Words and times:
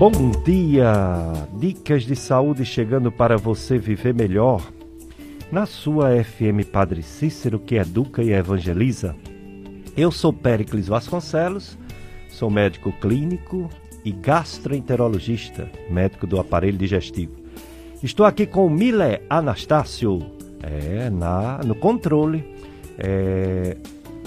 Bom 0.00 0.30
dia! 0.46 0.94
Dicas 1.58 2.04
de 2.04 2.16
saúde 2.16 2.64
chegando 2.64 3.12
para 3.12 3.36
você 3.36 3.76
viver 3.76 4.14
melhor. 4.14 4.66
Na 5.52 5.66
sua 5.66 6.24
FM 6.24 6.66
Padre 6.72 7.02
Cícero, 7.02 7.58
que 7.58 7.74
educa 7.74 8.22
e 8.22 8.32
evangeliza. 8.32 9.14
Eu 9.94 10.10
sou 10.10 10.32
Péricles 10.32 10.88
Vasconcelos, 10.88 11.76
sou 12.30 12.48
médico 12.48 12.92
clínico 12.92 13.68
e 14.02 14.10
gastroenterologista, 14.10 15.70
médico 15.90 16.26
do 16.26 16.40
aparelho 16.40 16.78
digestivo. 16.78 17.34
Estou 18.02 18.24
aqui 18.24 18.46
com 18.46 18.64
o 18.64 18.70
Mile 18.70 19.20
Anastácio, 19.28 20.18
é, 20.62 21.10
na, 21.10 21.58
no 21.58 21.74
controle, 21.74 22.42
é, 22.96 23.76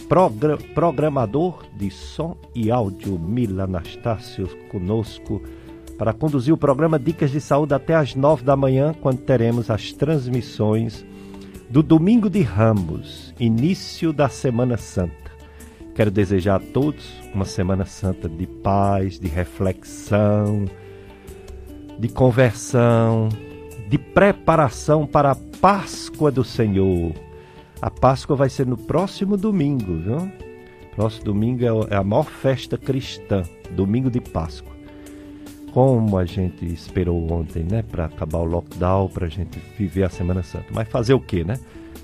progra, 0.08 0.56
programador 0.56 1.64
de 1.76 1.90
som 1.90 2.38
e 2.54 2.70
áudio, 2.70 3.18
Mile 3.18 3.62
Anastácio 3.62 4.48
conosco 4.70 5.42
para 6.04 6.12
conduzir 6.12 6.54
o 6.54 6.58
programa 6.58 7.00
Dicas 7.00 7.32
de 7.32 7.40
Saúde 7.40 7.74
até 7.74 7.96
às 7.96 8.14
nove 8.14 8.44
da 8.44 8.58
manhã, 8.58 8.94
quando 8.94 9.20
teremos 9.20 9.70
as 9.70 9.94
transmissões 9.94 11.06
do 11.70 11.82
Domingo 11.82 12.30
de 12.30 12.42
Ramos, 12.42 13.34
início 13.40 14.12
da 14.12 14.28
Semana 14.28 14.76
Santa. 14.76 15.32
Quero 15.96 16.12
desejar 16.12 16.56
a 16.56 16.60
todos 16.60 17.10
uma 17.34 17.46
Semana 17.46 17.86
Santa 17.86 18.28
de 18.28 18.46
paz, 18.46 19.18
de 19.18 19.30
reflexão, 19.30 20.66
de 21.98 22.10
conversão, 22.10 23.30
de 23.88 23.98
preparação 23.98 25.08
para 25.08 25.32
a 25.32 25.38
Páscoa 25.62 26.30
do 26.30 26.44
Senhor. 26.44 27.14
A 27.82 27.90
Páscoa 27.90 28.36
vai 28.36 28.50
ser 28.50 28.68
no 28.68 28.76
próximo 28.76 29.38
domingo, 29.38 29.96
viu? 29.96 30.30
Próximo 30.98 31.24
domingo 31.24 31.64
é, 31.64 31.94
é 31.94 31.96
a 31.96 32.04
maior 32.04 32.26
festa 32.26 32.78
cristã, 32.78 33.44
domingo 33.72 34.12
de 34.12 34.20
Páscoa 34.20 34.73
como 35.74 36.20
a 36.20 36.26
gente 36.26 36.64
esperou 36.72 37.32
ontem, 37.34 37.64
né, 37.64 37.82
para 37.82 38.06
acabar 38.06 38.38
o 38.38 38.46
lockdown, 38.46 39.10
para 39.10 39.26
a 39.26 39.30
gente 39.30 39.60
viver 39.76 40.04
a 40.04 40.10
Semana 40.10 40.44
Santa. 40.44 40.68
Mas 40.72 40.88
fazer 40.88 41.16
o 41.16 41.20
quê, 41.20 41.44
né? 41.44 41.60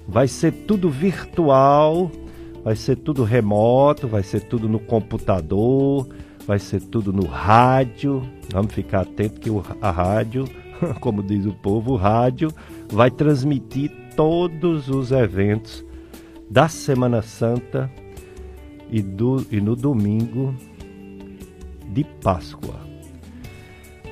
Vai 0.08 0.28
ser 0.28 0.52
tudo 0.52 0.90
virtual, 0.90 2.10
vai 2.64 2.76
ser 2.76 2.96
tudo 2.96 3.24
remoto, 3.24 4.08
vai 4.08 4.24
ser 4.24 4.42
tudo 4.42 4.68
no 4.68 4.80
computador, 4.80 6.10
vai 6.48 6.58
ser 6.58 6.82
tudo 6.82 7.14
no 7.14 7.28
rádio. 7.28 8.24
Vamos 8.52 8.74
ficar 8.74 9.02
atento 9.02 9.40
que 9.40 9.52
a 9.80 9.92
rádio, 9.92 10.46
como 11.00 11.22
diz 11.22 11.46
o 11.46 11.54
povo, 11.54 11.94
o 11.94 11.96
rádio 11.96 12.50
vai 12.92 13.12
transmitir 13.12 13.92
todos 14.16 14.90
os 14.90 15.12
eventos 15.12 15.86
da 16.50 16.68
Semana 16.68 17.22
Santa 17.22 17.88
e, 18.90 19.00
do, 19.00 19.46
e 19.52 19.62
no 19.62 19.76
domingo 19.76 20.56
de 21.88 22.04
Páscoa. 22.04 22.89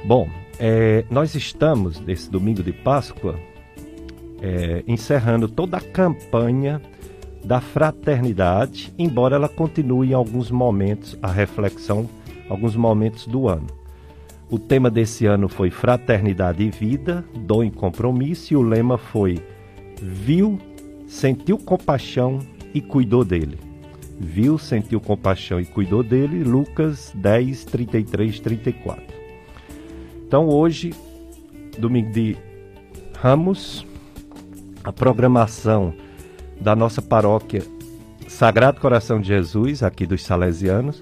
Bom, 0.06 0.30
é, 0.60 1.06
nós 1.10 1.36
estamos, 1.36 2.00
nesse 2.00 2.30
domingo 2.30 2.64
de 2.64 2.72
Páscoa, 2.72 3.40
é, 4.42 4.84
encerrando 4.88 5.48
toda 5.48 5.78
a 5.78 5.82
campanha 5.82 6.82
da 7.44 7.62
fraternidade, 7.62 8.94
embora 8.98 9.36
ela 9.36 9.50
continue 9.50 10.10
em 10.10 10.14
alguns 10.14 10.52
momentos 10.52 11.18
a 11.22 11.32
reflexão, 11.32 12.10
alguns 12.50 12.76
momentos 12.76 13.26
do 13.28 13.48
ano. 13.48 13.68
O 14.50 14.58
tema 14.58 14.90
desse 14.90 15.26
ano 15.26 15.50
foi 15.50 15.70
Fraternidade 15.70 16.64
e 16.64 16.70
Vida, 16.70 17.24
Dom 17.36 17.64
e 17.64 17.72
Compromisso, 17.72 18.54
e 18.54 18.58
o 18.58 18.62
lema 18.62 18.98
foi 18.98 19.44
Viu, 20.02 20.58
sentiu 21.08 21.58
compaixão 21.58 22.40
e 22.74 22.80
cuidou 22.80 23.26
dele. 23.26 23.58
Viu, 24.20 24.58
sentiu 24.58 25.02
compaixão 25.02 25.60
e 25.60 25.66
cuidou 25.66 26.02
dele, 26.02 26.44
Lucas 26.44 27.12
10, 27.16 27.66
33, 27.66 28.40
34. 28.40 29.17
Então 30.28 30.50
hoje, 30.50 30.94
domingo 31.80 32.12
de 32.12 32.36
Ramos, 33.18 33.88
a 34.84 34.92
programação 34.92 35.94
da 36.60 36.76
nossa 36.76 37.02
paróquia 37.02 37.64
Sagrado 38.28 38.82
Coração 38.82 39.22
de 39.22 39.30
Jesus, 39.30 39.82
aqui 39.82 40.06
dos 40.06 40.26
Salesianos. 40.26 41.02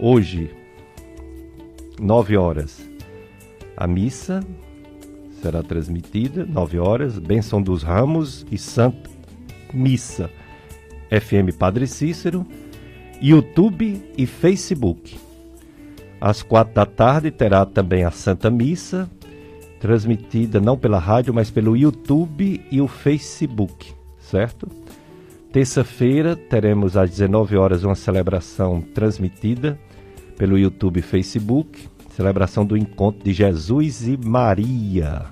Hoje, 0.00 0.50
nove 2.00 2.34
horas, 2.34 2.88
a 3.76 3.86
missa 3.86 4.42
será 5.42 5.62
transmitida, 5.62 6.46
nove 6.46 6.78
horas, 6.78 7.18
Bênção 7.18 7.60
dos 7.60 7.82
Ramos 7.82 8.46
e 8.50 8.56
Santa 8.56 9.10
Missa, 9.70 10.30
FM 11.10 11.54
Padre 11.58 11.86
Cícero, 11.86 12.46
YouTube 13.20 14.02
e 14.16 14.24
Facebook. 14.24 15.25
Às 16.20 16.42
quatro 16.42 16.74
da 16.74 16.86
tarde 16.86 17.30
terá 17.30 17.64
também 17.66 18.04
a 18.04 18.10
Santa 18.10 18.50
Missa, 18.50 19.10
transmitida 19.80 20.60
não 20.60 20.76
pela 20.76 20.98
rádio, 20.98 21.34
mas 21.34 21.50
pelo 21.50 21.76
YouTube 21.76 22.60
e 22.70 22.80
o 22.80 22.88
Facebook, 22.88 23.92
certo? 24.18 24.68
Terça-feira 25.52 26.34
teremos 26.34 26.96
às 26.96 27.10
19 27.10 27.56
horas 27.56 27.84
uma 27.84 27.94
celebração 27.94 28.80
transmitida 28.80 29.78
pelo 30.36 30.58
YouTube 30.58 30.98
e 30.98 31.02
Facebook, 31.02 31.88
celebração 32.10 32.64
do 32.64 32.76
encontro 32.76 33.22
de 33.22 33.32
Jesus 33.32 34.06
e 34.06 34.16
Maria. 34.16 35.26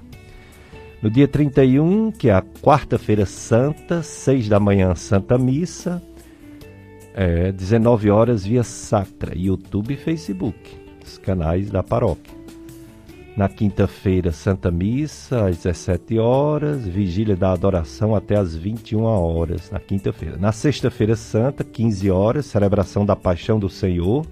No 1.03 1.11
dia 1.11 1.29
31, 1.29 2.11
que 2.13 2.31
é 2.31 2.33
a 2.33 2.41
quarta-feira 2.41 3.27
santa, 3.27 4.03
6 4.03 4.49
da 4.49 4.59
manhã, 4.59 4.95
Santa 4.95 5.37
Missa, 5.37 6.03
é, 7.15 7.53
19 7.53 8.11
horas 8.11 8.45
via 8.45 8.65
Sacra, 8.65 9.39
YouTube 9.39 9.95
e 9.95 9.97
Facebook, 9.97 10.59
os 11.05 11.17
canais 11.17 11.71
da 11.71 11.83
paróquia. 11.83 12.35
Na 13.37 13.49
quinta-feira, 13.49 14.31
Santa 14.31 14.71
Missa, 14.71 15.47
às 15.47 15.57
17 15.59 16.19
horas, 16.19 16.87
Vigília 16.87 17.35
da 17.35 17.53
Adoração 17.53 18.15
até 18.15 18.37
às 18.37 18.55
21 18.55 19.03
horas, 19.03 19.71
na 19.71 19.81
quinta-feira. 19.81 20.37
Na 20.37 20.53
sexta-feira 20.53 21.17
Santa, 21.17 21.65
15 21.65 22.11
horas, 22.11 22.47
celebração 22.47 23.05
da 23.05 23.17
Paixão 23.17 23.59
do 23.59 23.69
Senhor, 23.69 24.25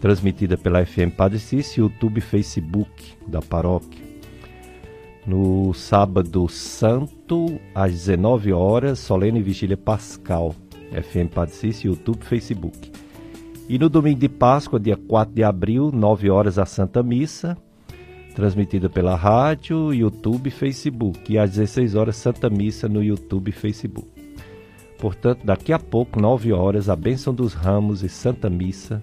transmitida 0.00 0.56
pela 0.56 0.84
FM 0.84 1.14
Padre 1.16 1.38
Cício, 1.38 1.82
YouTube 1.84 2.18
e 2.18 2.20
Facebook 2.20 3.14
da 3.26 3.40
paróquia. 3.40 4.04
No 5.24 5.72
sábado 5.74 6.48
santo, 6.48 7.60
às 7.74 7.92
19 7.92 8.52
horas, 8.52 8.98
solene 9.00 9.42
vigília 9.42 9.76
pascal, 9.76 10.54
FM 10.92 11.28
Padre 11.32 11.54
Cício, 11.54 11.90
YouTube, 11.90 12.24
Facebook. 12.24 12.90
E 13.68 13.78
no 13.78 13.88
domingo 13.88 14.20
de 14.20 14.28
Páscoa, 14.28 14.78
dia 14.78 14.96
4 14.96 15.34
de 15.34 15.42
abril, 15.42 15.90
9 15.92 16.30
horas, 16.30 16.58
a 16.58 16.64
Santa 16.64 17.02
Missa, 17.02 17.56
transmitida 18.34 18.88
pela 18.88 19.16
rádio, 19.16 19.92
YouTube 19.92 20.46
e 20.46 20.50
Facebook. 20.50 21.32
E 21.32 21.38
às 21.38 21.50
16 21.50 21.94
horas, 21.94 22.16
Santa 22.16 22.48
Missa 22.48 22.88
no 22.88 23.02
YouTube 23.02 23.48
e 23.48 23.52
Facebook. 23.52 24.08
Portanto, 24.98 25.44
daqui 25.44 25.72
a 25.72 25.78
pouco, 25.78 26.20
9 26.20 26.52
horas, 26.52 26.88
a 26.88 26.96
Bênção 26.96 27.34
dos 27.34 27.54
Ramos 27.54 28.02
e 28.02 28.08
Santa 28.08 28.48
Missa, 28.48 29.02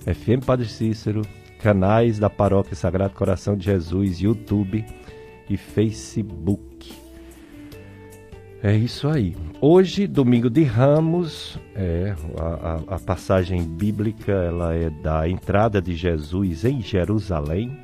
FM 0.00 0.44
Padre 0.44 0.68
Cícero, 0.68 1.22
canais 1.60 2.18
da 2.18 2.28
Paróquia 2.28 2.74
Sagrado 2.74 3.14
Coração 3.14 3.56
de 3.56 3.66
Jesus, 3.66 4.20
YouTube 4.20 4.84
e 5.48 5.56
Facebook. 5.56 7.01
É 8.64 8.76
isso 8.76 9.08
aí. 9.08 9.34
Hoje, 9.60 10.06
domingo 10.06 10.48
de 10.48 10.62
Ramos, 10.62 11.58
é, 11.74 12.14
a, 12.38 12.94
a, 12.94 12.98
passagem 13.00 13.64
bíblica 13.64 14.30
ela 14.30 14.72
é 14.72 14.88
da 14.88 15.28
entrada 15.28 15.82
de 15.82 15.96
Jesus 15.96 16.64
em 16.64 16.80
Jerusalém, 16.80 17.76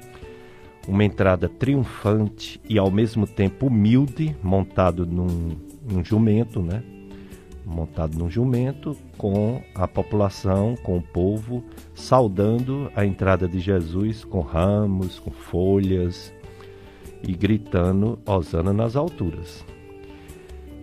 uma 0.87 1.03
entrada 1.03 1.49
triunfante 1.49 2.61
e 2.69 2.79
ao 2.79 2.93
mesmo 2.93 3.27
tempo 3.27 3.67
humilde, 3.67 4.37
montado 4.41 5.05
num, 5.05 5.57
num 5.83 6.05
jumento, 6.05 6.63
né? 6.63 6.81
Montado 7.67 8.17
num 8.17 8.31
jumento, 8.31 8.97
com 9.17 9.61
a 9.75 9.89
população, 9.89 10.77
com 10.77 10.97
o 10.97 11.03
povo, 11.03 11.65
saudando 11.93 12.89
a 12.95 13.05
entrada 13.05 13.49
de 13.49 13.59
Jesus 13.59 14.23
com 14.23 14.43
ramos, 14.43 15.19
com 15.19 15.33
folhas 15.33 16.33
e 17.21 17.33
gritando 17.33 18.17
Osana 18.25 18.73
nas 18.73 18.95
alturas. 18.95 19.67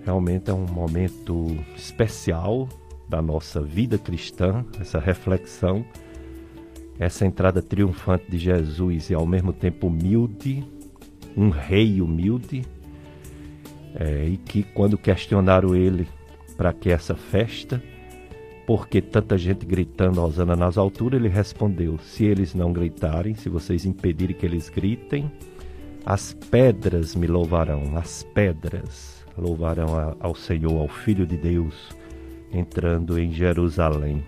Realmente 0.05 0.51
é 0.51 0.53
um 0.53 0.67
momento 0.67 1.57
especial 1.75 2.69
da 3.09 3.23
nossa 3.23 3.59
vida 3.59 3.97
cristã, 3.97 4.63
essa 4.79 4.99
reflexão, 4.99 5.83
essa 6.99 7.25
entrada 7.25 7.59
triunfante 7.59 8.29
de 8.29 8.37
Jesus 8.37 9.09
e 9.09 9.15
ao 9.15 9.25
mesmo 9.25 9.51
tempo 9.51 9.87
humilde, 9.87 10.63
um 11.35 11.49
rei 11.49 12.01
humilde, 12.01 12.61
é, 13.95 14.25
e 14.25 14.37
que 14.37 14.61
quando 14.61 14.95
questionaram 14.95 15.75
ele 15.75 16.07
para 16.55 16.71
que 16.71 16.91
essa 16.91 17.15
festa, 17.15 17.81
porque 18.67 19.01
tanta 19.01 19.35
gente 19.39 19.65
gritando 19.65 20.21
Osana 20.21 20.55
nas 20.55 20.77
alturas, 20.77 21.19
ele 21.19 21.29
respondeu: 21.29 21.97
se 21.97 22.25
eles 22.25 22.53
não 22.53 22.71
gritarem, 22.71 23.33
se 23.33 23.49
vocês 23.49 23.85
impedirem 23.85 24.35
que 24.35 24.45
eles 24.45 24.69
gritem, 24.69 25.31
as 26.05 26.31
pedras 26.33 27.15
me 27.15 27.25
louvarão, 27.25 27.97
as 27.97 28.21
pedras 28.35 29.14
louvarão 29.37 30.15
ao 30.19 30.35
Senhor, 30.35 30.79
ao 30.79 30.87
Filho 30.87 31.25
de 31.25 31.37
Deus, 31.37 31.89
entrando 32.51 33.19
em 33.19 33.31
Jerusalém. 33.31 34.23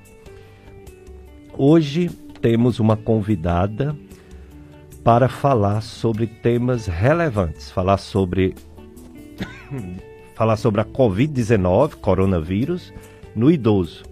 Hoje 1.57 2.09
temos 2.41 2.79
uma 2.79 2.95
convidada 2.95 3.95
para 5.03 5.29
falar 5.29 5.81
sobre 5.81 6.27
temas 6.27 6.85
relevantes, 6.85 7.71
falar 7.71 7.97
sobre 7.97 8.53
falar 10.35 10.57
sobre 10.57 10.81
a 10.81 10.85
COVID-19, 10.85 11.95
coronavírus, 11.95 12.93
no 13.35 13.49
idoso. 13.49 14.03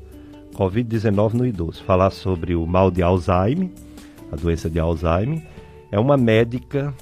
COVID-19 0.56 1.34
no 1.34 1.46
idoso. 1.46 1.84
Falar 1.84 2.12
sobre 2.12 2.56
o 2.56 2.66
mal 2.66 2.90
de 2.90 3.04
Alzheimer, 3.04 3.70
a 4.32 4.36
doença 4.36 4.70
de 4.70 4.80
Alzheimer. 4.80 5.46
É 5.92 6.00
uma 6.00 6.18
médica 6.18 6.94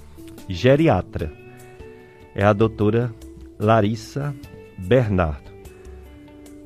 geriatra. 0.49 1.31
É 2.35 2.43
a 2.43 2.51
doutora 2.51 3.13
Larissa 3.63 4.35
Bernardo. 4.77 5.49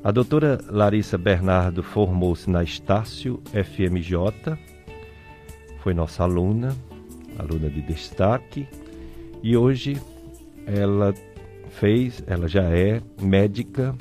A 0.02 0.10
doutora 0.10 0.58
Larissa 0.68 1.16
Bernardo 1.16 1.80
formou-se 1.80 2.50
na 2.50 2.64
Estácio 2.64 3.40
FMJ, 3.52 4.58
foi 5.78 5.94
nossa 5.94 6.24
aluna, 6.24 6.76
aluna 7.38 7.70
de 7.70 7.82
destaque, 7.82 8.66
e 9.44 9.56
hoje 9.56 9.96
ela 10.66 11.14
fez, 11.70 12.20
ela 12.26 12.48
já 12.48 12.64
é 12.64 13.00
médica 13.22 13.94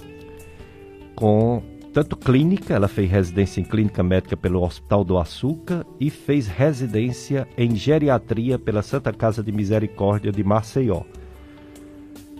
com 1.15 1.61
tanto 1.93 2.17
clínica, 2.17 2.73
ela 2.73 2.87
fez 2.87 3.11
residência 3.11 3.61
em 3.61 3.63
clínica 3.63 4.01
médica 4.01 4.35
pelo 4.35 4.63
Hospital 4.63 5.03
do 5.03 5.19
Açúcar 5.19 5.85
e 5.99 6.09
fez 6.09 6.47
residência 6.47 7.47
em 7.55 7.75
geriatria 7.75 8.57
pela 8.57 8.81
Santa 8.81 9.13
Casa 9.13 9.43
de 9.43 9.51
Misericórdia 9.51 10.31
de 10.31 10.43
Maceió. 10.43 11.03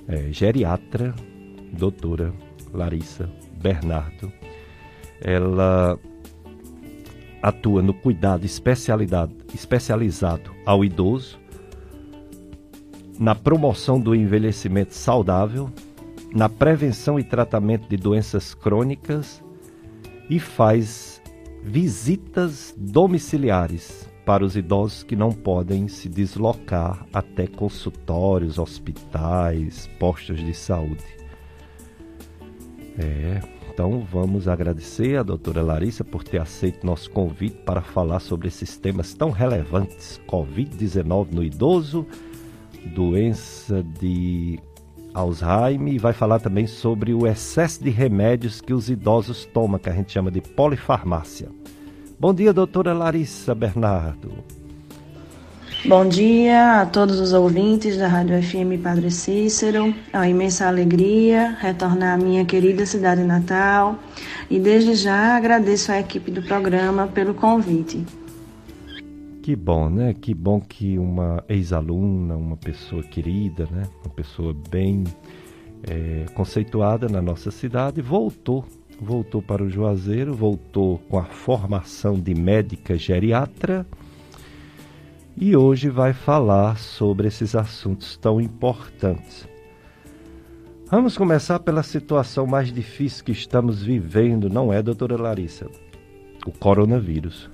É, 0.07 0.31
geriatra, 0.31 1.13
doutora 1.73 2.33
Larissa 2.73 3.29
Bernardo. 3.61 4.31
Ela 5.19 5.99
atua 7.41 7.81
no 7.81 7.93
cuidado 7.93 8.45
especializado 8.45 9.35
ao 10.65 10.85
idoso, 10.85 11.37
na 13.19 13.35
promoção 13.35 13.99
do 13.99 14.15
envelhecimento 14.15 14.93
saudável, 14.93 15.69
na 16.33 16.47
prevenção 16.47 17.19
e 17.19 17.23
tratamento 17.23 17.89
de 17.89 17.97
doenças 17.97 18.53
crônicas 18.53 19.43
e 20.29 20.39
faz 20.39 21.21
visitas 21.63 22.73
domiciliares 22.77 24.06
para 24.27 24.43
os 24.43 24.57
idosos 24.57 25.03
que 25.03 25.15
não 25.15 25.31
podem 25.31 25.87
se 25.87 26.09
deslocar 26.09 27.07
até 27.13 27.47
consultórios, 27.47 28.59
hospitais, 28.59 29.89
postos 29.97 30.43
de 30.43 30.53
saúde. 30.53 31.05
É, 32.99 33.39
então 33.71 34.01
vamos 34.01 34.49
agradecer 34.49 35.15
a 35.15 35.23
doutora 35.23 35.61
Larissa 35.61 36.03
por 36.03 36.25
ter 36.25 36.41
aceito 36.41 36.85
nosso 36.85 37.09
convite 37.09 37.55
para 37.65 37.81
falar 37.81 38.19
sobre 38.19 38.49
esses 38.49 38.75
temas 38.75 39.13
tão 39.13 39.31
relevantes: 39.31 40.19
Covid-19 40.27 41.31
no 41.31 41.41
idoso, 41.41 42.05
doença 42.93 43.81
de 43.81 44.59
Alzheimer 45.13 45.93
e 45.93 45.97
vai 45.97 46.11
falar 46.11 46.41
também 46.41 46.67
sobre 46.67 47.13
o 47.13 47.25
excesso 47.25 47.81
de 47.81 47.89
remédios 47.89 48.59
que 48.59 48.73
os 48.73 48.89
idosos 48.89 49.45
tomam, 49.45 49.79
que 49.79 49.89
a 49.89 49.93
gente 49.93 50.11
chama 50.11 50.29
de 50.29 50.41
polifarmácia. 50.41 51.49
Bom 52.19 52.33
dia, 52.33 52.51
doutora 52.51 52.93
Larissa 52.93 53.53
Bernardo. 53.53 54.43
Bom 55.85 56.09
dia 56.09 56.81
a 56.81 56.85
todos 56.87 57.19
os 57.19 57.31
ouvintes 57.31 57.95
da 57.95 58.07
Rádio 58.07 58.41
FM 58.41 58.81
Padre 58.81 59.11
Cícero. 59.11 59.93
É 60.11 60.17
uma 60.17 60.27
imensa 60.27 60.67
alegria 60.67 61.55
retornar 61.59 62.15
à 62.15 62.17
minha 62.17 62.43
querida 62.43 62.87
cidade 62.87 63.23
natal 63.23 63.99
e 64.49 64.59
desde 64.59 64.95
já 64.95 65.37
agradeço 65.37 65.91
à 65.91 65.99
equipe 65.99 66.31
do 66.31 66.41
programa 66.41 67.05
pelo 67.05 67.35
convite. 67.35 68.03
Que 69.43 69.55
bom, 69.55 69.87
né? 69.87 70.15
Que 70.19 70.33
bom 70.33 70.59
que 70.59 70.97
uma 70.97 71.43
ex-aluna, 71.47 72.35
uma 72.35 72.57
pessoa 72.57 73.03
querida, 73.03 73.67
né? 73.71 73.83
Uma 74.03 74.13
pessoa 74.15 74.55
bem 74.71 75.03
é, 75.87 76.25
conceituada 76.33 77.07
na 77.07 77.21
nossa 77.21 77.51
cidade, 77.51 78.01
voltou, 78.01 78.65
voltou 78.99 79.41
para 79.41 79.63
o 79.63 79.69
Juazeiro, 79.69 80.33
voltou 80.33 80.97
com 81.09 81.17
a 81.17 81.25
formação 81.25 82.19
de 82.19 82.33
médica 82.33 82.97
geriatra 82.97 83.85
e 85.35 85.55
hoje 85.55 85.89
vai 85.89 86.13
falar 86.13 86.77
sobre 86.77 87.27
esses 87.27 87.55
assuntos 87.55 88.17
tão 88.17 88.41
importantes. 88.41 89.47
Vamos 90.89 91.17
começar 91.17 91.59
pela 91.59 91.83
situação 91.83 92.47
mais 92.47 92.71
difícil 92.71 93.23
que 93.23 93.31
estamos 93.31 93.83
vivendo, 93.83 94.49
não 94.49 94.71
é, 94.71 94.81
doutora 94.81 95.21
Larissa? 95.21 95.67
O 96.45 96.51
coronavírus. 96.51 97.49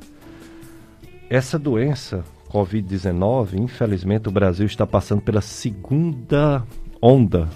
Essa 1.30 1.58
doença, 1.58 2.24
Covid-19, 2.50 3.58
infelizmente 3.58 4.30
o 4.30 4.32
Brasil 4.32 4.68
está 4.68 4.86
passando 4.86 5.22
pela 5.22 5.42
segunda 5.42 6.64
onda. 7.02 7.50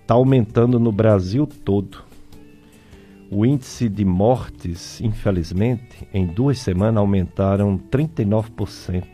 Está 0.00 0.14
aumentando 0.14 0.80
no 0.80 0.90
Brasil 0.90 1.46
todo. 1.46 2.07
O 3.30 3.44
índice 3.44 3.88
de 3.90 4.04
mortes, 4.04 5.00
infelizmente, 5.02 6.08
em 6.14 6.26
duas 6.26 6.58
semanas 6.58 6.96
aumentaram 6.96 7.78
39%. 7.78 9.04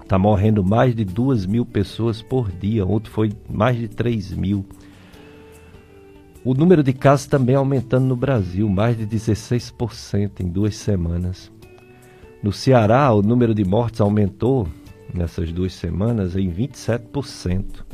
Está 0.00 0.18
morrendo 0.18 0.64
mais 0.64 0.94
de 0.94 1.04
2 1.04 1.44
mil 1.44 1.66
pessoas 1.66 2.22
por 2.22 2.50
dia. 2.50 2.86
Ontem 2.86 3.10
foi 3.10 3.32
mais 3.50 3.78
de 3.78 3.88
3 3.88 4.32
mil. 4.32 4.64
O 6.44 6.54
número 6.54 6.82
de 6.82 6.92
casos 6.92 7.26
também 7.26 7.54
aumentando 7.54 8.06
no 8.06 8.16
Brasil, 8.16 8.68
mais 8.68 8.96
de 8.96 9.06
16% 9.06 10.40
em 10.40 10.48
duas 10.48 10.74
semanas. 10.76 11.52
No 12.42 12.50
Ceará, 12.50 13.12
o 13.12 13.22
número 13.22 13.54
de 13.54 13.64
mortes 13.64 14.00
aumentou 14.00 14.66
nessas 15.14 15.52
duas 15.52 15.74
semanas 15.74 16.34
em 16.34 16.50
27%. 16.50 17.84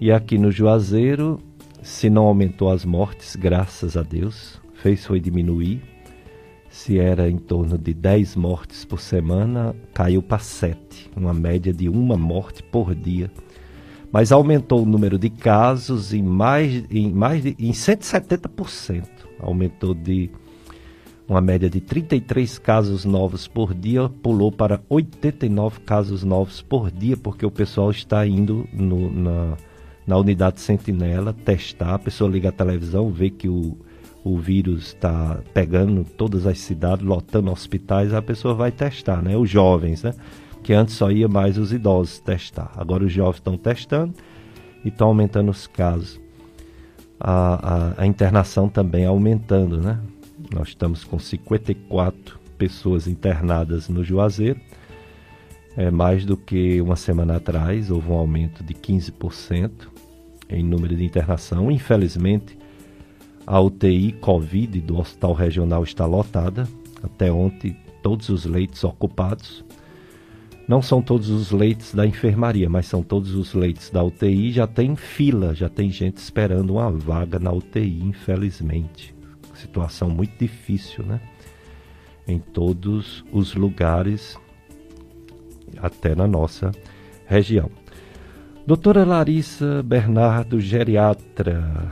E 0.00 0.12
aqui 0.12 0.36
no 0.36 0.50
Juazeiro, 0.50 1.40
se 1.88 2.10
não 2.10 2.26
aumentou 2.26 2.70
as 2.70 2.84
mortes, 2.84 3.34
graças 3.34 3.96
a 3.96 4.02
Deus, 4.02 4.60
fez 4.74 5.06
foi 5.06 5.18
diminuir. 5.18 5.82
Se 6.68 6.98
era 6.98 7.30
em 7.30 7.38
torno 7.38 7.78
de 7.78 7.94
10 7.94 8.36
mortes 8.36 8.84
por 8.84 9.00
semana, 9.00 9.74
caiu 9.94 10.22
para 10.22 10.38
7, 10.38 11.10
uma 11.16 11.32
média 11.32 11.72
de 11.72 11.88
uma 11.88 12.14
morte 12.14 12.62
por 12.62 12.94
dia. 12.94 13.30
Mas 14.12 14.30
aumentou 14.30 14.82
o 14.82 14.86
número 14.86 15.18
de 15.18 15.30
casos 15.30 16.12
em 16.12 16.22
mais, 16.22 16.84
em 16.90 17.10
mais 17.10 17.42
de 17.42 17.56
em 17.58 17.72
170%. 17.72 19.04
Aumentou 19.40 19.94
de 19.94 20.30
uma 21.26 21.40
média 21.40 21.70
de 21.70 21.80
33 21.80 22.58
casos 22.58 23.06
novos 23.06 23.48
por 23.48 23.72
dia, 23.72 24.10
pulou 24.10 24.52
para 24.52 24.82
89 24.90 25.80
casos 25.80 26.22
novos 26.22 26.60
por 26.60 26.90
dia, 26.90 27.16
porque 27.16 27.46
o 27.46 27.50
pessoal 27.50 27.90
está 27.90 28.26
indo 28.26 28.68
no, 28.74 29.10
na, 29.10 29.56
na 30.08 30.16
unidade 30.16 30.58
sentinela 30.62 31.34
testar. 31.34 31.94
A 31.94 31.98
pessoa 31.98 32.30
liga 32.30 32.48
a 32.48 32.52
televisão, 32.52 33.10
vê 33.10 33.28
que 33.28 33.46
o, 33.46 33.76
o 34.24 34.38
vírus 34.38 34.86
está 34.86 35.38
pegando 35.52 36.02
todas 36.02 36.46
as 36.46 36.58
cidades, 36.60 37.04
lotando 37.04 37.52
hospitais, 37.52 38.14
a 38.14 38.22
pessoa 38.22 38.54
vai 38.54 38.72
testar, 38.72 39.22
né? 39.22 39.36
Os 39.36 39.50
jovens, 39.50 40.02
né? 40.02 40.14
Que 40.62 40.72
antes 40.72 40.94
só 40.94 41.10
ia 41.10 41.28
mais 41.28 41.58
os 41.58 41.74
idosos 41.74 42.20
testar. 42.20 42.72
Agora 42.74 43.04
os 43.04 43.12
jovens 43.12 43.36
estão 43.36 43.58
testando 43.58 44.14
e 44.82 44.88
estão 44.88 45.08
aumentando 45.08 45.50
os 45.50 45.66
casos. 45.66 46.18
A, 47.20 47.98
a, 47.98 48.02
a 48.02 48.06
internação 48.06 48.66
também 48.66 49.04
aumentando, 49.04 49.78
né? 49.78 50.00
Nós 50.54 50.68
estamos 50.68 51.04
com 51.04 51.18
54 51.18 52.40
pessoas 52.56 53.06
internadas 53.06 53.90
no 53.90 54.02
Juazeiro. 54.02 54.58
É 55.76 55.90
mais 55.90 56.24
do 56.24 56.34
que 56.34 56.80
uma 56.80 56.96
semana 56.96 57.36
atrás, 57.36 57.90
houve 57.90 58.10
um 58.10 58.14
aumento 58.14 58.64
de 58.64 58.72
15% 58.72 59.97
em 60.48 60.62
número 60.62 60.96
de 60.96 61.04
internação. 61.04 61.70
Infelizmente, 61.70 62.58
a 63.46 63.60
UTI 63.60 64.12
Covid 64.12 64.80
do 64.80 64.98
Hospital 64.98 65.32
Regional 65.32 65.84
está 65.84 66.06
lotada. 66.06 66.68
Até 67.02 67.30
ontem, 67.30 67.76
todos 68.02 68.28
os 68.28 68.44
leitos 68.44 68.82
ocupados. 68.84 69.64
Não 70.66 70.82
são 70.82 71.00
todos 71.00 71.30
os 71.30 71.50
leitos 71.50 71.94
da 71.94 72.06
enfermaria, 72.06 72.68
mas 72.68 72.86
são 72.86 73.02
todos 73.02 73.34
os 73.34 73.54
leitos 73.54 73.90
da 73.90 74.02
UTI. 74.02 74.52
Já 74.52 74.66
tem 74.66 74.96
fila, 74.96 75.54
já 75.54 75.68
tem 75.68 75.90
gente 75.90 76.18
esperando 76.18 76.74
uma 76.74 76.90
vaga 76.90 77.38
na 77.38 77.50
UTI, 77.50 78.02
infelizmente 78.02 79.18
situação 79.58 80.08
muito 80.08 80.38
difícil, 80.38 81.04
né? 81.04 81.20
Em 82.26 82.38
todos 82.38 83.24
os 83.32 83.54
lugares, 83.54 84.38
até 85.78 86.14
na 86.14 86.26
nossa 86.26 86.70
região. 87.26 87.70
Doutora 88.68 89.02
Larissa 89.02 89.82
Bernardo, 89.82 90.60
geriatra. 90.60 91.90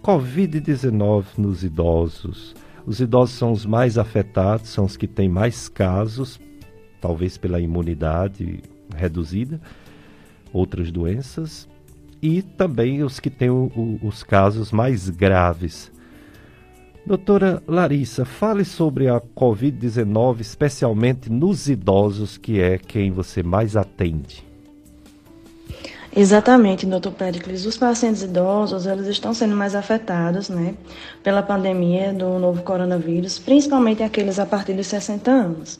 Covid-19 0.00 1.24
nos 1.36 1.64
idosos. 1.64 2.54
Os 2.86 3.00
idosos 3.00 3.34
são 3.34 3.50
os 3.50 3.66
mais 3.66 3.98
afetados, 3.98 4.68
são 4.68 4.84
os 4.84 4.96
que 4.96 5.08
têm 5.08 5.28
mais 5.28 5.68
casos, 5.68 6.38
talvez 7.00 7.36
pela 7.36 7.58
imunidade 7.58 8.62
reduzida, 8.94 9.60
outras 10.52 10.92
doenças, 10.92 11.68
e 12.22 12.40
também 12.40 13.02
os 13.02 13.18
que 13.18 13.28
têm 13.28 13.50
o, 13.50 13.64
o, 13.74 13.98
os 14.06 14.22
casos 14.22 14.70
mais 14.70 15.10
graves 15.10 15.90
Doutora 17.04 17.60
Larissa, 17.66 18.24
fale 18.24 18.64
sobre 18.64 19.08
a 19.08 19.20
Covid-19, 19.20 20.38
especialmente 20.38 21.32
nos 21.32 21.68
idosos, 21.68 22.38
que 22.38 22.60
é 22.60 22.78
quem 22.78 23.10
você 23.10 23.42
mais 23.42 23.76
atende. 23.76 24.46
Exatamente, 26.20 26.84
doutor 26.84 27.12
Pericles. 27.12 27.64
Os 27.64 27.76
pacientes 27.76 28.22
idosos, 28.22 28.86
eles 28.86 29.06
estão 29.06 29.32
sendo 29.32 29.54
mais 29.54 29.76
afetados, 29.76 30.48
né, 30.48 30.74
pela 31.22 31.44
pandemia 31.44 32.12
do 32.12 32.40
novo 32.40 32.60
coronavírus, 32.64 33.38
principalmente 33.38 34.02
aqueles 34.02 34.40
a 34.40 34.44
partir 34.44 34.72
dos 34.72 34.88
60 34.88 35.30
anos. 35.30 35.78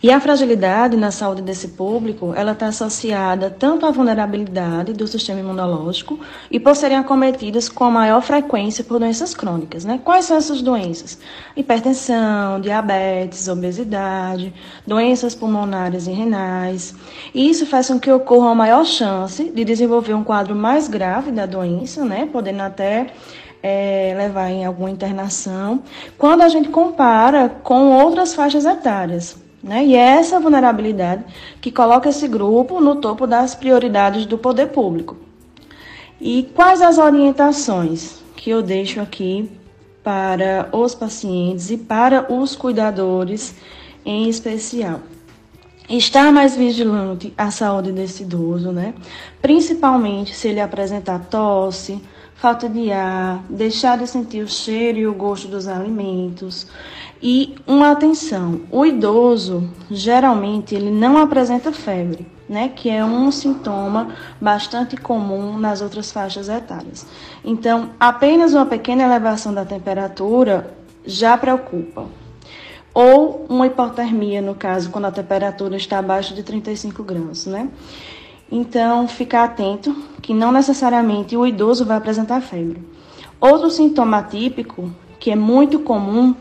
E 0.00 0.08
a 0.08 0.20
fragilidade 0.20 0.96
na 0.96 1.10
saúde 1.10 1.42
desse 1.42 1.66
público, 1.66 2.32
ela 2.36 2.52
está 2.52 2.68
associada 2.68 3.50
tanto 3.50 3.84
à 3.84 3.90
vulnerabilidade 3.90 4.92
do 4.92 5.04
sistema 5.08 5.40
imunológico 5.40 6.20
e 6.48 6.60
por 6.60 6.76
serem 6.76 6.98
acometidas 6.98 7.68
com 7.68 7.90
maior 7.90 8.22
frequência 8.22 8.84
por 8.84 9.00
doenças 9.00 9.34
crônicas, 9.34 9.84
né? 9.84 10.00
Quais 10.04 10.26
são 10.26 10.36
essas 10.36 10.62
doenças? 10.62 11.18
Hipertensão, 11.56 12.60
diabetes, 12.60 13.48
obesidade, 13.48 14.54
doenças 14.86 15.34
pulmonares 15.34 16.06
e 16.06 16.12
renais. 16.12 16.94
E 17.34 17.50
isso 17.50 17.66
faz 17.66 17.88
com 17.88 17.98
que 17.98 18.12
ocorra 18.12 18.46
uma 18.46 18.54
maior 18.54 18.84
chance 18.84 19.50
de 19.50 19.71
desenvolver 19.72 20.14
um 20.14 20.22
quadro 20.22 20.54
mais 20.54 20.88
grave 20.88 21.30
da 21.30 21.46
doença, 21.46 22.04
né? 22.04 22.28
Podendo 22.30 22.60
até 22.62 23.06
é, 23.62 24.14
levar 24.16 24.50
em 24.50 24.64
alguma 24.64 24.90
internação, 24.90 25.82
quando 26.18 26.42
a 26.42 26.48
gente 26.48 26.68
compara 26.68 27.48
com 27.48 27.92
outras 27.92 28.34
faixas 28.34 28.64
etárias. 28.64 29.36
Né? 29.62 29.84
E 29.84 29.94
é 29.94 30.16
essa 30.18 30.40
vulnerabilidade 30.40 31.24
que 31.60 31.70
coloca 31.70 32.08
esse 32.08 32.26
grupo 32.26 32.80
no 32.80 32.96
topo 32.96 33.26
das 33.26 33.54
prioridades 33.54 34.26
do 34.26 34.36
poder 34.36 34.68
público. 34.68 35.16
E 36.20 36.50
quais 36.54 36.82
as 36.82 36.98
orientações 36.98 38.20
que 38.36 38.50
eu 38.50 38.60
deixo 38.60 39.00
aqui 39.00 39.50
para 40.02 40.68
os 40.72 40.94
pacientes 40.94 41.70
e 41.70 41.76
para 41.76 42.32
os 42.32 42.56
cuidadores 42.56 43.54
em 44.04 44.28
especial? 44.28 45.00
Estar 45.94 46.32
mais 46.32 46.56
vigilante 46.56 47.34
à 47.36 47.50
saúde 47.50 47.92
desse 47.92 48.22
idoso, 48.22 48.72
né? 48.72 48.94
Principalmente 49.42 50.34
se 50.34 50.48
ele 50.48 50.58
apresentar 50.58 51.18
tosse, 51.26 52.00
falta 52.34 52.66
de 52.66 52.90
ar, 52.90 53.44
deixar 53.50 53.98
de 53.98 54.06
sentir 54.06 54.42
o 54.42 54.48
cheiro 54.48 54.98
e 54.98 55.06
o 55.06 55.12
gosto 55.12 55.48
dos 55.48 55.68
alimentos. 55.68 56.66
E 57.22 57.56
uma 57.66 57.90
atenção, 57.90 58.62
o 58.70 58.86
idoso 58.86 59.68
geralmente 59.90 60.74
ele 60.74 60.90
não 60.90 61.18
apresenta 61.18 61.70
febre, 61.70 62.26
né, 62.48 62.70
que 62.74 62.88
é 62.88 63.04
um 63.04 63.30
sintoma 63.30 64.14
bastante 64.40 64.96
comum 64.96 65.58
nas 65.58 65.82
outras 65.82 66.10
faixas 66.10 66.48
etárias. 66.48 67.06
Então, 67.44 67.90
apenas 68.00 68.54
uma 68.54 68.64
pequena 68.64 69.02
elevação 69.02 69.52
da 69.52 69.66
temperatura 69.66 70.74
já 71.04 71.36
preocupa. 71.36 72.21
Ou 72.94 73.46
uma 73.48 73.66
hipotermia, 73.66 74.42
no 74.42 74.54
caso, 74.54 74.90
quando 74.90 75.06
a 75.06 75.10
temperatura 75.10 75.76
está 75.76 75.98
abaixo 75.98 76.34
de 76.34 76.42
35 76.42 77.02
graus, 77.02 77.46
né? 77.46 77.68
Então, 78.50 79.08
ficar 79.08 79.44
atento 79.44 79.96
que 80.20 80.34
não 80.34 80.52
necessariamente 80.52 81.36
o 81.36 81.46
idoso 81.46 81.86
vai 81.86 81.96
apresentar 81.96 82.42
febre. 82.42 82.86
Outro 83.40 83.70
sintoma 83.70 84.22
típico, 84.22 84.92
que 85.18 85.30
é 85.30 85.36
muito 85.36 85.80
comum, 85.80 86.34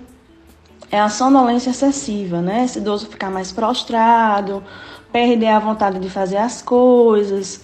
é 0.92 1.00
a 1.00 1.08
sonolência 1.08 1.70
excessiva, 1.70 2.42
né? 2.42 2.66
Esse 2.66 2.80
idoso 2.80 3.08
ficar 3.08 3.32
mais 3.32 3.54
prostrado, 3.54 4.62
perder 5.12 5.48
a 5.48 5.60
vontade 5.60 6.00
de 6.00 6.10
fazer 6.10 6.38
as 6.38 6.62
coisas, 6.62 7.62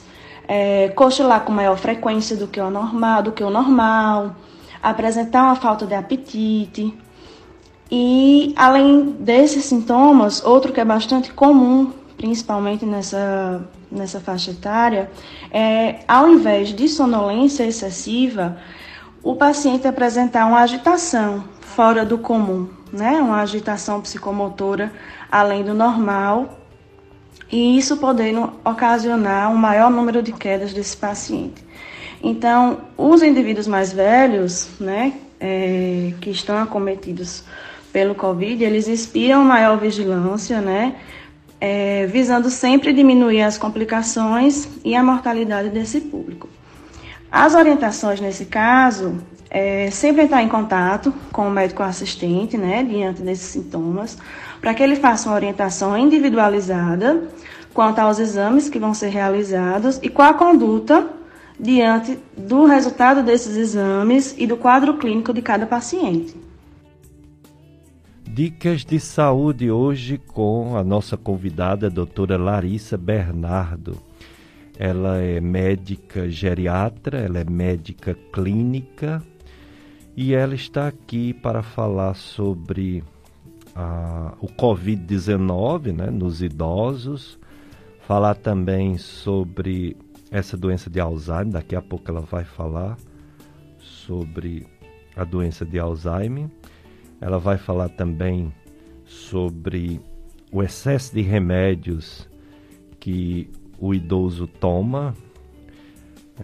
é, 0.48 0.88
cochilar 0.90 1.42
com 1.42 1.52
maior 1.52 1.78
frequência 1.78 2.38
do 2.38 2.48
que 2.48 2.60
o 2.60 2.70
normal, 2.70 3.22
do 3.22 3.34
que 3.34 3.44
o 3.44 3.50
normal, 3.50 4.34
apresentar 4.82 5.44
uma 5.44 5.56
falta 5.56 5.86
de 5.86 5.94
apetite. 5.94 6.98
E 7.90 8.54
além 8.56 9.16
desses 9.20 9.66
sintomas, 9.66 10.44
outro 10.44 10.74
que 10.74 10.82
é 10.82 10.86
bastante 10.86 11.32
comum, 11.32 11.94
principalmente 12.18 12.86
nessa 12.86 13.68
nessa 13.90 14.20
faixa 14.20 14.52
etária, 14.52 15.10
é, 15.50 16.00
ao 16.06 16.30
invés 16.30 16.74
de 16.74 16.90
sonolência 16.90 17.64
excessiva, 17.64 18.58
o 19.24 19.34
paciente 19.36 19.88
apresentar 19.88 20.46
uma 20.46 20.60
agitação 20.60 21.46
fora 21.62 22.06
do 22.06 22.18
comum, 22.18 22.68
né? 22.92 23.22
Uma 23.22 23.42
agitação 23.42 24.02
psicomotora 24.02 24.92
além 25.32 25.64
do 25.64 25.74
normal, 25.74 26.58
e 27.52 27.78
isso 27.78 27.98
podendo 27.98 28.52
ocasionar 28.64 29.50
um 29.52 29.56
maior 29.56 29.90
número 29.90 30.22
de 30.22 30.34
quedas 30.34 30.74
desse 30.74 30.98
paciente. 30.98 31.66
Então, 32.22 32.80
os 32.98 33.22
indivíduos 33.22 33.68
mais 33.68 33.94
velhos, 33.94 34.70
né, 34.80 35.14
é, 35.40 36.14
que 36.20 36.30
estão 36.30 36.58
acometidos 36.58 37.44
pelo 37.98 38.14
Covid, 38.14 38.64
eles 38.64 38.88
inspiram 38.88 39.44
maior 39.44 39.76
vigilância, 39.80 40.62
né, 40.62 40.98
é, 41.60 42.06
visando 42.06 42.48
sempre 42.48 42.94
diminuir 42.94 43.42
as 43.42 43.58
complicações 43.58 44.70
e 44.86 44.96
a 44.96 45.02
mortalidade 45.02 45.72
desse 45.72 46.02
público. 46.02 46.48
As 47.32 47.56
orientações 47.56 48.22
nesse 48.22 48.46
caso 48.46 49.16
é 49.50 49.90
sempre 49.90 50.26
estar 50.26 50.44
em 50.44 50.48
contato 50.48 51.12
com 51.32 51.48
o 51.48 51.50
médico 51.50 51.82
assistente, 51.82 52.56
né, 52.56 52.84
diante 52.84 53.24
desses 53.24 53.48
sintomas, 53.48 54.16
para 54.62 54.76
que 54.76 54.84
ele 54.84 54.98
faça 54.98 55.28
uma 55.28 55.36
orientação 55.36 55.98
individualizada 55.98 57.24
quanto 57.74 57.98
aos 57.98 58.20
exames 58.20 58.70
que 58.70 58.78
vão 58.78 58.94
ser 58.94 59.10
realizados 59.10 60.00
e 60.04 60.08
qual 60.08 60.30
a 60.30 60.34
conduta 60.36 61.08
diante 61.60 62.20
do 62.38 62.66
resultado 62.66 63.24
desses 63.24 63.58
exames 63.58 64.36
e 64.38 64.46
do 64.46 64.56
quadro 64.56 64.98
clínico 65.00 65.34
de 65.34 65.42
cada 65.42 65.66
paciente. 65.66 66.46
Dicas 68.38 68.86
de 68.86 69.00
saúde 69.00 69.72
hoje 69.72 70.20
com 70.20 70.78
a 70.78 70.84
nossa 70.84 71.18
convidada, 71.18 71.88
a 71.88 71.90
doutora 71.90 72.38
Larissa 72.38 72.96
Bernardo. 72.96 73.98
Ela 74.78 75.18
é 75.18 75.42
médica 75.42 76.30
geriatra, 76.30 77.18
ela 77.18 77.40
é 77.40 77.44
médica 77.44 78.16
clínica 78.32 79.24
e 80.16 80.36
ela 80.36 80.54
está 80.54 80.88
aqui 80.88 81.34
para 81.34 81.64
falar 81.64 82.14
sobre 82.14 83.04
o 84.40 84.46
Covid-19 84.50 85.92
né, 85.92 86.12
nos 86.12 86.44
idosos, 86.44 87.40
falar 88.02 88.36
também 88.36 89.00
sobre 89.00 89.98
essa 90.30 90.56
doença 90.56 90.92
de 90.92 91.00
Alzheimer, 91.00 91.54
daqui 91.54 91.76
a 91.76 91.82
pouco 91.82 92.12
ela 92.12 92.22
vai 92.22 92.44
falar 92.44 92.98
sobre 93.80 94.68
a 95.16 95.24
doença 95.24 95.66
de 95.66 95.80
Alzheimer 95.80 96.52
ela 97.20 97.40
vai 97.40 97.58
falar 97.58 97.90
também 97.90 98.54
sobre 99.06 100.00
o 100.52 100.62
excesso 100.62 101.14
de 101.14 101.22
remédios 101.22 102.28
que 103.00 103.50
o 103.80 103.94
idoso 103.94 104.48
toma, 104.48 105.14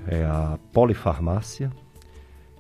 é 0.07 0.23
a 0.23 0.57
polifarmácia. 0.71 1.71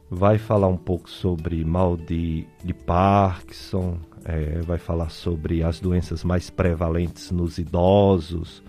Vai 0.09 0.37
falar 0.37 0.67
um 0.67 0.77
pouco 0.77 1.09
sobre 1.09 1.63
mal 1.65 1.97
de, 1.97 2.45
de 2.63 2.73
Parkinson, 2.73 3.97
é, 4.25 4.61
vai 4.61 4.77
falar 4.77 5.09
sobre 5.09 5.63
as 5.63 5.79
doenças 5.79 6.23
mais 6.23 6.49
prevalentes 6.49 7.31
nos 7.31 7.57
idosos. 7.57 8.63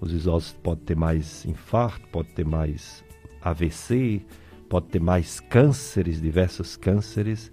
Os 0.00 0.12
idosos 0.12 0.52
podem 0.52 0.84
ter 0.84 0.96
mais 0.96 1.44
infarto, 1.44 2.08
pode 2.08 2.30
ter 2.30 2.44
mais 2.44 3.04
AVC, 3.40 4.22
pode 4.68 4.86
ter 4.86 5.00
mais 5.00 5.38
cânceres, 5.38 6.20
diversos 6.20 6.76
cânceres. 6.76 7.52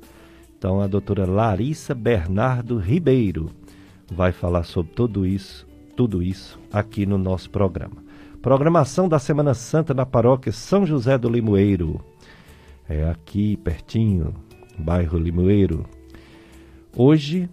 Então 0.58 0.82
a 0.82 0.88
doutora 0.88 1.26
Larissa 1.26 1.94
Bernardo 1.94 2.80
Ribeiro 2.80 3.52
vai 4.12 4.32
falar 4.32 4.64
sobre 4.64 4.92
tudo 4.94 5.26
isso, 5.26 5.68
tudo 5.96 6.24
isso 6.24 6.60
aqui 6.74 7.06
no 7.06 7.18
nosso 7.18 7.50
programa. 7.50 7.98
Programação 8.42 9.08
da 9.08 9.20
Semana 9.20 9.54
Santa 9.54 9.94
na 9.94 10.06
paróquia 10.06 10.52
São 10.52 10.86
José 10.86 11.16
do 11.18 11.30
Limoeiro. 11.30 12.04
É 12.90 13.08
aqui 13.08 13.56
pertinho, 13.58 14.34
bairro 14.80 15.20
Limoeiro. 15.20 15.86
Hoje, 16.96 17.48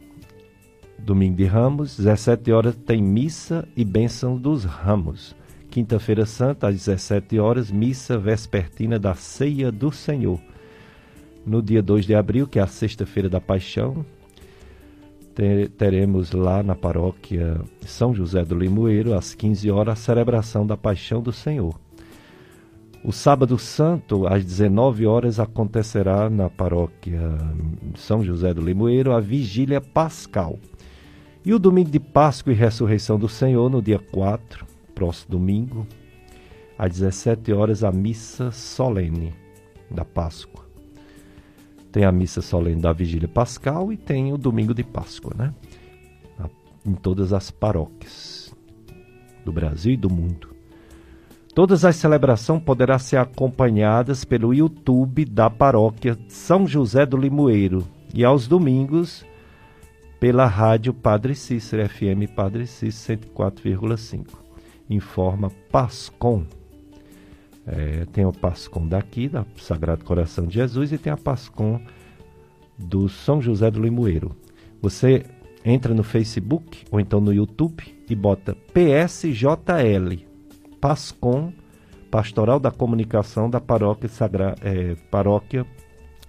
domingo 0.98 1.36
de 1.36 1.44
Ramos, 1.44 1.98
17 1.98 2.52
horas 2.52 2.74
tem 2.74 3.02
missa 3.02 3.68
e 3.76 3.84
bênção 3.84 4.38
dos 4.38 4.64
ramos. 4.64 5.36
Quinta-feira 5.70 6.24
Santa, 6.24 6.68
às 6.68 6.76
17 6.76 7.38
horas, 7.38 7.70
missa 7.70 8.16
vespertina 8.16 8.98
da 8.98 9.14
Ceia 9.14 9.70
do 9.70 9.92
Senhor. 9.92 10.40
No 11.46 11.60
dia 11.62 11.82
2 11.82 12.06
de 12.06 12.14
abril, 12.14 12.46
que 12.46 12.58
é 12.58 12.62
a 12.62 12.66
sexta-feira 12.66 13.28
da 13.28 13.40
Paixão, 13.40 14.04
teremos 15.76 16.32
lá 16.32 16.62
na 16.62 16.74
paróquia 16.74 17.60
São 17.82 18.14
José 18.14 18.44
do 18.44 18.54
Limoeiro, 18.54 19.14
às 19.14 19.34
15 19.34 19.70
horas, 19.70 19.92
a 19.92 20.02
celebração 20.02 20.66
da 20.66 20.76
Paixão 20.76 21.20
do 21.20 21.32
Senhor. 21.32 21.78
O 23.04 23.12
sábado 23.12 23.58
santo, 23.58 24.26
às 24.26 24.42
19 24.42 25.06
horas, 25.06 25.38
acontecerá 25.38 26.30
na 26.30 26.48
paróquia 26.48 27.20
São 27.94 28.24
José 28.24 28.54
do 28.54 28.62
Limoeiro 28.62 29.12
a 29.12 29.20
vigília 29.20 29.80
pascal. 29.80 30.58
E 31.44 31.52
o 31.52 31.58
domingo 31.58 31.90
de 31.90 32.00
Páscoa 32.00 32.54
e 32.54 32.56
ressurreição 32.56 33.18
do 33.18 33.28
Senhor, 33.28 33.68
no 33.68 33.82
dia 33.82 33.98
4, 33.98 34.64
próximo 34.94 35.32
domingo, 35.32 35.86
às 36.78 36.92
17 36.92 37.52
horas, 37.52 37.84
a 37.84 37.92
missa 37.92 38.50
solene 38.50 39.34
da 39.90 40.06
Páscoa. 40.06 40.63
Tem 41.94 42.04
a 42.04 42.10
missa 42.10 42.42
solene 42.42 42.80
da 42.80 42.92
Vigília 42.92 43.28
Pascal 43.28 43.92
e 43.92 43.96
tem 43.96 44.32
o 44.32 44.36
domingo 44.36 44.74
de 44.74 44.82
Páscoa, 44.82 45.32
né? 45.38 45.54
Em 46.84 46.92
todas 46.92 47.32
as 47.32 47.52
paróquias 47.52 48.52
do 49.44 49.52
Brasil 49.52 49.92
e 49.92 49.96
do 49.96 50.10
mundo. 50.10 50.48
Todas 51.54 51.84
as 51.84 51.94
celebrações 51.94 52.64
poderão 52.64 52.98
ser 52.98 53.18
acompanhadas 53.18 54.24
pelo 54.24 54.52
YouTube 54.52 55.24
da 55.24 55.48
paróquia 55.48 56.18
São 56.26 56.66
José 56.66 57.06
do 57.06 57.16
Limoeiro 57.16 57.86
e 58.12 58.24
aos 58.24 58.48
domingos 58.48 59.24
pela 60.18 60.46
rádio 60.46 60.92
Padre 60.92 61.36
Cícero 61.36 61.88
FM 61.88 62.28
Padre 62.34 62.66
Cícero 62.66 63.20
104,5. 63.36 64.26
Informa 64.90 65.48
Pascom. 65.70 66.44
É, 67.66 68.04
tem 68.12 68.24
o 68.26 68.32
Pascom 68.32 68.86
daqui, 68.86 69.28
da 69.28 69.44
Sagrado 69.56 70.04
Coração 70.04 70.46
de 70.46 70.54
Jesus, 70.54 70.92
e 70.92 70.98
tem 70.98 71.12
a 71.12 71.16
Pascom 71.16 71.80
do 72.78 73.08
São 73.08 73.40
José 73.40 73.70
do 73.70 73.80
Limoeiro. 73.80 74.36
Você 74.82 75.24
entra 75.64 75.94
no 75.94 76.02
Facebook 76.02 76.84
ou 76.90 77.00
então 77.00 77.20
no 77.20 77.32
YouTube 77.32 77.82
e 78.08 78.14
bota 78.14 78.54
PSJL, 78.72 80.26
Pascom, 80.80 81.52
Pastoral 82.10 82.60
da 82.60 82.70
Comunicação 82.70 83.48
da 83.48 83.60
Paróquia, 83.60 84.08
Sagra, 84.08 84.54
é, 84.62 84.94
Paróquia 85.10 85.66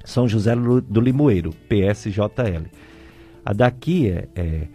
São 0.04 0.28
José 0.28 0.56
do 0.56 1.02
Limoeiro, 1.02 1.52
PSJL. 1.68 2.66
A 3.46 3.54
daqui 3.54 4.10
é, 4.10 4.28
é, 4.36 4.68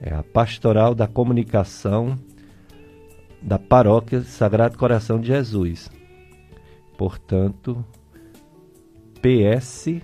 é 0.00 0.14
a 0.14 0.22
Pastoral 0.22 0.94
da 0.94 1.08
Comunicação 1.08 2.18
da 3.44 3.58
Paróquia 3.58 4.22
Sagrado 4.22 4.78
Coração 4.78 5.20
de 5.20 5.28
Jesus. 5.28 5.90
Portanto, 6.96 7.84
PS. 9.20 10.00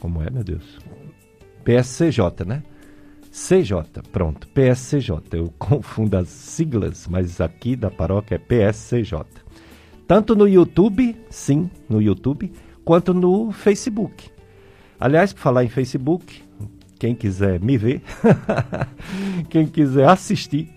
Como 0.00 0.22
é, 0.22 0.30
meu 0.30 0.42
Deus? 0.42 0.78
PSCJ, 1.62 2.44
né? 2.46 2.62
CJ, 3.30 4.02
pronto, 4.10 4.48
PSCJ. 4.48 5.38
Eu 5.38 5.52
confundo 5.58 6.16
as 6.16 6.28
siglas, 6.28 7.06
mas 7.06 7.40
aqui 7.40 7.76
da 7.76 7.90
paróquia 7.90 8.36
é 8.36 8.38
PSCJ. 8.38 9.24
Tanto 10.06 10.34
no 10.34 10.48
YouTube, 10.48 11.16
sim, 11.28 11.70
no 11.88 12.00
YouTube, 12.00 12.52
quanto 12.84 13.12
no 13.12 13.52
Facebook. 13.52 14.30
Aliás, 14.98 15.32
por 15.32 15.40
falar 15.40 15.64
em 15.64 15.68
Facebook, 15.68 16.42
quem 16.98 17.14
quiser 17.14 17.60
me 17.60 17.76
ver, 17.76 18.02
quem 19.48 19.66
quiser 19.66 20.08
assistir, 20.08 20.73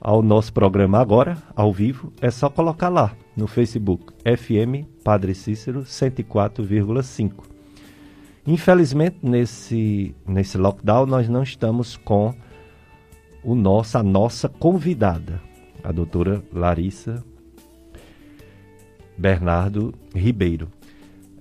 ao 0.00 0.22
nosso 0.22 0.52
programa 0.52 0.98
agora, 0.98 1.36
ao 1.54 1.72
vivo, 1.72 2.12
é 2.20 2.30
só 2.30 2.48
colocar 2.48 2.88
lá 2.88 3.14
no 3.36 3.46
Facebook, 3.46 4.12
FM 4.24 4.86
Padre 5.04 5.34
Cícero 5.34 5.82
104,5. 5.82 7.32
Infelizmente, 8.46 9.18
nesse, 9.22 10.14
nesse 10.26 10.56
lockdown, 10.56 11.04
nós 11.04 11.28
não 11.28 11.42
estamos 11.42 11.96
com 11.98 12.34
o 13.44 13.54
nosso, 13.54 13.98
a 13.98 14.02
nossa 14.02 14.48
convidada, 14.48 15.40
a 15.84 15.92
doutora 15.92 16.42
Larissa 16.50 17.22
Bernardo 19.18 19.94
Ribeiro. 20.14 20.68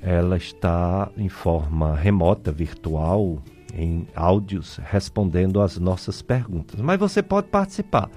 Ela 0.02 0.36
está 0.36 1.10
em 1.18 1.30
forma 1.30 1.96
remota, 1.96 2.52
virtual, 2.52 3.42
em 3.74 4.06
áudios, 4.14 4.80
respondendo 4.84 5.62
às 5.62 5.78
nossas 5.78 6.22
perguntas. 6.22 6.80
Mas 6.82 7.00
você 7.00 7.24
pode 7.24 7.48
participar 7.48 8.10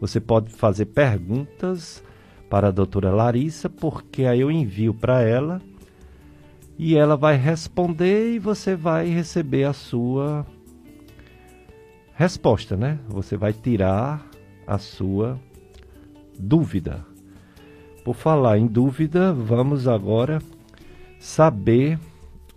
você 0.00 0.20
pode 0.20 0.50
fazer 0.50 0.86
perguntas 0.86 2.02
para 2.48 2.68
a 2.68 2.72
doutora 2.72 3.10
Larissa, 3.10 3.68
porque 3.68 4.24
aí 4.24 4.40
eu 4.40 4.50
envio 4.50 4.94
para 4.94 5.22
ela 5.22 5.60
e 6.78 6.96
ela 6.96 7.16
vai 7.16 7.36
responder 7.36 8.34
e 8.34 8.38
você 8.38 8.76
vai 8.76 9.08
receber 9.08 9.64
a 9.64 9.72
sua 9.72 10.46
resposta, 12.14 12.76
né? 12.76 12.98
Você 13.08 13.36
vai 13.36 13.52
tirar 13.52 14.24
a 14.66 14.78
sua 14.78 15.38
dúvida. 16.38 17.04
Por 18.04 18.14
falar 18.14 18.58
em 18.58 18.66
dúvida, 18.66 19.32
vamos 19.32 19.88
agora 19.88 20.40
saber 21.18 21.98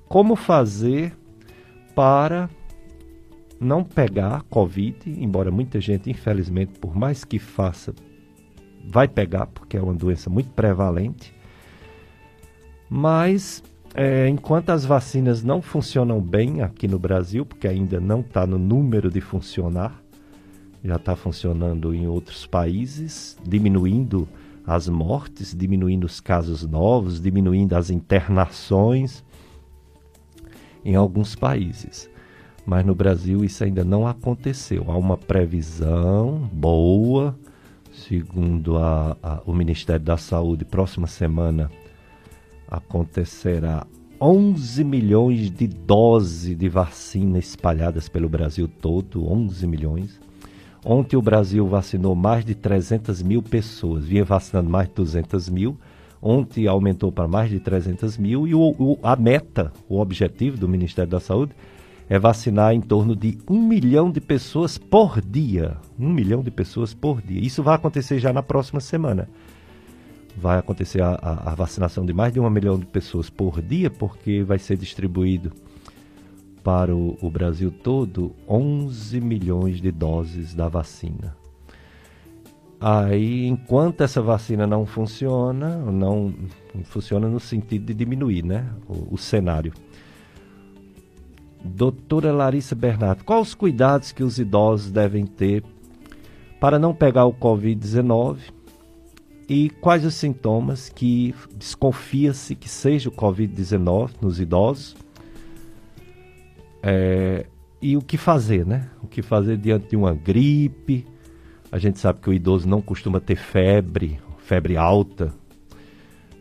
como 0.08 0.36
fazer 0.36 1.14
para 1.96 2.50
não 3.62 3.84
pegar 3.84 4.42
Covid, 4.50 4.98
embora 5.06 5.52
muita 5.52 5.80
gente, 5.80 6.10
infelizmente, 6.10 6.80
por 6.80 6.96
mais 6.96 7.24
que 7.24 7.38
faça, 7.38 7.94
vai 8.84 9.08
pegar, 9.08 9.46
porque 9.46 9.78
é 9.78 9.82
uma 9.82 9.94
doença 9.94 10.32
muito 10.32 10.50
prevalente. 10.50 11.32
Mas, 12.90 13.64
é, 13.94 14.28
enquanto 14.28 14.72
as 14.72 14.84
vacinas 14.84 15.44
não 15.44 15.62
funcionam 15.62 16.20
bem 16.20 16.64
aqui 16.64 16.88
no 16.88 16.98
Brasil, 16.98 17.46
porque 17.46 17.68
ainda 17.68 18.00
não 18.00 18.22
está 18.22 18.48
no 18.48 18.58
número 18.58 19.12
de 19.12 19.22
funcionar, 19.22 20.02
já 20.84 20.96
está 20.96 21.16
funcionando 21.16 21.94
em 21.94 22.08
outros 22.08 22.48
países, 22.48 23.38
diminuindo 23.48 24.28
as 24.66 24.90
mortes, 24.90 25.56
diminuindo 25.56 26.06
os 26.06 26.20
casos 26.20 26.66
novos, 26.66 27.22
diminuindo 27.22 27.76
as 27.76 27.92
internações 27.92 29.24
em 30.84 30.96
alguns 30.96 31.36
países 31.36 32.10
mas 32.66 32.86
no 32.86 32.96
Brasil 32.96 33.44
isso 33.44 33.64
ainda 33.64 33.84
não 33.84 34.08
aconteceu. 34.08 34.86
Há 34.88 34.98
uma 34.98 35.18
previsão 35.18 36.50
boa, 36.52 37.38
segundo 37.92 38.78
a, 38.78 39.18
a, 39.22 39.42
o 39.46 39.54
Ministério 39.54 40.06
da 40.06 40.18
Saúde, 40.18 40.66
próxima 40.66 41.08
semana 41.08 41.70
acontecerá 42.68 43.86
11 44.20 44.84
milhões 44.84 45.52
de 45.52 45.68
doses 45.68 46.56
de 46.56 46.70
vacina 46.70 47.40
espalhadas 47.40 48.08
pelo 48.08 48.30
Brasil 48.30 48.68
todo, 48.68 49.30
11 49.30 49.68
milhões. 49.68 50.20
Ontem 50.86 51.18
o 51.18 51.22
Brasil 51.22 51.68
vacinou 51.68 52.16
mais 52.16 52.46
de 52.46 52.56
300 52.56 53.22
mil 53.22 53.42
pessoas, 53.42 54.06
vinha 54.06 54.24
vacinando 54.24 54.70
mais 54.70 54.88
de 54.88 54.94
200 54.96 55.50
mil. 55.50 55.78
Ontem 56.22 56.68
aumentou 56.68 57.12
para 57.12 57.28
mais 57.28 57.50
de 57.50 57.60
300 57.60 58.18
mil 58.18 58.48
e 58.48 58.54
o, 58.54 58.76
o, 58.78 59.00
a 59.02 59.16
meta, 59.16 59.74
o 59.90 60.00
objetivo 60.00 60.56
do 60.56 60.68
Ministério 60.68 61.10
da 61.10 61.20
Saúde 61.20 61.54
é 62.12 62.20
vacinar 62.20 62.74
em 62.74 62.82
torno 62.82 63.16
de 63.16 63.38
um 63.50 63.66
milhão 63.66 64.12
de 64.12 64.20
pessoas 64.20 64.78
por 64.78 65.22
dia. 65.22 65.78
Um 65.98 66.10
milhão 66.10 66.44
de 66.44 66.52
pessoas 66.52 66.94
por 66.94 67.22
dia. 67.22 67.40
Isso 67.40 67.64
vai 67.64 67.74
acontecer 67.74 68.20
já 68.20 68.34
na 68.34 68.44
próxima 68.44 68.82
semana. 68.82 69.30
Vai 70.36 70.60
acontecer 70.60 71.02
a, 71.02 71.12
a, 71.12 71.52
a 71.52 71.56
vacinação 71.56 72.06
de 72.06 72.12
mais 72.12 72.34
de 72.34 72.40
um 72.42 72.50
milhão 72.50 72.78
de 72.78 72.86
pessoas 72.86 73.30
por 73.30 73.62
dia, 73.62 73.90
porque 73.90 74.44
vai 74.44 74.60
ser 74.60 74.76
distribuído 74.76 75.54
para 76.62 76.94
o, 76.94 77.18
o 77.22 77.30
Brasil 77.30 77.72
todo 77.72 78.36
11 78.46 79.22
milhões 79.22 79.80
de 79.80 79.90
doses 79.90 80.54
da 80.54 80.68
vacina. 80.68 81.34
Aí, 82.78 83.48
enquanto 83.48 84.02
essa 84.02 84.22
vacina 84.22 84.68
não 84.68 84.86
funciona, 84.86 85.78
não, 85.78 86.34
funciona 86.84 87.30
no 87.30 87.40
sentido 87.40 87.86
de 87.86 87.94
diminuir 87.94 88.44
né, 88.44 88.68
o, 88.90 89.16
o 89.16 89.18
cenário 89.18 89.72
Doutora 91.64 92.32
Larissa 92.32 92.76
Bernardo, 92.76 93.24
quais 93.24 93.50
os 93.50 93.56
cuidados 93.56 94.12
que 94.12 94.24
os 94.24 94.40
idosos 94.40 94.92
devem 94.92 95.26
ter 95.26 95.64
para 96.60 96.78
não 96.78 96.94
pegar 96.94 97.26
o 97.26 97.34
Covid-19 97.34 98.38
e 99.50 99.70
quais 99.70 100.06
os 100.06 100.14
sintomas 100.14 100.90
que 100.90 101.36
desconfia-se 101.56 102.56
que 102.56 102.70
seja 102.70 103.10
o 103.10 103.12
Covid-19 103.12 104.12
nos 104.22 104.40
idosos? 104.40 104.96
É, 106.84 107.46
e 107.82 107.98
o 107.98 108.02
que 108.02 108.18
fazer, 108.18 108.66
né? 108.66 108.90
O 109.04 109.08
que 109.08 109.22
fazer 109.22 109.58
diante 109.58 109.90
de 109.90 109.96
uma 109.96 110.14
gripe? 110.14 111.06
A 111.72 111.78
gente 111.78 112.00
sabe 112.00 112.20
que 112.22 112.30
o 112.30 112.34
idoso 112.34 112.68
não 112.68 112.82
costuma 112.82 113.20
ter 113.20 113.36
febre, 113.36 114.20
febre 114.38 114.78
alta, 114.78 115.34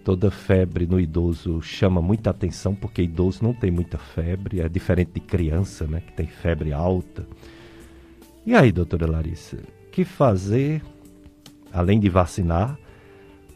Toda 0.05 0.31
febre 0.31 0.87
no 0.87 0.99
idoso 0.99 1.61
chama 1.61 2.01
muita 2.01 2.31
atenção, 2.31 2.75
porque 2.75 3.03
idoso 3.03 3.43
não 3.43 3.53
tem 3.53 3.71
muita 3.71 3.99
febre, 3.99 4.61
é 4.61 4.69
diferente 4.69 5.13
de 5.15 5.21
criança, 5.21 5.87
né, 5.87 6.01
que 6.01 6.13
tem 6.13 6.27
febre 6.27 6.73
alta. 6.73 7.27
E 8.47 8.55
aí, 8.55 8.73
doutora 8.73 9.07
Larissa, 9.07 9.59
que 9.93 10.05
fazer, 10.05 10.83
além 11.71 12.01
de 12.01 12.09
vacinar, 12.09 12.79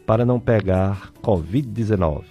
para 0.05 0.23
não 0.23 0.39
pegar 0.39 1.11
Covid-19? 1.23 2.23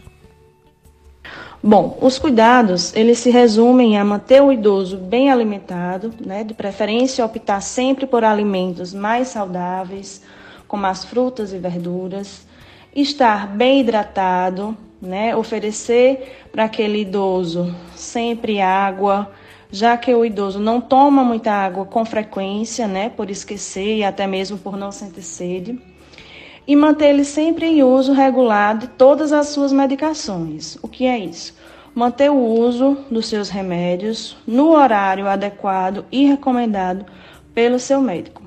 Bom, 1.61 1.98
os 2.00 2.18
cuidados, 2.18 2.94
eles 2.94 3.18
se 3.18 3.31
resumem 3.31 3.98
a 3.98 4.05
manter 4.05 4.42
o 4.42 4.53
idoso 4.53 4.98
bem 4.98 5.31
alimentado, 5.31 6.12
né, 6.24 6.44
de 6.44 6.55
preferência 6.55 7.24
optar 7.24 7.62
sempre 7.62 8.07
por 8.07 8.22
alimentos 8.22 8.94
mais 8.94 9.29
saudáveis, 9.29 10.22
como 10.68 10.87
as 10.87 11.05
frutas 11.05 11.53
e 11.53 11.59
verduras, 11.59 12.46
estar 12.94 13.46
bem 13.48 13.80
hidratado, 13.80 14.76
né? 15.00 15.35
Oferecer 15.37 16.46
para 16.52 16.64
aquele 16.64 17.00
idoso 17.00 17.74
sempre 17.94 18.61
água, 18.61 19.30
já 19.70 19.96
que 19.96 20.14
o 20.14 20.24
idoso 20.24 20.61
não 20.61 20.80
toma 20.80 21.24
muita 21.24 21.52
água 21.52 21.85
com 21.85 22.04
frequência, 22.04 22.87
né? 22.87 23.09
Por 23.09 23.30
esquecer 23.30 23.96
e 23.98 24.04
até 24.04 24.26
mesmo 24.26 24.59
por 24.59 24.76
não 24.76 24.92
sentir 24.92 25.22
sede. 25.22 25.78
E 26.66 26.74
manter 26.74 27.11
ele 27.11 27.24
sempre 27.24 27.66
em 27.66 27.83
uso 27.83 28.12
regular 28.12 28.78
de 28.78 28.87
todas 28.87 29.33
as 29.33 29.48
suas 29.48 29.72
medicações. 29.72 30.78
O 30.83 30.88
que 30.88 31.07
é 31.07 31.18
isso? 31.18 31.54
manter 31.94 32.28
o 32.28 32.37
uso 32.37 32.98
dos 33.09 33.26
seus 33.26 33.48
remédios 33.48 34.37
no 34.46 34.70
horário 34.70 35.28
adequado 35.28 36.04
e 36.11 36.26
recomendado 36.26 37.07
pelo 37.54 37.78
seu 37.78 38.00
médico. 38.00 38.43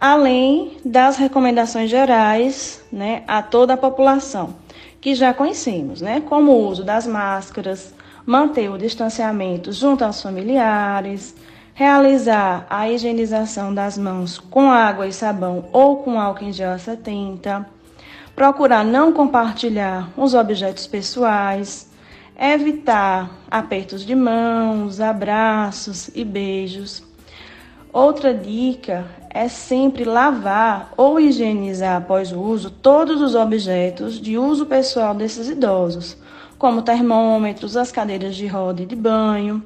Além 0.00 0.76
das 0.84 1.16
recomendações 1.16 1.90
gerais 1.90 2.84
né, 2.92 3.24
a 3.26 3.42
toda 3.42 3.74
a 3.74 3.76
população, 3.76 4.54
que 5.00 5.12
já 5.14 5.34
conhecemos, 5.34 6.00
né, 6.00 6.20
como 6.20 6.52
o 6.52 6.68
uso 6.68 6.84
das 6.84 7.04
máscaras, 7.04 7.92
manter 8.24 8.70
o 8.70 8.78
distanciamento 8.78 9.72
junto 9.72 10.04
aos 10.04 10.22
familiares, 10.22 11.34
realizar 11.74 12.64
a 12.70 12.88
higienização 12.88 13.74
das 13.74 13.98
mãos 13.98 14.38
com 14.38 14.70
água 14.70 15.06
e 15.06 15.12
sabão 15.12 15.68
ou 15.72 15.96
com 15.96 16.20
álcool 16.20 16.44
em 16.44 16.52
gel 16.52 16.78
70, 16.78 17.66
procurar 18.36 18.84
não 18.84 19.12
compartilhar 19.12 20.10
os 20.16 20.32
objetos 20.32 20.86
pessoais, 20.86 21.90
evitar 22.38 23.30
apertos 23.50 24.04
de 24.06 24.14
mãos, 24.14 25.00
abraços 25.00 26.08
e 26.14 26.24
beijos. 26.24 27.02
Outra 27.92 28.32
dica 28.32 29.06
é 29.30 29.48
sempre 29.48 30.04
lavar 30.04 30.92
ou 30.96 31.20
higienizar 31.20 31.96
após 31.96 32.32
o 32.32 32.40
uso 32.40 32.70
todos 32.70 33.20
os 33.20 33.34
objetos 33.34 34.20
de 34.20 34.38
uso 34.38 34.66
pessoal 34.66 35.14
desses 35.14 35.48
idosos, 35.48 36.16
como 36.58 36.82
termômetros, 36.82 37.76
as 37.76 37.92
cadeiras 37.92 38.36
de 38.36 38.46
roda 38.46 38.82
e 38.82 38.86
de 38.86 38.96
banho. 38.96 39.62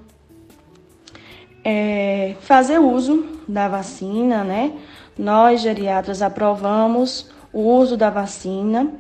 É, 1.65 2.35
fazer 2.41 2.79
uso 2.79 3.25
da 3.47 3.69
vacina, 3.69 4.43
né? 4.43 4.73
Nós, 5.17 5.61
geriatras, 5.61 6.23
aprovamos 6.23 7.31
o 7.53 7.61
uso 7.61 7.97
da 7.97 8.11
vacina 8.11 8.93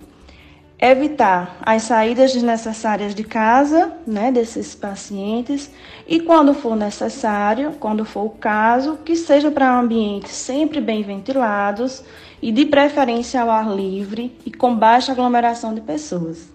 evitar 0.82 1.58
as 1.62 1.84
saídas 1.84 2.32
desnecessárias 2.32 3.14
de 3.14 3.22
casa, 3.22 3.92
né, 4.04 4.32
desses 4.32 4.74
pacientes, 4.74 5.70
e 6.08 6.18
quando 6.18 6.52
for 6.52 6.74
necessário, 6.74 7.74
quando 7.78 8.04
for 8.04 8.24
o 8.24 8.30
caso, 8.30 8.98
que 9.04 9.14
seja 9.14 9.48
para 9.48 9.78
ambientes 9.78 10.32
sempre 10.32 10.80
bem 10.80 11.04
ventilados 11.04 12.02
e 12.42 12.50
de 12.50 12.66
preferência 12.66 13.40
ao 13.40 13.48
ar 13.48 13.72
livre 13.72 14.36
e 14.44 14.50
com 14.50 14.74
baixa 14.74 15.12
aglomeração 15.12 15.72
de 15.72 15.80
pessoas. 15.80 16.50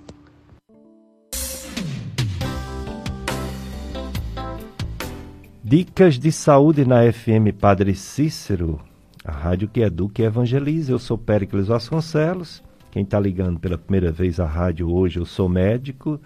Dicas 5.63 6.19
de 6.19 6.33
saúde 6.33 6.85
na 6.85 7.09
FM 7.11 7.55
Padre 7.57 7.95
Cícero, 7.95 8.81
a 9.23 9.31
rádio 9.31 9.69
que 9.69 9.79
educa 9.79 10.21
e 10.21 10.25
evangeliza. 10.25 10.91
Eu 10.91 10.99
sou 10.99 11.17
Péricles 11.17 11.67
Vasconcelos 11.67 12.66
quem 12.91 13.04
está 13.04 13.19
ligando 13.19 13.60
pela 13.60 13.78
primeira 13.78 14.12
vez 14.12 14.39
à 14.39 14.45
rádio 14.45 14.91
hoje, 14.91 15.19
eu 15.19 15.26
sou 15.26 15.47
médico 15.47 16.19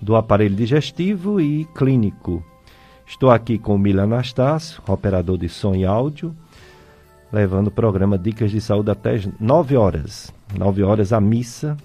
do 0.00 0.16
aparelho 0.16 0.54
digestivo 0.54 1.40
e 1.40 1.64
clínico. 1.74 2.44
Estou 3.06 3.30
aqui 3.30 3.58
com 3.58 3.74
o 3.74 3.78
Mila 3.78 4.04
Anastácio, 4.04 4.82
operador 4.88 5.38
de 5.38 5.48
som 5.48 5.74
e 5.74 5.84
áudio, 5.84 6.34
levando 7.32 7.68
o 7.68 7.70
programa 7.70 8.18
Dicas 8.18 8.50
de 8.50 8.60
Saúde 8.60 8.90
até 8.90 9.20
9 9.38 9.76
horas. 9.76 10.32
9 10.58 10.82
horas 10.82 11.12
a 11.12 11.20
missa 11.20 11.76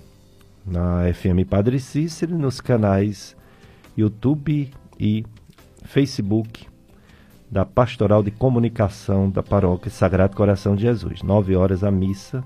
na 0.65 1.01
FM 1.13 1.47
Padre 1.49 1.79
Cícero, 1.79 2.37
nos 2.37 2.61
canais 2.61 3.35
YouTube 3.97 4.71
e 4.99 5.25
Facebook 5.83 6.67
da 7.51 7.65
Pastoral 7.65 8.21
de 8.21 8.31
Comunicação 8.31 9.29
da 9.29 9.41
Paróquia 9.41 9.89
Sagrado 9.89 10.35
Coração 10.35 10.75
de 10.75 10.83
Jesus. 10.83 11.23
9 11.23 11.55
horas 11.55 11.83
a 11.83 11.91
missa 11.91 12.43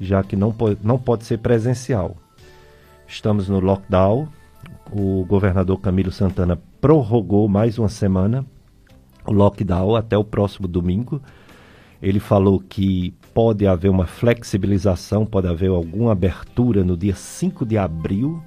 já 0.00 0.22
que 0.22 0.36
não 0.36 0.52
pode, 0.52 0.78
não 0.82 0.98
pode 0.98 1.24
ser 1.24 1.38
presencial. 1.38 2.16
Estamos 3.06 3.48
no 3.48 3.60
lockdown. 3.60 4.28
O 4.92 5.24
governador 5.24 5.80
Camilo 5.80 6.10
Santana 6.10 6.60
prorrogou 6.80 7.48
mais 7.48 7.78
uma 7.78 7.88
semana 7.88 8.44
o 9.26 9.32
lockdown 9.32 9.96
até 9.96 10.16
o 10.16 10.24
próximo 10.24 10.68
domingo. 10.68 11.20
Ele 12.02 12.20
falou 12.20 12.60
que 12.60 13.14
pode 13.32 13.66
haver 13.66 13.88
uma 13.88 14.06
flexibilização, 14.06 15.24
pode 15.24 15.48
haver 15.48 15.70
alguma 15.70 16.12
abertura 16.12 16.84
no 16.84 16.96
dia 16.96 17.14
5 17.14 17.64
de 17.64 17.78
abril, 17.78 18.42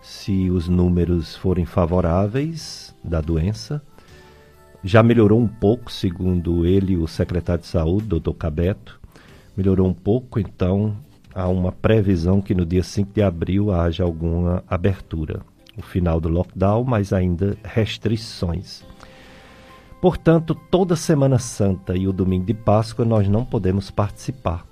se 0.00 0.50
os 0.50 0.68
números 0.68 1.34
forem 1.34 1.64
favoráveis 1.64 2.94
da 3.02 3.20
doença. 3.20 3.82
Já 4.82 5.02
melhorou 5.02 5.40
um 5.40 5.48
pouco, 5.48 5.90
segundo 5.90 6.64
ele, 6.66 6.96
o 6.96 7.08
secretário 7.08 7.62
de 7.62 7.68
saúde, 7.68 8.06
doutor 8.06 8.34
Cabeto 8.34 9.00
melhorou 9.56 9.86
um 9.86 9.94
pouco, 9.94 10.38
então 10.38 10.96
há 11.34 11.48
uma 11.48 11.72
previsão 11.72 12.40
que 12.40 12.54
no 12.54 12.64
dia 12.64 12.82
5 12.82 13.12
de 13.12 13.22
abril 13.22 13.72
haja 13.72 14.04
alguma 14.04 14.62
abertura. 14.68 15.40
O 15.76 15.82
final 15.82 16.20
do 16.20 16.28
lockdown, 16.28 16.84
mas 16.84 17.12
ainda 17.12 17.56
restrições. 17.64 18.84
Portanto, 20.00 20.54
toda 20.70 20.94
Semana 20.94 21.38
Santa 21.38 21.96
e 21.96 22.06
o 22.06 22.12
domingo 22.12 22.44
de 22.44 22.54
Páscoa 22.54 23.04
nós 23.04 23.26
não 23.28 23.44
podemos 23.44 23.90
participar. 23.90 24.64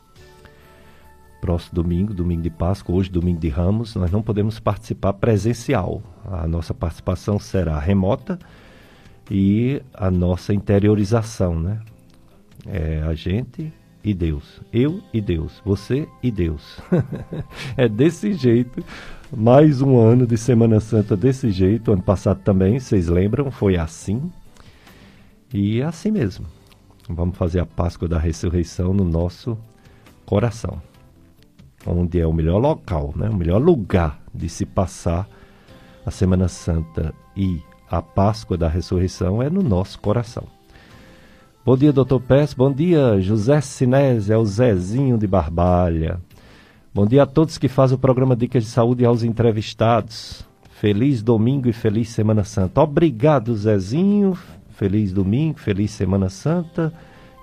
Próximo 1.40 1.74
domingo, 1.74 2.14
domingo 2.14 2.42
de 2.42 2.50
Páscoa, 2.50 2.94
hoje 2.94 3.10
domingo 3.10 3.40
de 3.40 3.48
Ramos, 3.48 3.96
nós 3.96 4.12
não 4.12 4.22
podemos 4.22 4.60
participar 4.60 5.14
presencial. 5.14 6.00
A 6.24 6.46
nossa 6.46 6.72
participação 6.72 7.38
será 7.38 7.78
remota 7.80 8.38
e 9.28 9.82
a 9.92 10.10
nossa 10.10 10.54
interiorização, 10.54 11.58
né? 11.58 11.80
É 12.66 13.02
a 13.02 13.12
gente 13.14 13.72
e 14.04 14.12
Deus. 14.12 14.60
Eu 14.72 15.00
e 15.12 15.20
Deus. 15.20 15.60
Você 15.64 16.08
e 16.22 16.30
Deus. 16.30 16.78
é 17.76 17.88
desse 17.88 18.32
jeito. 18.32 18.84
Mais 19.34 19.80
um 19.80 19.98
ano 19.98 20.26
de 20.26 20.36
Semana 20.36 20.80
Santa 20.80 21.16
desse 21.16 21.50
jeito. 21.50 21.92
Ano 21.92 22.02
passado 22.02 22.40
também, 22.42 22.78
vocês 22.78 23.08
lembram? 23.08 23.50
Foi 23.50 23.76
assim. 23.76 24.30
E 25.52 25.80
é 25.80 25.84
assim 25.84 26.10
mesmo. 26.10 26.46
Vamos 27.08 27.36
fazer 27.36 27.60
a 27.60 27.66
Páscoa 27.66 28.08
da 28.08 28.18
Ressurreição 28.18 28.92
no 28.92 29.04
nosso 29.04 29.56
coração. 30.24 30.80
Onde 31.86 32.20
é 32.20 32.26
o 32.26 32.32
melhor 32.32 32.58
local, 32.58 33.12
né? 33.16 33.28
o 33.28 33.36
melhor 33.36 33.60
lugar 33.60 34.20
de 34.34 34.48
se 34.48 34.64
passar 34.64 35.28
a 36.06 36.10
Semana 36.10 36.48
Santa 36.48 37.14
e 37.36 37.60
a 37.90 38.00
Páscoa 38.00 38.56
da 38.56 38.68
Ressurreição 38.68 39.42
é 39.42 39.50
no 39.50 39.62
nosso 39.62 40.00
coração. 40.00 40.46
Bom 41.64 41.76
dia, 41.76 41.92
doutor 41.92 42.20
Pérez. 42.20 42.52
Bom 42.52 42.72
dia, 42.72 43.20
José 43.20 43.60
Sinés, 43.60 44.28
é 44.28 44.36
o 44.36 44.44
Zezinho 44.44 45.16
de 45.16 45.28
Barbalha. 45.28 46.20
Bom 46.92 47.06
dia 47.06 47.22
a 47.22 47.26
todos 47.26 47.56
que 47.56 47.68
fazem 47.68 47.94
o 47.94 48.00
programa 48.00 48.34
Dicas 48.34 48.64
de 48.64 48.68
Saúde 48.68 49.04
e 49.04 49.06
aos 49.06 49.22
entrevistados. 49.22 50.44
Feliz 50.80 51.22
domingo 51.22 51.68
e 51.68 51.72
feliz 51.72 52.08
Semana 52.08 52.42
Santa. 52.42 52.80
Obrigado, 52.80 53.54
Zezinho. 53.54 54.36
Feliz 54.70 55.12
domingo, 55.12 55.60
feliz 55.60 55.92
Semana 55.92 56.28
Santa 56.28 56.92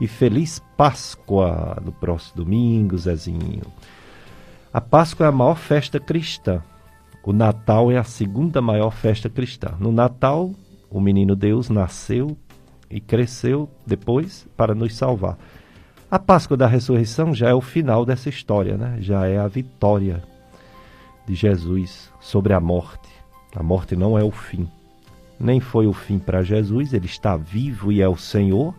e 0.02 0.08
feliz 0.08 0.62
Páscoa 0.76 1.82
no 1.82 1.94
próximo 1.94 2.44
domingo, 2.44 2.98
Zezinho. 2.98 3.64
A 4.74 4.82
Páscoa 4.82 5.28
é 5.28 5.30
a 5.30 5.32
maior 5.32 5.56
festa 5.56 5.98
cristã. 5.98 6.62
O 7.24 7.32
Natal 7.32 7.90
é 7.90 7.98
a 7.98 8.04
segunda 8.04 8.62
maior 8.62 8.92
festa 8.92 9.30
cristã. 9.30 9.76
No 9.80 9.94
Natal, 9.94 10.52
o 10.90 11.00
menino 11.00 11.38
Deus 11.38 11.70
nasceu 11.70 12.36
e 12.90 13.00
cresceu 13.00 13.70
depois 13.86 14.48
para 14.58 14.74
nos 14.74 14.96
salvar. 14.96 15.38
A 16.10 16.18
Páscoa 16.18 16.58
da 16.58 16.66
ressurreição 16.66 17.36
já 17.36 17.50
é 17.50 17.54
o 17.54 17.62
final 17.62 18.04
dessa 18.04 18.30
história, 18.30 18.76
né? 18.76 18.98
já 19.00 19.28
é 19.28 19.38
a 19.38 19.48
vitória 19.48 20.24
de 21.28 21.36
Jesus 21.36 22.12
sobre 22.20 22.54
a 22.54 22.60
morte. 22.60 23.10
A 23.56 23.62
morte 23.62 23.96
não 23.96 24.18
é 24.18 24.24
o 24.24 24.32
fim, 24.32 24.68
nem 25.40 25.60
foi 25.60 25.86
o 25.86 25.94
fim 25.94 26.18
para 26.18 26.44
Jesus, 26.44 26.94
ele 26.94 27.06
está 27.06 27.38
vivo 27.38 27.92
e 27.92 28.02
é 28.02 28.08
o 28.08 28.18
Senhor. 28.18 28.74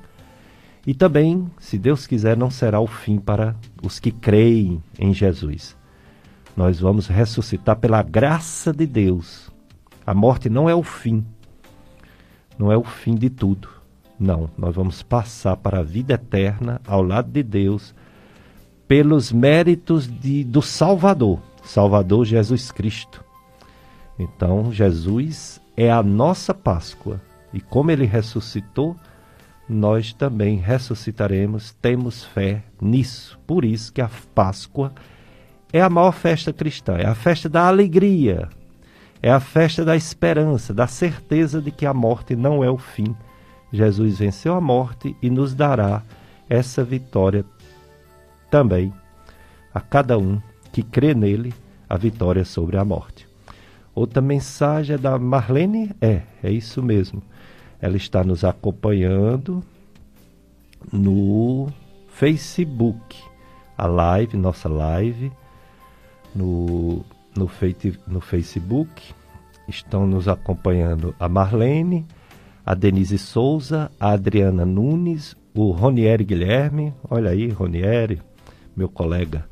E 0.85 0.93
também, 0.93 1.49
se 1.59 1.79
Deus 1.79 2.07
quiser, 2.07 2.37
não 2.37 2.51
será 2.51 2.81
o 2.81 2.87
fim 2.87 3.19
para 3.19 3.55
os 3.83 4.01
que 4.01 4.11
creem 4.11 4.83
em 4.99 5.15
Jesus. 5.15 5.77
Nós 6.57 6.81
vamos 6.81 7.07
ressuscitar 7.07 7.77
pela 7.77 8.03
graça 8.03 8.73
de 8.73 8.87
Deus. 8.87 9.51
A 10.05 10.15
morte 10.15 10.49
não 10.49 10.69
é 10.69 10.75
o 10.75 10.83
fim, 10.83 11.25
não 12.59 12.73
é 12.73 12.77
o 12.77 12.83
fim 12.83 13.15
de 13.15 13.31
tudo 13.31 13.80
não, 14.21 14.51
nós 14.59 14.75
vamos 14.75 15.03
passar 15.03 15.57
para 15.57 15.79
a 15.79 15.83
vida 15.83 16.13
eterna 16.13 16.79
ao 16.87 17.03
lado 17.03 17.31
de 17.31 17.43
Deus 17.43 17.95
pelos 18.87 19.33
méritos 19.33 20.07
de, 20.07 20.45
do 20.45 20.61
Salvador, 20.61 21.41
Salvador 21.65 22.27
Jesus 22.27 22.71
Cristo. 22.71 23.25
Então, 24.19 24.71
Jesus 24.71 25.59
é 25.75 25.91
a 25.91 26.03
nossa 26.03 26.53
Páscoa 26.53 27.19
e 27.51 27.63
como 27.63 27.91
ele 27.91 28.05
ressuscitou, 28.05 28.95
nós 29.67 30.13
também 30.13 30.59
ressuscitaremos, 30.59 31.73
temos 31.81 32.23
fé 32.23 32.63
nisso. 32.79 33.39
Por 33.47 33.65
isso 33.65 33.91
que 33.91 34.03
a 34.03 34.11
Páscoa 34.35 34.93
é 35.73 35.81
a 35.81 35.89
maior 35.89 36.13
festa 36.13 36.53
cristã, 36.53 36.97
é 36.99 37.07
a 37.07 37.15
festa 37.15 37.49
da 37.49 37.67
alegria, 37.67 38.51
é 39.23 39.31
a 39.31 39.41
festa 39.41 39.83
da 39.83 39.97
esperança, 39.97 40.75
da 40.75 40.87
certeza 40.87 41.63
de 41.63 41.71
que 41.71 41.87
a 41.87 41.95
morte 41.95 42.37
não 42.37 42.63
é 42.63 42.71
o 42.71 42.77
fim 42.77 43.17
Jesus 43.73 44.19
venceu 44.19 44.55
a 44.55 44.61
morte 44.61 45.17
e 45.23 45.31
nos 45.31 45.55
dará 45.55 46.03
essa 46.49 46.83
vitória 46.83 47.45
também 48.51 48.93
a 49.73 49.81
cada 49.81 50.19
um 50.19 50.41
que 50.73 50.83
crê 50.83 51.15
nele, 51.15 51.55
a 51.89 51.97
vitória 51.97 52.45
sobre 52.45 52.77
a 52.77 52.85
morte. 52.85 53.27
outra 53.95 54.21
mensagem 54.21 54.95
é 54.95 54.99
da 54.99 55.19
Marlene? 55.19 55.91
É, 56.01 56.23
é 56.43 56.51
isso 56.51 56.83
mesmo. 56.83 57.23
Ela 57.81 57.97
está 57.97 58.23
nos 58.23 58.45
acompanhando 58.45 59.63
no 60.93 61.69
Facebook. 62.09 63.17
A 63.77 63.87
live, 63.87 64.37
nossa 64.37 64.69
live, 64.69 65.33
no, 66.35 67.05
no, 67.35 67.51
no 68.07 68.21
Facebook. 68.21 69.15
Estão 69.67 70.07
nos 70.07 70.29
acompanhando 70.29 71.15
a 71.19 71.29
Marlene, 71.29 72.07
a 72.65 72.75
Denise 72.75 73.19
Souza, 73.19 73.91
a 73.99 74.11
Adriana 74.11 74.65
Nunes, 74.65 75.37
o 75.55 75.71
Ronieri 75.71 76.25
Guilherme, 76.25 76.95
olha 77.09 77.31
aí, 77.31 77.49
Ronieri, 77.51 78.21
meu 78.77 78.89
colega, 78.89 79.47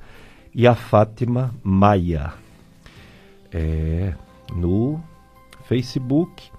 e 0.55 0.67
a 0.67 0.75
Fátima 0.75 1.55
Maia. 1.63 2.33
É, 3.53 4.15
no 4.55 5.01
Facebook. 5.65 6.51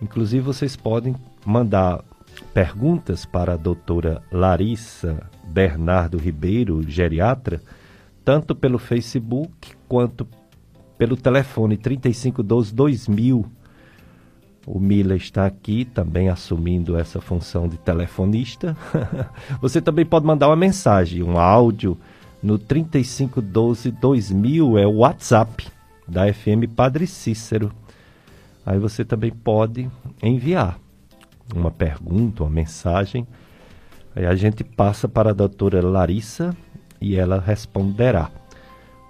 Inclusive, 0.00 0.42
vocês 0.42 0.76
podem 0.76 1.14
mandar 1.44 2.04
perguntas 2.52 3.24
para 3.24 3.54
a 3.54 3.56
doutora 3.56 4.22
Larissa 4.30 5.28
Bernardo 5.44 6.18
Ribeiro, 6.18 6.82
geriatra, 6.88 7.60
tanto 8.24 8.54
pelo 8.54 8.78
Facebook 8.78 9.72
quanto 9.88 10.26
pelo 10.96 11.16
telefone 11.16 11.76
3512 11.76 12.74
2000. 12.74 13.57
O 14.66 14.78
Mila 14.78 15.16
está 15.16 15.46
aqui 15.46 15.84
também 15.84 16.28
assumindo 16.28 16.98
essa 16.98 17.20
função 17.20 17.66
de 17.66 17.78
telefonista. 17.78 18.76
Você 19.60 19.80
também 19.80 20.04
pode 20.04 20.26
mandar 20.26 20.48
uma 20.48 20.56
mensagem, 20.56 21.22
um 21.22 21.38
áudio 21.38 21.96
no 22.42 22.58
3512 22.58 23.90
2000 23.90 24.78
é 24.78 24.86
o 24.86 24.98
WhatsApp 24.98 25.66
da 26.06 26.32
FM 26.32 26.70
Padre 26.74 27.06
Cícero. 27.06 27.72
Aí 28.64 28.78
você 28.78 29.04
também 29.04 29.30
pode 29.30 29.90
enviar 30.22 30.78
uma 31.54 31.70
pergunta, 31.70 32.44
uma 32.44 32.50
mensagem. 32.50 33.26
Aí 34.14 34.26
a 34.26 34.34
gente 34.34 34.62
passa 34.62 35.08
para 35.08 35.30
a 35.30 35.34
doutora 35.34 35.84
Larissa 35.84 36.56
e 37.00 37.16
ela 37.16 37.40
responderá. 37.40 38.30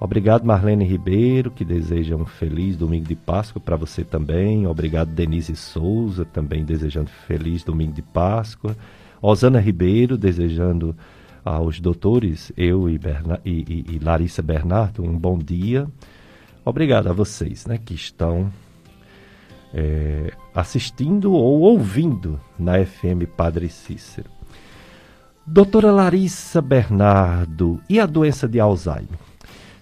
Obrigado, 0.00 0.44
Marlene 0.44 0.84
Ribeiro, 0.84 1.50
que 1.50 1.64
deseja 1.64 2.14
um 2.14 2.24
feliz 2.24 2.76
domingo 2.76 3.06
de 3.06 3.16
Páscoa 3.16 3.60
para 3.60 3.74
você 3.74 4.04
também. 4.04 4.66
Obrigado, 4.66 5.08
Denise 5.08 5.56
Souza, 5.56 6.24
também 6.24 6.64
desejando 6.64 7.10
feliz 7.26 7.64
domingo 7.64 7.92
de 7.92 8.02
Páscoa. 8.02 8.76
Osana 9.20 9.58
Ribeiro, 9.58 10.16
desejando 10.16 10.94
aos 11.44 11.80
doutores, 11.80 12.52
eu 12.56 12.88
e, 12.88 12.96
Berna, 12.96 13.40
e, 13.44 13.84
e, 13.90 13.96
e 13.96 13.98
Larissa 13.98 14.40
Bernardo, 14.40 15.02
um 15.02 15.18
bom 15.18 15.36
dia. 15.36 15.88
Obrigado 16.64 17.08
a 17.08 17.12
vocês 17.12 17.66
né, 17.66 17.78
que 17.78 17.94
estão 17.94 18.52
é, 19.74 20.32
assistindo 20.54 21.32
ou 21.32 21.60
ouvindo 21.60 22.38
na 22.58 22.84
FM 22.84 23.26
Padre 23.36 23.68
Cícero. 23.68 24.30
Doutora 25.44 25.90
Larissa 25.90 26.60
Bernardo, 26.60 27.80
e 27.88 27.98
a 27.98 28.06
doença 28.06 28.46
de 28.46 28.60
Alzheimer? 28.60 29.27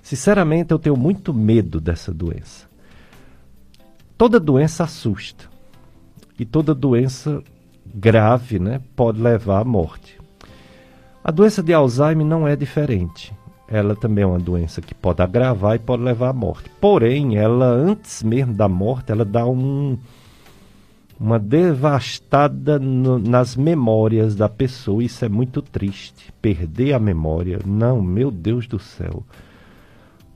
Sinceramente, 0.06 0.70
eu 0.70 0.78
tenho 0.78 0.96
muito 0.96 1.34
medo 1.34 1.80
dessa 1.80 2.14
doença. 2.14 2.68
Toda 4.16 4.38
doença 4.38 4.84
assusta. 4.84 5.46
E 6.38 6.44
toda 6.44 6.72
doença 6.72 7.42
grave 7.92 8.60
né, 8.60 8.80
pode 8.94 9.20
levar 9.20 9.62
à 9.62 9.64
morte. 9.64 10.16
A 11.24 11.32
doença 11.32 11.60
de 11.60 11.72
Alzheimer 11.72 12.24
não 12.24 12.46
é 12.46 12.54
diferente 12.54 13.34
ela 13.68 13.96
também 13.96 14.22
é 14.22 14.26
uma 14.26 14.38
doença 14.38 14.80
que 14.80 14.94
pode 14.94 15.20
agravar 15.20 15.74
e 15.74 15.80
pode 15.80 16.02
levar 16.02 16.28
à 16.28 16.32
morte. 16.32 16.70
Porém, 16.80 17.36
ela 17.36 17.66
antes 17.66 18.22
mesmo 18.22 18.54
da 18.54 18.68
morte, 18.68 19.10
ela 19.10 19.24
dá 19.24 19.44
um, 19.44 19.98
uma 21.18 21.36
devastada 21.36 22.78
no, 22.78 23.18
nas 23.18 23.56
memórias 23.56 24.36
da 24.36 24.48
pessoa. 24.48 25.02
Isso 25.02 25.24
é 25.24 25.28
muito 25.28 25.60
triste. 25.60 26.32
Perder 26.40 26.92
a 26.92 27.00
memória, 27.00 27.58
não, 27.66 28.00
meu 28.00 28.30
Deus 28.30 28.68
do 28.68 28.78
céu. 28.78 29.24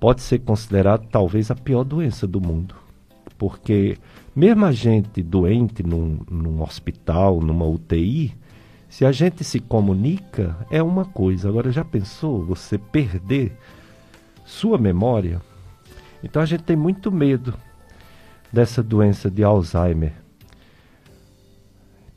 Pode 0.00 0.22
ser 0.22 0.38
considerado 0.38 1.06
talvez 1.08 1.50
a 1.50 1.54
pior 1.54 1.84
doença 1.84 2.26
do 2.26 2.40
mundo. 2.40 2.74
Porque 3.36 3.98
mesmo 4.34 4.64
a 4.64 4.72
gente 4.72 5.22
doente 5.22 5.82
num, 5.82 6.20
num 6.30 6.62
hospital, 6.62 7.40
numa 7.40 7.66
UTI, 7.66 8.34
se 8.88 9.04
a 9.04 9.12
gente 9.12 9.44
se 9.44 9.60
comunica, 9.60 10.56
é 10.70 10.82
uma 10.82 11.04
coisa. 11.04 11.48
Agora, 11.48 11.70
já 11.70 11.84
pensou 11.84 12.44
você 12.44 12.76
perder 12.76 13.56
sua 14.44 14.78
memória? 14.78 15.40
Então, 16.24 16.42
a 16.42 16.46
gente 16.46 16.64
tem 16.64 16.76
muito 16.76 17.12
medo 17.12 17.54
dessa 18.52 18.82
doença 18.82 19.30
de 19.30 19.44
Alzheimer. 19.44 20.12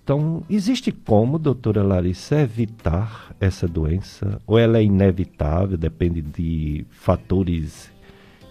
Então, 0.04 0.44
existe 0.50 0.92
como, 0.92 1.40
doutora 1.40 1.82
Larissa, 1.82 2.42
evitar 2.42 3.34
essa 3.40 3.68
doença? 3.68 4.42
Ou 4.46 4.60
ela 4.60 4.78
é 4.78 4.84
inevitável, 4.84 5.78
depende 5.78 6.22
de 6.22 6.86
fatores 6.92 7.90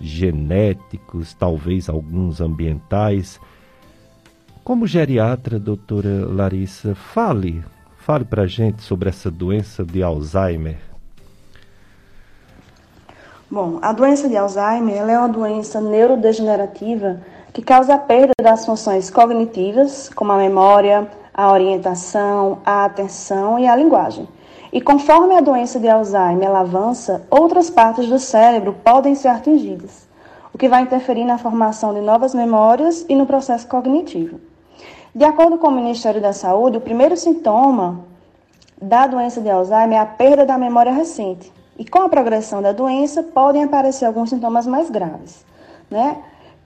genéticos, 0.01 1.35
talvez 1.35 1.89
alguns 1.89 2.41
ambientais? 2.41 3.39
Como 4.65 4.87
geriatra, 4.87 5.59
doutora 5.59 6.27
Larissa, 6.27 6.95
fale 6.95 7.63
Fale 8.03 8.25
para 8.25 8.43
a 8.43 8.47
gente 8.49 8.83
sobre 8.83 9.09
essa 9.09 9.31
doença 9.31 9.85
de 9.85 10.03
Alzheimer. 10.03 10.77
Bom, 13.49 13.79
a 13.81 13.93
doença 13.93 14.29
de 14.29 14.37
Alzheimer 14.37 15.09
é 15.09 15.17
uma 15.17 15.29
doença 15.29 15.81
neurodegenerativa 15.81 17.21
que 17.53 17.63
causa 17.63 17.95
a 17.95 17.99
perda 17.99 18.33
das 18.43 18.67
funções 18.67 19.09
cognitivas, 19.09 20.09
como 20.09 20.33
a 20.33 20.37
memória, 20.37 21.09
a 21.35 21.51
orientação, 21.51 22.59
a 22.65 22.85
atenção 22.85 23.59
e 23.59 23.67
a 23.67 23.77
linguagem. 23.77 24.29
E 24.73 24.81
conforme 24.81 25.37
a 25.37 25.41
doença 25.41 25.79
de 25.79 25.89
Alzheimer 25.89 26.51
avança, 26.51 27.27
outras 27.31 27.69
partes 27.69 28.09
do 28.09 28.19
cérebro 28.19 28.75
podem 28.85 29.15
ser 29.15 29.29
atingidas, 29.29 30.09
o 30.53 30.59
que 30.59 30.69
vai 30.69 30.83
interferir 30.83 31.25
na 31.25 31.39
formação 31.39 31.93
de 31.93 32.01
novas 32.01 32.35
memórias 32.35 33.05
e 33.09 33.15
no 33.15 33.27
processo 33.27 33.67
cognitivo. 33.67 34.41
De 35.15 35.25
acordo 35.25 35.59
com 35.59 35.69
o 35.69 35.73
Ministério 35.73 36.23
da 36.23 36.33
Saúde, 36.33 36.79
o 36.79 36.81
primeiro 36.81 37.17
sintoma 37.17 38.01
da 38.81 39.07
doença 39.07 39.41
de 39.41 39.51
Alzheimer 39.51 39.99
é 39.99 40.01
a 40.01 40.07
perda 40.07 40.47
da 40.47 40.57
memória 40.57 40.91
recente. 40.91 41.53
E 41.79 41.85
com 41.85 42.01
a 42.01 42.09
progressão 42.09 42.63
da 42.63 42.73
doença, 42.73 43.23
podem 43.23 43.65
aparecer 43.65 44.05
alguns 44.07 44.31
sintomas 44.31 44.67
mais 44.67 44.89
graves, 44.89 45.45
né? 45.91 46.17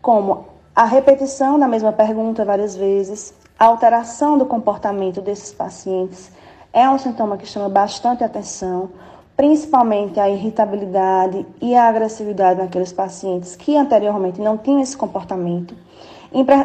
Como 0.00 0.46
a 0.74 0.85
repetição 0.85 1.59
da 1.59 1.66
mesma 1.66 1.92
pergunta 1.92 2.44
várias 2.44 2.76
vezes, 2.76 3.35
a 3.59 3.64
alteração 3.64 4.37
do 4.37 4.45
comportamento 4.45 5.21
desses 5.23 5.53
pacientes 5.53 6.31
é 6.73 6.88
um 6.90 6.99
sintoma 6.99 7.38
que 7.38 7.47
chama 7.47 7.71
bastante 7.71 8.23
atenção, 8.23 8.90
principalmente 9.35 10.21
a 10.21 10.29
irritabilidade 10.29 11.47
e 11.61 11.75
a 11.75 11.88
agressividade 11.88 12.61
naqueles 12.61 12.92
pacientes 12.92 13.57
que 13.57 13.75
anteriormente 13.77 14.40
não 14.40 14.59
tinham 14.59 14.81
esse 14.81 14.97
comportamento. 14.97 15.75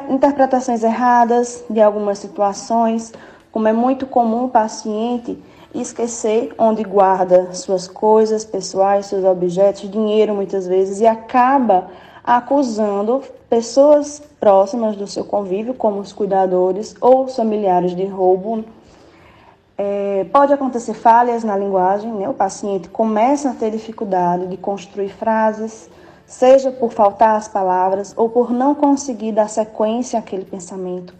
Interpretações 0.10 0.84
erradas 0.84 1.64
de 1.70 1.80
algumas 1.80 2.20
situações, 2.20 3.14
como 3.54 3.70
é 3.70 3.74
muito 3.74 4.06
comum 4.06 4.46
o 4.46 4.50
paciente 4.50 5.42
esquecer 5.74 6.54
onde 6.58 6.84
guarda 6.84 7.54
suas 7.54 7.88
coisas 7.88 8.44
pessoais, 8.44 9.06
seus 9.06 9.24
objetos, 9.24 9.90
dinheiro 9.90 10.36
muitas 10.36 10.68
vezes, 10.68 11.00
e 11.00 11.08
acaba 11.08 11.88
acusando 12.38 13.22
pessoas 13.50 14.24
próximas 14.40 14.96
do 14.96 15.06
seu 15.06 15.26
convívio, 15.26 15.74
como 15.74 16.00
os 16.00 16.14
cuidadores 16.14 16.96
ou 17.02 17.26
os 17.26 17.36
familiares 17.36 17.94
de 17.94 18.06
roubo. 18.06 18.64
É, 19.78 20.26
pode 20.32 20.54
acontecer 20.54 20.94
falhas 20.94 21.44
na 21.44 21.58
linguagem, 21.58 22.10
né? 22.14 22.30
o 22.30 22.34
paciente 22.34 22.88
começa 22.88 23.50
a 23.50 23.54
ter 23.54 23.72
dificuldade 23.72 24.48
de 24.48 24.56
construir 24.56 25.10
frases, 25.10 25.90
seja 26.26 26.72
por 26.72 26.94
faltar 26.94 27.36
as 27.36 27.50
palavras 27.50 28.14
ou 28.16 28.30
por 28.30 28.50
não 28.50 28.74
conseguir 28.74 29.34
dar 29.34 29.50
sequência 29.50 30.18
àquele 30.18 30.46
pensamento. 30.46 31.14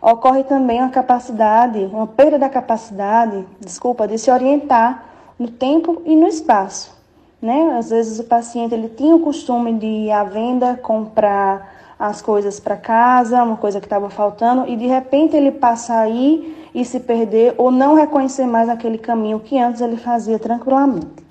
Ocorre 0.00 0.44
também 0.44 0.78
uma 0.78 0.90
capacidade, 0.90 1.80
uma 1.86 2.06
perda 2.06 2.38
da 2.38 2.48
capacidade, 2.48 3.44
desculpa, 3.58 4.06
de 4.06 4.16
se 4.16 4.30
orientar 4.30 5.02
no 5.36 5.48
tempo 5.48 6.00
e 6.04 6.14
no 6.14 6.28
espaço. 6.28 6.97
Né? 7.40 7.76
Às 7.78 7.90
vezes 7.90 8.18
o 8.18 8.24
paciente 8.24 8.74
ele 8.74 8.88
tinha 8.88 9.14
o 9.14 9.20
costume 9.20 9.72
de 9.74 9.86
ir 9.86 10.10
à 10.10 10.24
venda, 10.24 10.76
comprar 10.76 11.74
as 11.98 12.22
coisas 12.22 12.60
para 12.60 12.76
casa, 12.76 13.42
uma 13.42 13.56
coisa 13.56 13.80
que 13.80 13.86
estava 13.86 14.08
faltando, 14.08 14.68
e 14.68 14.76
de 14.76 14.86
repente 14.86 15.36
ele 15.36 15.50
passa 15.50 15.98
aí 15.98 16.56
e 16.74 16.84
se 16.84 17.00
perder 17.00 17.54
ou 17.58 17.70
não 17.70 17.94
reconhecer 17.94 18.46
mais 18.46 18.68
aquele 18.68 18.98
caminho 18.98 19.40
que 19.40 19.58
antes 19.58 19.80
ele 19.80 19.96
fazia 19.96 20.38
tranquilamente. 20.38 21.26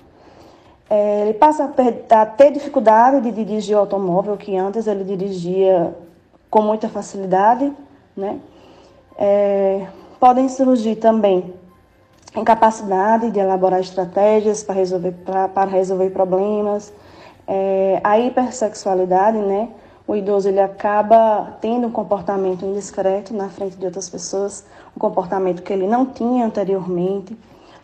É, 0.90 1.22
ele 1.22 1.34
passa 1.34 1.64
a, 1.64 2.22
a, 2.22 2.26
ter 2.26 2.50
dificuldade 2.50 3.20
de 3.20 3.44
dirigir 3.44 3.76
o 3.76 3.80
automóvel, 3.80 4.36
que 4.36 4.56
antes 4.56 4.86
ele 4.86 5.04
dirigia 5.04 5.94
com 6.50 6.62
muita 6.62 6.88
facilidade. 6.88 7.70
Né? 8.16 8.38
É, 9.16 9.86
podem 10.18 10.48
surgir 10.48 10.96
também 10.96 11.54
incapacidade 12.36 13.30
de 13.30 13.38
elaborar 13.38 13.80
estratégias 13.80 14.62
para 14.62 14.74
resolver, 14.74 15.12
para 15.54 15.70
resolver 15.70 16.10
problemas, 16.10 16.92
é, 17.46 18.00
a 18.04 18.18
hipersexualidade, 18.18 19.38
né? 19.38 19.68
o 20.08 20.16
idoso 20.16 20.48
ele 20.48 20.58
acaba 20.58 21.58
tendo 21.60 21.86
um 21.86 21.92
comportamento 21.92 22.64
indiscreto 22.64 23.34
na 23.34 23.50
frente 23.50 23.76
de 23.76 23.84
outras 23.84 24.08
pessoas, 24.08 24.64
um 24.96 24.98
comportamento 24.98 25.62
que 25.62 25.70
ele 25.70 25.86
não 25.86 26.06
tinha 26.06 26.46
anteriormente. 26.46 27.36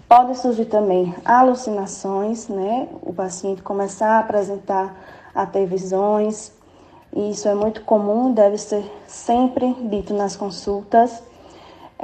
Pode 0.09 0.38
surgir 0.38 0.64
também 0.64 1.14
alucinações, 1.22 2.48
né? 2.48 2.88
O 3.02 3.12
paciente 3.12 3.61
começar 3.61 4.12
a 4.12 4.18
apresentar 4.20 4.96
a 5.35 5.44
ter 5.44 5.66
visões. 5.66 6.50
E 7.14 7.30
isso 7.30 7.46
é 7.46 7.54
muito 7.54 7.83
comum, 7.83 8.33
deve 8.33 8.57
ser 8.57 8.90
sempre 9.07 9.74
dito 9.90 10.14
nas 10.14 10.35
consultas. 10.35 11.22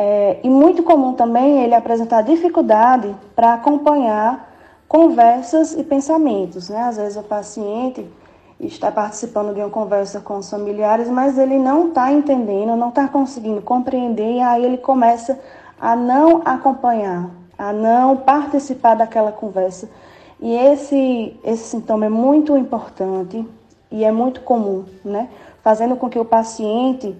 É, 0.03 0.41
e 0.43 0.49
muito 0.49 0.83
comum 0.83 1.13
também 1.13 1.63
ele 1.63 1.75
apresentar 1.75 2.23
dificuldade 2.23 3.15
para 3.37 3.53
acompanhar 3.53 4.51
conversas 4.89 5.75
e 5.75 5.85
pensamentos. 5.85 6.71
Né? 6.71 6.81
Às 6.81 6.97
vezes 6.97 7.19
o 7.19 7.23
paciente 7.23 8.07
está 8.59 8.91
participando 8.91 9.53
de 9.53 9.61
uma 9.61 9.69
conversa 9.69 10.19
com 10.19 10.39
os 10.39 10.49
familiares, 10.49 11.11
mas 11.11 11.37
ele 11.37 11.59
não 11.59 11.89
está 11.89 12.11
entendendo, 12.11 12.75
não 12.77 12.89
está 12.89 13.09
conseguindo 13.09 13.61
compreender, 13.61 14.37
e 14.37 14.41
aí 14.41 14.65
ele 14.65 14.79
começa 14.79 15.39
a 15.79 15.95
não 15.95 16.41
acompanhar, 16.47 17.29
a 17.59 17.71
não 17.71 18.17
participar 18.17 18.95
daquela 18.95 19.33
conversa. 19.33 19.87
E 20.41 20.51
esse, 20.55 21.39
esse 21.45 21.65
sintoma 21.65 22.07
é 22.07 22.09
muito 22.09 22.57
importante 22.57 23.47
e 23.91 24.03
é 24.03 24.11
muito 24.11 24.41
comum, 24.41 24.87
né? 25.05 25.29
Fazendo 25.63 25.95
com 25.95 26.09
que 26.09 26.19
o 26.19 26.25
paciente 26.25 27.15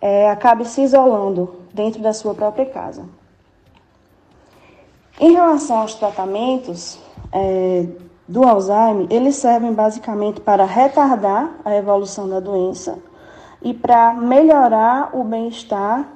é, 0.00 0.30
acabe 0.30 0.64
se 0.64 0.82
isolando 0.82 1.56
dentro 1.72 2.00
da 2.00 2.12
sua 2.12 2.34
própria 2.34 2.66
casa. 2.66 3.04
Em 5.20 5.32
relação 5.32 5.78
aos 5.78 5.94
tratamentos, 5.94 6.98
é, 7.32 7.86
do 8.28 8.44
Alzheimer, 8.44 9.06
eles 9.10 9.36
servem 9.36 9.72
basicamente 9.72 10.40
para 10.40 10.64
retardar 10.64 11.50
a 11.64 11.74
evolução 11.74 12.28
da 12.28 12.38
doença 12.38 12.98
e 13.62 13.72
para 13.72 14.12
melhorar 14.12 15.10
o 15.14 15.24
bem-estar 15.24 16.06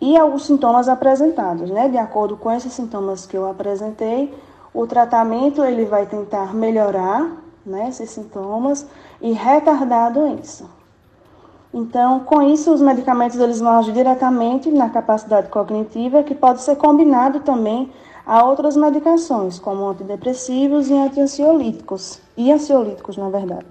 e 0.00 0.16
alguns 0.16 0.46
sintomas 0.46 0.88
apresentados, 0.88 1.70
né? 1.70 1.88
De 1.88 1.98
acordo 1.98 2.36
com 2.36 2.50
esses 2.50 2.72
sintomas 2.72 3.26
que 3.26 3.36
eu 3.36 3.48
apresentei, 3.48 4.34
o 4.72 4.86
tratamento 4.86 5.62
ele 5.62 5.84
vai 5.84 6.06
tentar 6.06 6.54
melhorar, 6.54 7.30
né, 7.66 7.88
esses 7.88 8.08
sintomas 8.10 8.86
e 9.20 9.32
retardar 9.32 10.06
a 10.06 10.10
doença. 10.10 10.64
Então, 11.72 12.20
com 12.20 12.42
isso, 12.42 12.72
os 12.72 12.80
medicamentos 12.80 13.38
eles 13.38 13.60
vão 13.60 13.78
agir 13.78 13.92
diretamente 13.92 14.70
na 14.70 14.90
capacidade 14.90 15.48
cognitiva, 15.48 16.22
que 16.22 16.34
pode 16.34 16.62
ser 16.62 16.76
combinado 16.76 17.40
também 17.40 17.90
a 18.26 18.44
outras 18.44 18.76
medicações, 18.76 19.58
como 19.58 19.88
antidepressivos 19.88 20.88
e 20.88 20.94
antiansiolíticos, 20.94 22.20
e 22.36 22.50
ansiolíticos, 22.50 23.16
na 23.16 23.30
verdade. 23.30 23.66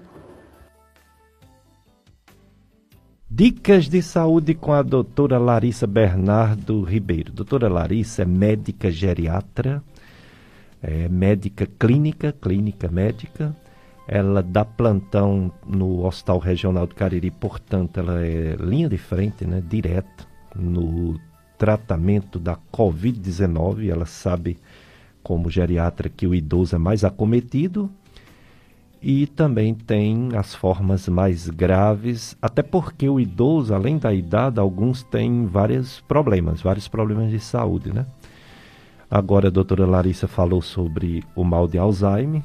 Dicas 3.30 3.88
de 3.88 4.02
saúde 4.02 4.54
com 4.54 4.72
a 4.72 4.82
doutora 4.82 5.38
Larissa 5.38 5.86
Bernardo 5.86 6.82
Ribeiro. 6.82 7.32
Doutora 7.32 7.68
Larissa 7.68 8.22
é 8.22 8.24
médica 8.24 8.90
geriatra, 8.90 9.82
é 10.82 11.08
médica 11.08 11.66
clínica, 11.78 12.32
clínica 12.32 12.88
médica. 12.88 13.54
Ela 14.12 14.42
dá 14.42 14.64
plantão 14.64 15.52
no 15.64 16.04
Hospital 16.04 16.40
Regional 16.40 16.84
do 16.84 16.96
Cariri, 16.96 17.30
portanto, 17.30 18.00
ela 18.00 18.26
é 18.26 18.56
linha 18.58 18.88
de 18.88 18.98
frente, 18.98 19.44
né, 19.44 19.62
direto 19.64 20.26
no 20.52 21.16
tratamento 21.56 22.36
da 22.36 22.58
Covid-19. 22.72 23.88
Ela 23.88 24.06
sabe, 24.06 24.58
como 25.22 25.48
geriatra, 25.48 26.08
que 26.08 26.26
o 26.26 26.34
idoso 26.34 26.74
é 26.74 26.78
mais 26.78 27.04
acometido 27.04 27.88
e 29.00 29.28
também 29.28 29.74
tem 29.76 30.30
as 30.36 30.56
formas 30.56 31.06
mais 31.08 31.48
graves, 31.48 32.36
até 32.42 32.64
porque 32.64 33.08
o 33.08 33.20
idoso, 33.20 33.72
além 33.72 33.96
da 33.96 34.12
idade, 34.12 34.58
alguns 34.58 35.04
têm 35.04 35.46
vários 35.46 36.00
problemas, 36.00 36.60
vários 36.60 36.88
problemas 36.88 37.30
de 37.30 37.38
saúde, 37.38 37.92
né? 37.92 38.04
Agora 39.08 39.46
a 39.46 39.52
doutora 39.52 39.86
Larissa 39.86 40.26
falou 40.26 40.60
sobre 40.60 41.22
o 41.36 41.44
mal 41.44 41.68
de 41.68 41.78
Alzheimer, 41.78 42.42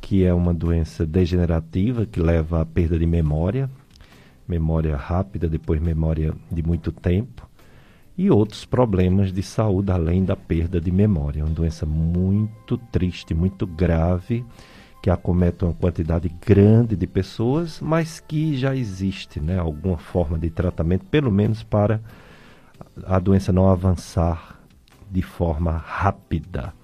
que 0.00 0.24
é 0.24 0.32
uma 0.32 0.54
doença 0.54 1.06
degenerativa 1.06 2.06
que 2.06 2.20
leva 2.20 2.62
à 2.62 2.66
perda 2.66 2.98
de 2.98 3.06
memória, 3.06 3.70
memória 4.46 4.96
rápida, 4.96 5.48
depois 5.48 5.80
memória 5.80 6.34
de 6.50 6.62
muito 6.62 6.90
tempo 6.90 7.48
e 8.18 8.28
outros 8.30 8.64
problemas 8.64 9.32
de 9.32 9.42
saúde 9.44 9.92
além 9.92 10.24
da 10.24 10.34
perda 10.34 10.80
de 10.80 10.90
memória. 10.90 11.40
É 11.40 11.44
uma 11.44 11.54
doença 11.54 11.86
muito 11.86 12.76
triste, 12.76 13.32
muito 13.32 13.64
grave, 13.64 14.44
que 15.00 15.08
acomete 15.08 15.64
uma 15.64 15.72
quantidade 15.72 16.28
grande 16.44 16.96
de 16.96 17.06
pessoas, 17.06 17.80
mas 17.80 18.18
que 18.18 18.56
já 18.56 18.74
existe 18.74 19.38
né, 19.38 19.56
alguma 19.56 19.96
forma 19.96 20.36
de 20.36 20.50
tratamento, 20.50 21.04
pelo 21.04 21.30
menos 21.30 21.62
para 21.62 22.00
a 23.06 23.20
doença 23.20 23.52
não 23.52 23.70
avançar 23.70 24.58
de 25.08 25.22
forma 25.22 25.70
rápida. 25.70 26.74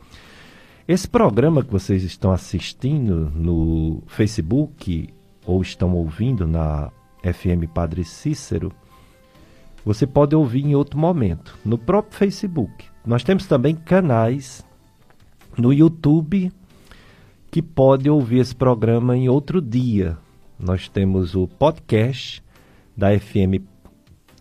Esse 0.87 1.09
programa 1.09 1.65
que 1.65 1.73
vocês 1.73 2.03
estão 2.03 2.31
assistindo 2.31 3.31
no 3.35 4.03
Facebook 4.07 5.09
ou 5.47 5.63
estão 5.63 5.95
ouvindo 5.95 6.47
na 6.47 6.91
FM 7.23 7.67
Padre 7.73 8.05
Cícero 8.05 8.73
você 9.85 10.07
pode 10.07 10.35
ouvir 10.35 10.65
em 10.65 10.75
outro 10.75 10.99
momento, 10.99 11.59
no 11.65 11.77
próprio 11.77 12.17
Facebook. 12.17 12.87
Nós 13.05 13.23
temos 13.23 13.47
também 13.47 13.75
canais 13.75 14.65
no 15.59 15.73
YouTube 15.73 16.51
que 17.51 17.61
pode 17.61 18.09
ouvir 18.09 18.39
esse 18.39 18.57
programa 18.57 19.17
em 19.17 19.29
outro 19.29 19.61
dia. 19.61 20.17
Nós 20.59 20.89
temos 20.89 21.35
o 21.35 21.47
podcast 21.47 22.43
da 22.97 23.17
FM, 23.19 23.63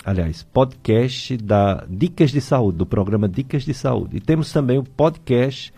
aliás, 0.06 0.43
podcast 0.43 1.36
da 1.36 1.86
Dicas 1.89 2.32
de 2.32 2.39
Saúde, 2.39 2.77
do 2.77 2.86
programa 2.86 3.27
Dicas 3.27 3.63
de 3.63 3.73
Saúde. 3.73 4.17
E 4.17 4.21
temos 4.21 4.51
também 4.53 4.77
o 4.77 4.84
podcast 4.84 5.73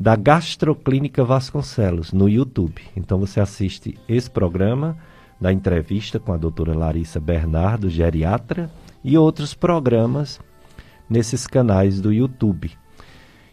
da 0.00 0.16
Gastroclínica 0.16 1.22
Vasconcelos 1.22 2.10
no 2.10 2.26
YouTube. 2.26 2.80
Então 2.96 3.18
você 3.18 3.38
assiste 3.38 3.98
esse 4.08 4.30
programa 4.30 4.96
da 5.38 5.52
entrevista 5.52 6.18
com 6.18 6.32
a 6.32 6.38
doutora 6.38 6.74
Larissa 6.74 7.20
Bernardo, 7.20 7.90
geriatra, 7.90 8.70
e 9.04 9.18
outros 9.18 9.52
programas 9.52 10.40
nesses 11.08 11.46
canais 11.46 12.00
do 12.00 12.10
YouTube. 12.10 12.70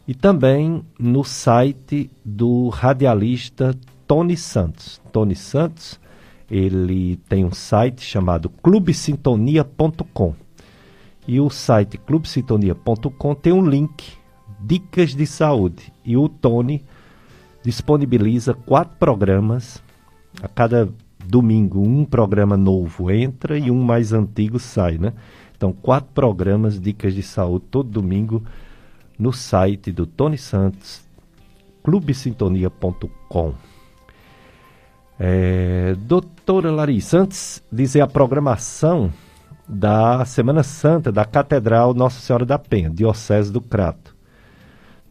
E 0.08 0.14
também 0.14 0.86
no 0.98 1.26
site 1.26 2.10
do 2.24 2.70
radialista 2.70 3.76
Tony 4.08 4.38
Santos. 4.38 5.02
Tony 5.12 5.36
Santos, 5.36 6.00
ele 6.50 7.18
tem 7.28 7.44
um 7.44 7.52
site 7.52 8.02
chamado 8.02 8.50
clubesintonia.com. 8.50 10.34
E 11.28 11.42
o 11.42 11.50
site 11.50 11.98
clubesintonia.com 11.98 13.36
tem 13.36 13.52
um 13.52 13.66
link, 13.66 14.17
dicas 14.60 15.16
de 15.16 15.26
saúde. 15.26 15.92
E 16.04 16.16
o 16.18 16.28
Tony 16.28 16.84
disponibiliza 17.64 18.54
quatro 18.54 18.96
programas 18.98 19.82
a 20.42 20.48
cada 20.48 20.90
domingo 21.26 21.82
um 21.82 22.06
programa 22.06 22.56
novo 22.56 23.12
entra 23.12 23.58
e 23.58 23.70
um 23.70 23.84
mais 23.84 24.14
antigo 24.14 24.60
sai, 24.60 24.98
né? 24.98 25.14
Então, 25.56 25.74
quatro 25.74 26.10
programas, 26.14 26.80
dicas 26.80 27.14
de 27.14 27.24
saúde, 27.24 27.66
todo 27.72 27.90
domingo 27.90 28.44
no 29.18 29.34
site 29.34 29.92
do 29.92 30.06
Tony 30.06 30.38
Santos, 30.38 31.02
clubesintonia.com. 31.84 33.54
É, 35.20 35.96
doutora 36.00 36.72
Larissa, 36.72 37.20
antes 37.20 37.64
de 37.72 37.78
dizer 37.78 38.02
a 38.02 38.08
programação 38.08 39.12
da 39.68 40.24
Semana 40.26 40.62
Santa 40.62 41.12
da 41.12 41.26
Catedral 41.26 41.94
Nossa 41.94 42.20
Senhora 42.22 42.46
da 42.46 42.60
Penha, 42.60 42.90
Diocese 42.90 43.52
do 43.52 43.60
Crato. 43.60 44.17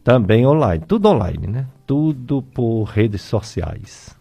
Também 0.07 0.47
online, 0.47 0.85
tudo 0.87 1.09
online, 1.09 1.47
né? 1.47 1.67
Tudo 1.85 2.41
por 2.41 2.85
redes 2.85 3.21
sociais. 3.23 4.17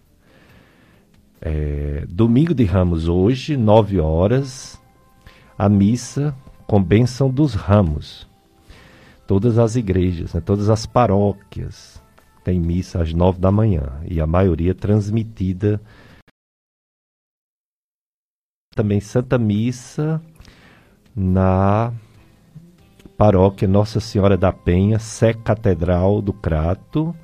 É, 1.40 2.04
domingo 2.08 2.52
de 2.52 2.64
Ramos 2.64 3.06
hoje, 3.06 3.56
9 3.56 4.00
horas, 4.00 4.82
a 5.56 5.68
missa 5.68 6.36
com 6.66 6.82
bênção 6.82 7.30
dos 7.30 7.54
ramos. 7.54 8.26
Todas 9.28 9.58
as 9.60 9.76
igrejas, 9.76 10.34
né, 10.34 10.40
todas 10.40 10.68
as 10.70 10.86
paróquias 10.86 12.02
têm 12.42 12.58
missa 12.58 13.00
às 13.00 13.12
9 13.12 13.38
da 13.38 13.52
manhã 13.52 14.00
e 14.10 14.20
a 14.20 14.26
maioria 14.26 14.74
transmitida. 14.74 15.80
Também 18.74 18.98
Santa 18.98 19.38
Missa 19.38 20.20
na 21.14 21.92
paróquia 23.16 23.66
Nossa 23.66 24.00
Senhora 24.00 24.36
da 24.36 24.52
Penha, 24.52 24.98
Sé 24.98 25.32
Catedral 25.32 26.20
do 26.20 26.32
Crato. 26.32 27.14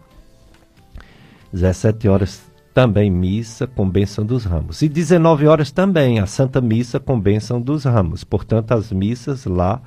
17 1.52 2.08
horas 2.08 2.50
também 2.72 3.10
missa 3.10 3.66
com 3.66 3.88
bênção 3.88 4.24
dos 4.24 4.44
ramos. 4.44 4.80
E 4.82 4.88
19 4.88 5.46
horas 5.46 5.70
também 5.70 6.18
a 6.18 6.26
Santa 6.26 6.60
Missa 6.60 6.98
com 6.98 7.20
bênção 7.20 7.60
dos 7.60 7.84
ramos. 7.84 8.24
Portanto, 8.24 8.72
as 8.72 8.90
missas 8.90 9.44
lá 9.44 9.80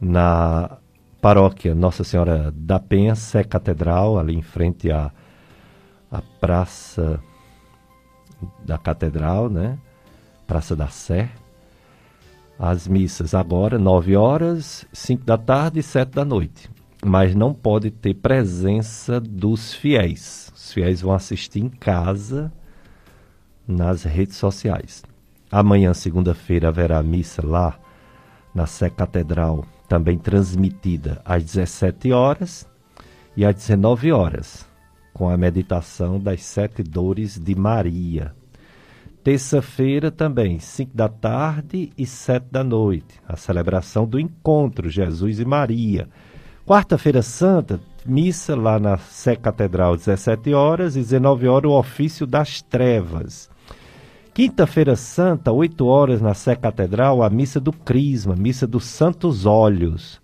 na 0.00 0.76
paróquia 1.20 1.74
Nossa 1.74 2.04
Senhora 2.04 2.52
da 2.54 2.78
Penha, 2.78 3.14
Sé 3.14 3.42
Catedral, 3.42 4.18
ali 4.18 4.34
em 4.34 4.42
frente 4.42 4.90
à, 4.90 5.10
à 6.10 6.22
praça 6.40 7.20
da 8.64 8.78
catedral, 8.78 9.48
né? 9.48 9.78
Praça 10.46 10.76
da 10.76 10.88
Sé. 10.88 11.30
As 12.58 12.88
missas 12.88 13.34
agora, 13.34 13.78
9 13.78 14.16
horas, 14.16 14.84
5 14.92 15.24
da 15.24 15.38
tarde 15.38 15.78
e 15.78 15.82
7 15.82 16.10
da 16.10 16.24
noite. 16.24 16.68
Mas 17.04 17.34
não 17.34 17.54
pode 17.54 17.90
ter 17.90 18.14
presença 18.14 19.20
dos 19.20 19.72
fiéis. 19.72 20.52
Os 20.56 20.72
fiéis 20.72 21.00
vão 21.00 21.12
assistir 21.12 21.60
em 21.60 21.68
casa, 21.68 22.52
nas 23.66 24.02
redes 24.02 24.36
sociais. 24.36 25.04
Amanhã, 25.52 25.94
segunda-feira, 25.94 26.68
haverá 26.68 27.00
missa 27.02 27.46
lá 27.46 27.78
na 28.52 28.66
Sé 28.66 28.90
Catedral, 28.90 29.64
também 29.88 30.18
transmitida 30.18 31.22
às 31.24 31.44
17 31.44 32.10
horas 32.12 32.68
e 33.36 33.44
às 33.44 33.54
19 33.54 34.10
horas, 34.10 34.66
com 35.14 35.30
a 35.30 35.36
meditação 35.36 36.18
das 36.18 36.42
sete 36.42 36.82
dores 36.82 37.38
de 37.38 37.54
Maria. 37.54 38.34
Terça-feira 39.28 40.10
também, 40.10 40.58
5 40.58 40.96
da 40.96 41.06
tarde 41.06 41.92
e 41.98 42.06
7 42.06 42.46
da 42.50 42.64
noite, 42.64 43.20
a 43.28 43.36
celebração 43.36 44.06
do 44.06 44.18
encontro 44.18 44.88
Jesus 44.88 45.38
e 45.38 45.44
Maria. 45.44 46.08
Quarta-feira 46.66 47.20
Santa, 47.20 47.78
missa 48.06 48.56
lá 48.56 48.80
na 48.80 48.96
Sé 48.96 49.36
Catedral, 49.36 49.98
17 49.98 50.54
horas 50.54 50.96
e 50.96 51.00
19 51.00 51.46
horas, 51.46 51.70
o 51.70 51.78
ofício 51.78 52.26
das 52.26 52.62
trevas. 52.62 53.50
Quinta-feira 54.32 54.96
Santa, 54.96 55.52
8 55.52 55.84
horas, 55.84 56.22
na 56.22 56.32
Sé 56.32 56.56
Catedral, 56.56 57.22
a 57.22 57.28
missa 57.28 57.60
do 57.60 57.70
Crisma, 57.70 58.34
missa 58.34 58.66
dos 58.66 58.86
Santos 58.86 59.44
Olhos. 59.44 60.22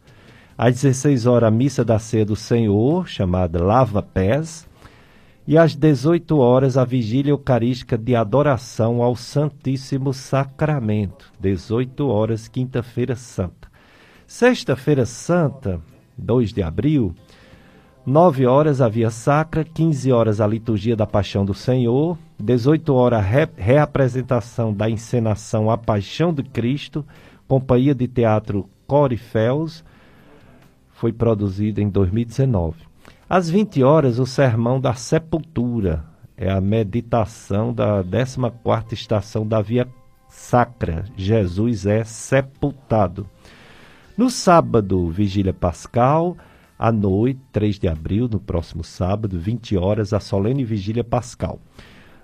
Às 0.56 0.76
16 0.76 1.26
horas, 1.26 1.48
a 1.48 1.50
missa 1.50 1.84
da 1.84 1.98
Ceia 1.98 2.24
do 2.24 2.34
Senhor, 2.34 3.06
chamada 3.06 3.62
Lava 3.62 4.00
Pés. 4.00 4.66
E 5.46 5.58
às 5.58 5.76
18 5.76 6.38
horas, 6.38 6.78
a 6.78 6.86
vigília 6.86 7.30
eucarística 7.30 7.98
de 7.98 8.16
adoração 8.16 9.02
ao 9.02 9.14
Santíssimo 9.14 10.14
Sacramento. 10.14 11.30
18 11.38 12.08
horas, 12.08 12.48
quinta-feira 12.48 13.14
santa. 13.14 13.68
Sexta-feira 14.26 15.04
santa, 15.04 15.82
2 16.16 16.50
de 16.50 16.62
abril, 16.62 17.14
9 18.06 18.46
horas 18.46 18.80
a 18.80 18.88
via 18.88 19.10
sacra, 19.10 19.64
15 19.64 20.10
horas 20.12 20.40
a 20.40 20.46
liturgia 20.46 20.96
da 20.96 21.06
paixão 21.06 21.44
do 21.44 21.52
Senhor, 21.52 22.18
18 22.38 22.94
horas 22.94 23.24
re 23.24 23.46
reapresentação 23.56 24.72
da 24.72 24.88
encenação 24.88 25.70
A 25.70 25.76
Paixão 25.76 26.32
de 26.32 26.42
Cristo, 26.42 27.04
Companhia 27.46 27.94
de 27.94 28.08
Teatro 28.08 28.66
Coriféus, 28.86 29.84
foi 30.92 31.12
produzida 31.12 31.82
em 31.82 31.88
2019. 31.88 32.83
Às 33.28 33.48
20 33.48 33.82
horas, 33.82 34.18
o 34.18 34.26
Sermão 34.26 34.80
da 34.80 34.94
Sepultura. 34.94 36.04
É 36.36 36.50
a 36.50 36.60
meditação 36.60 37.72
da 37.72 38.02
14 38.02 38.94
estação 38.94 39.46
da 39.46 39.62
Via 39.62 39.88
Sacra. 40.28 41.04
Jesus 41.16 41.86
é 41.86 42.04
sepultado. 42.04 43.26
No 44.16 44.28
sábado, 44.28 45.08
Vigília 45.08 45.54
Pascal. 45.54 46.36
À 46.78 46.92
noite, 46.92 47.40
3 47.52 47.78
de 47.78 47.88
abril, 47.88 48.28
no 48.28 48.40
próximo 48.40 48.82
sábado, 48.84 49.38
20 49.38 49.76
horas, 49.76 50.12
a 50.12 50.20
solene 50.20 50.64
Vigília 50.64 51.04
Pascal. 51.04 51.60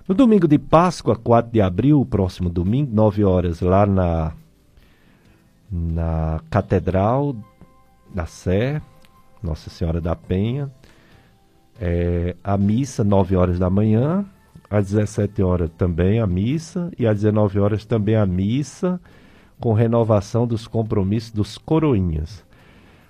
No 0.07 0.13
domingo 0.13 0.47
de 0.47 0.59
Páscoa, 0.59 1.15
4 1.15 1.51
de 1.51 1.61
abril, 1.61 2.05
próximo 2.05 2.49
domingo, 2.49 2.91
9 2.93 3.23
horas, 3.23 3.61
lá 3.61 3.85
na, 3.85 4.33
na 5.71 6.41
Catedral 6.49 7.35
da 8.13 8.25
Sé, 8.25 8.81
Nossa 9.41 9.69
Senhora 9.69 10.01
da 10.01 10.15
Penha, 10.15 10.69
é, 11.81 12.35
a 12.43 12.55
missa, 12.57 13.03
9 13.03 13.35
horas 13.35 13.57
da 13.57 13.67
manhã, 13.67 14.23
às 14.69 14.91
17 14.91 15.41
horas 15.41 15.71
também 15.75 16.19
a 16.19 16.27
missa, 16.27 16.91
e 16.97 17.07
às 17.07 17.15
19 17.15 17.59
horas 17.59 17.83
também 17.83 18.15
a 18.15 18.25
missa, 18.25 19.01
com 19.59 19.73
renovação 19.73 20.45
dos 20.45 20.67
compromissos 20.67 21.31
dos 21.31 21.57
coroinhas. 21.57 22.45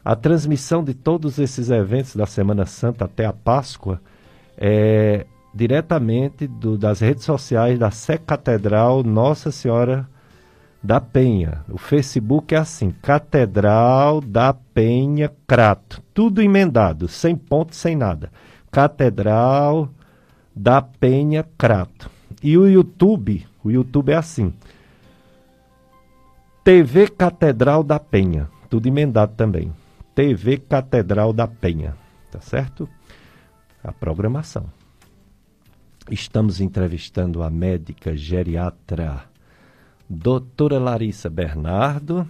A 0.04 0.16
transmissão 0.16 0.84
de 0.84 0.94
todos 0.94 1.38
esses 1.38 1.70
eventos 1.70 2.16
da 2.16 2.26
Semana 2.26 2.66
Santa 2.66 3.06
até 3.06 3.26
a 3.26 3.34
Páscoa 3.34 4.02
é 4.58 5.26
diretamente 5.54 6.48
do, 6.48 6.78
das 6.78 7.02
redes 7.02 7.26
sociais 7.26 7.78
da 7.78 7.92
Sé 7.92 8.18
Catedral 8.18 9.04
Nossa 9.04 9.52
Senhora 9.52 10.08
da 10.82 11.00
Penha. 11.00 11.64
O 11.70 11.78
Facebook 11.78 12.56
é 12.56 12.58
assim: 12.58 12.92
Catedral 13.02 14.22
da 14.22 14.54
Penha 14.54 15.32
Crato. 15.46 16.02
Tudo 16.14 16.42
emendado, 16.42 17.08
sem 17.08 17.36
ponto, 17.36 17.76
sem 17.76 17.96
nada. 17.96 18.32
Catedral 18.72 19.90
da 20.56 20.82
Penha 20.82 21.46
Crato. 21.58 22.10
E 22.42 22.58
o 22.58 22.68
YouTube, 22.68 23.46
o 23.64 23.70
YouTube 23.70 24.12
é 24.12 24.16
assim. 24.16 24.54
TV 26.64 27.10
Catedral 27.10 27.84
da 27.84 28.00
Penha, 28.00 28.50
tudo 28.70 28.88
emendado 28.88 29.34
também. 29.36 29.74
TV 30.16 30.58
Catedral 30.58 31.34
da 31.34 31.48
Penha, 31.48 31.96
tá 32.32 32.40
certo? 32.40 32.88
A 33.84 33.92
programação. 33.92 34.66
Estamos 36.10 36.62
entrevistando 36.62 37.44
a 37.44 37.50
médica 37.50 38.16
geriatra, 38.16 39.24
doutora 40.10 40.80
Larissa 40.80 41.30
Bernardo. 41.30 42.28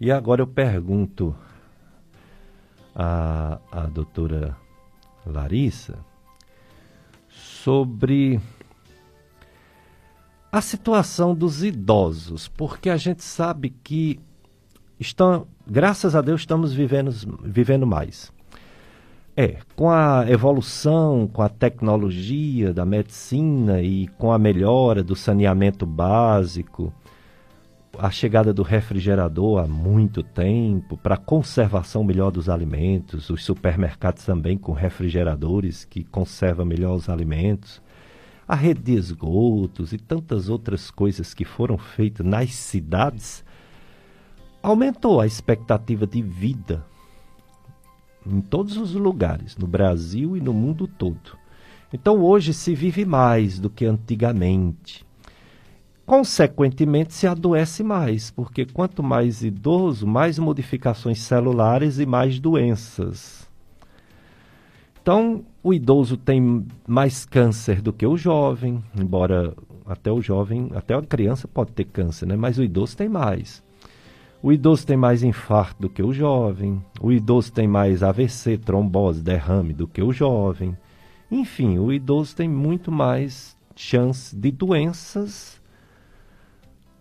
E 0.00 0.12
agora 0.12 0.42
eu 0.42 0.46
pergunto 0.46 1.34
à, 2.94 3.58
à 3.70 3.86
doutora 3.86 4.56
Larissa 5.30 5.98
sobre 7.28 8.40
a 10.50 10.60
situação 10.60 11.34
dos 11.34 11.62
idosos, 11.62 12.48
porque 12.48 12.88
a 12.88 12.96
gente 12.96 13.22
sabe 13.22 13.70
que 13.82 14.18
estão, 14.98 15.46
graças 15.66 16.14
a 16.16 16.20
Deus, 16.20 16.40
estamos 16.40 16.72
vivendo, 16.72 17.10
vivendo 17.42 17.86
mais. 17.86 18.32
É, 19.36 19.58
com 19.74 19.90
a 19.90 20.24
evolução, 20.30 21.28
com 21.30 21.42
a 21.42 21.48
tecnologia 21.48 22.72
da 22.72 22.86
medicina 22.86 23.82
e 23.82 24.08
com 24.16 24.32
a 24.32 24.38
melhora 24.38 25.02
do 25.02 25.14
saneamento 25.14 25.84
básico, 25.84 26.90
a 27.98 28.10
chegada 28.10 28.52
do 28.52 28.62
refrigerador 28.62 29.64
há 29.64 29.66
muito 29.66 30.22
tempo 30.22 30.96
para 30.96 31.16
conservação 31.16 32.04
melhor 32.04 32.30
dos 32.30 32.48
alimentos, 32.48 33.30
os 33.30 33.44
supermercados 33.44 34.24
também 34.24 34.58
com 34.58 34.72
refrigeradores 34.72 35.84
que 35.84 36.04
conservam 36.04 36.66
melhor 36.66 36.94
os 36.94 37.08
alimentos, 37.08 37.82
a 38.46 38.54
rede 38.54 38.80
de 38.80 38.94
esgotos 38.94 39.92
e 39.92 39.98
tantas 39.98 40.48
outras 40.48 40.90
coisas 40.90 41.34
que 41.34 41.44
foram 41.44 41.78
feitas 41.78 42.24
nas 42.24 42.52
cidades, 42.52 43.44
aumentou 44.62 45.20
a 45.20 45.26
expectativa 45.26 46.06
de 46.06 46.22
vida 46.22 46.84
em 48.26 48.40
todos 48.40 48.76
os 48.76 48.94
lugares, 48.94 49.56
no 49.56 49.66
Brasil 49.66 50.36
e 50.36 50.40
no 50.40 50.52
mundo 50.52 50.86
todo. 50.86 51.38
Então 51.92 52.20
hoje 52.20 52.52
se 52.52 52.74
vive 52.74 53.04
mais 53.04 53.58
do 53.58 53.70
que 53.70 53.86
antigamente. 53.86 55.06
Consequentemente, 56.06 57.12
se 57.12 57.26
adoece 57.26 57.82
mais, 57.82 58.30
porque 58.30 58.64
quanto 58.64 59.02
mais 59.02 59.42
idoso, 59.42 60.06
mais 60.06 60.38
modificações 60.38 61.18
celulares 61.18 61.98
e 61.98 62.06
mais 62.06 62.38
doenças. 62.38 63.50
Então, 65.02 65.44
o 65.64 65.74
idoso 65.74 66.16
tem 66.16 66.64
mais 66.86 67.26
câncer 67.26 67.82
do 67.82 67.92
que 67.92 68.06
o 68.06 68.16
jovem, 68.16 68.82
embora 68.96 69.52
até 69.84 70.12
o 70.12 70.22
jovem, 70.22 70.70
até 70.76 70.94
a 70.94 71.02
criança 71.02 71.48
pode 71.48 71.72
ter 71.72 71.84
câncer, 71.84 72.26
né? 72.26 72.36
mas 72.36 72.56
o 72.56 72.62
idoso 72.62 72.96
tem 72.96 73.08
mais. 73.08 73.60
O 74.40 74.52
idoso 74.52 74.86
tem 74.86 74.96
mais 74.96 75.24
infarto 75.24 75.82
do 75.82 75.88
que 75.88 76.04
o 76.04 76.12
jovem, 76.12 76.80
o 77.00 77.10
idoso 77.10 77.52
tem 77.52 77.66
mais 77.66 78.04
AVC, 78.04 78.58
trombose, 78.58 79.22
derrame 79.22 79.72
do 79.72 79.88
que 79.88 80.02
o 80.02 80.12
jovem. 80.12 80.76
Enfim, 81.30 81.78
o 81.78 81.92
idoso 81.92 82.36
tem 82.36 82.48
muito 82.48 82.92
mais 82.92 83.56
chance 83.74 84.36
de 84.36 84.52
doenças 84.52 85.55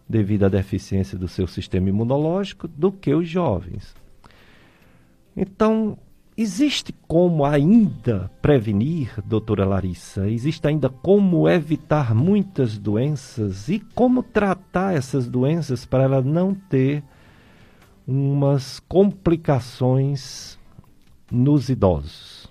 devido 0.07 0.45
à 0.45 0.49
deficiência 0.49 1.17
do 1.17 1.27
seu 1.27 1.47
sistema 1.47 1.89
imunológico 1.89 2.67
do 2.67 2.91
que 2.91 3.13
os 3.13 3.27
jovens. 3.27 3.95
Então, 5.35 5.97
existe 6.37 6.93
como 7.07 7.43
ainda 7.43 8.31
prevenir, 8.41 9.21
doutora 9.25 9.65
Larissa? 9.65 10.29
Existe 10.29 10.67
ainda 10.67 10.89
como 10.89 11.49
evitar 11.49 12.13
muitas 12.13 12.77
doenças 12.77 13.67
e 13.67 13.79
como 13.79 14.21
tratar 14.21 14.95
essas 14.95 15.27
doenças 15.27 15.85
para 15.85 16.03
ela 16.03 16.21
não 16.21 16.53
ter 16.53 17.03
umas 18.07 18.79
complicações 18.79 20.59
nos 21.31 21.69
idosos? 21.69 22.47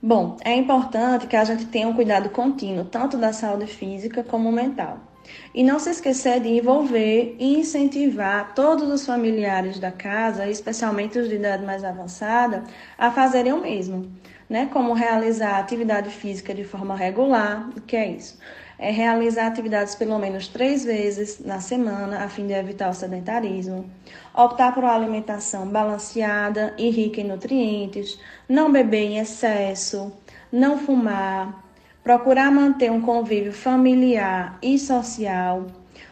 Bom, 0.00 0.36
é 0.44 0.54
importante 0.54 1.26
que 1.26 1.36
a 1.36 1.44
gente 1.44 1.66
tenha 1.66 1.88
um 1.88 1.92
cuidado 1.92 2.30
contínuo, 2.30 2.84
tanto 2.84 3.18
da 3.18 3.32
saúde 3.32 3.66
física 3.66 4.22
como 4.22 4.50
mental. 4.50 5.07
E 5.54 5.62
não 5.62 5.78
se 5.78 5.90
esquecer 5.90 6.40
de 6.40 6.48
envolver 6.48 7.36
e 7.38 7.58
incentivar 7.58 8.54
todos 8.54 8.88
os 8.88 9.06
familiares 9.06 9.78
da 9.78 9.90
casa, 9.90 10.46
especialmente 10.46 11.18
os 11.18 11.28
de 11.28 11.36
idade 11.36 11.64
mais 11.64 11.84
avançada, 11.84 12.64
a 12.96 13.10
fazerem 13.10 13.52
o 13.52 13.60
mesmo, 13.60 14.10
né? 14.48 14.68
Como 14.72 14.92
realizar 14.92 15.58
atividade 15.58 16.10
física 16.10 16.54
de 16.54 16.64
forma 16.64 16.96
regular, 16.96 17.68
o 17.76 17.80
que 17.80 17.96
é 17.96 18.08
isso? 18.08 18.38
é 18.78 18.90
realizar 18.90 19.48
atividades 19.48 19.94
pelo 19.96 20.18
menos 20.18 20.46
três 20.46 20.84
vezes 20.84 21.40
na 21.40 21.60
semana, 21.60 22.24
a 22.24 22.28
fim 22.28 22.46
de 22.46 22.52
evitar 22.52 22.88
o 22.88 22.94
sedentarismo, 22.94 23.90
optar 24.32 24.72
por 24.72 24.84
uma 24.84 24.94
alimentação 24.94 25.66
balanceada 25.66 26.74
e 26.78 26.88
rica 26.88 27.20
em 27.20 27.26
nutrientes, 27.26 28.18
não 28.48 28.70
beber 28.70 29.04
em 29.04 29.18
excesso, 29.18 30.12
não 30.52 30.78
fumar, 30.78 31.67
procurar 32.08 32.50
manter 32.50 32.90
um 32.90 33.02
convívio 33.02 33.52
familiar 33.52 34.58
e 34.62 34.78
social. 34.78 35.66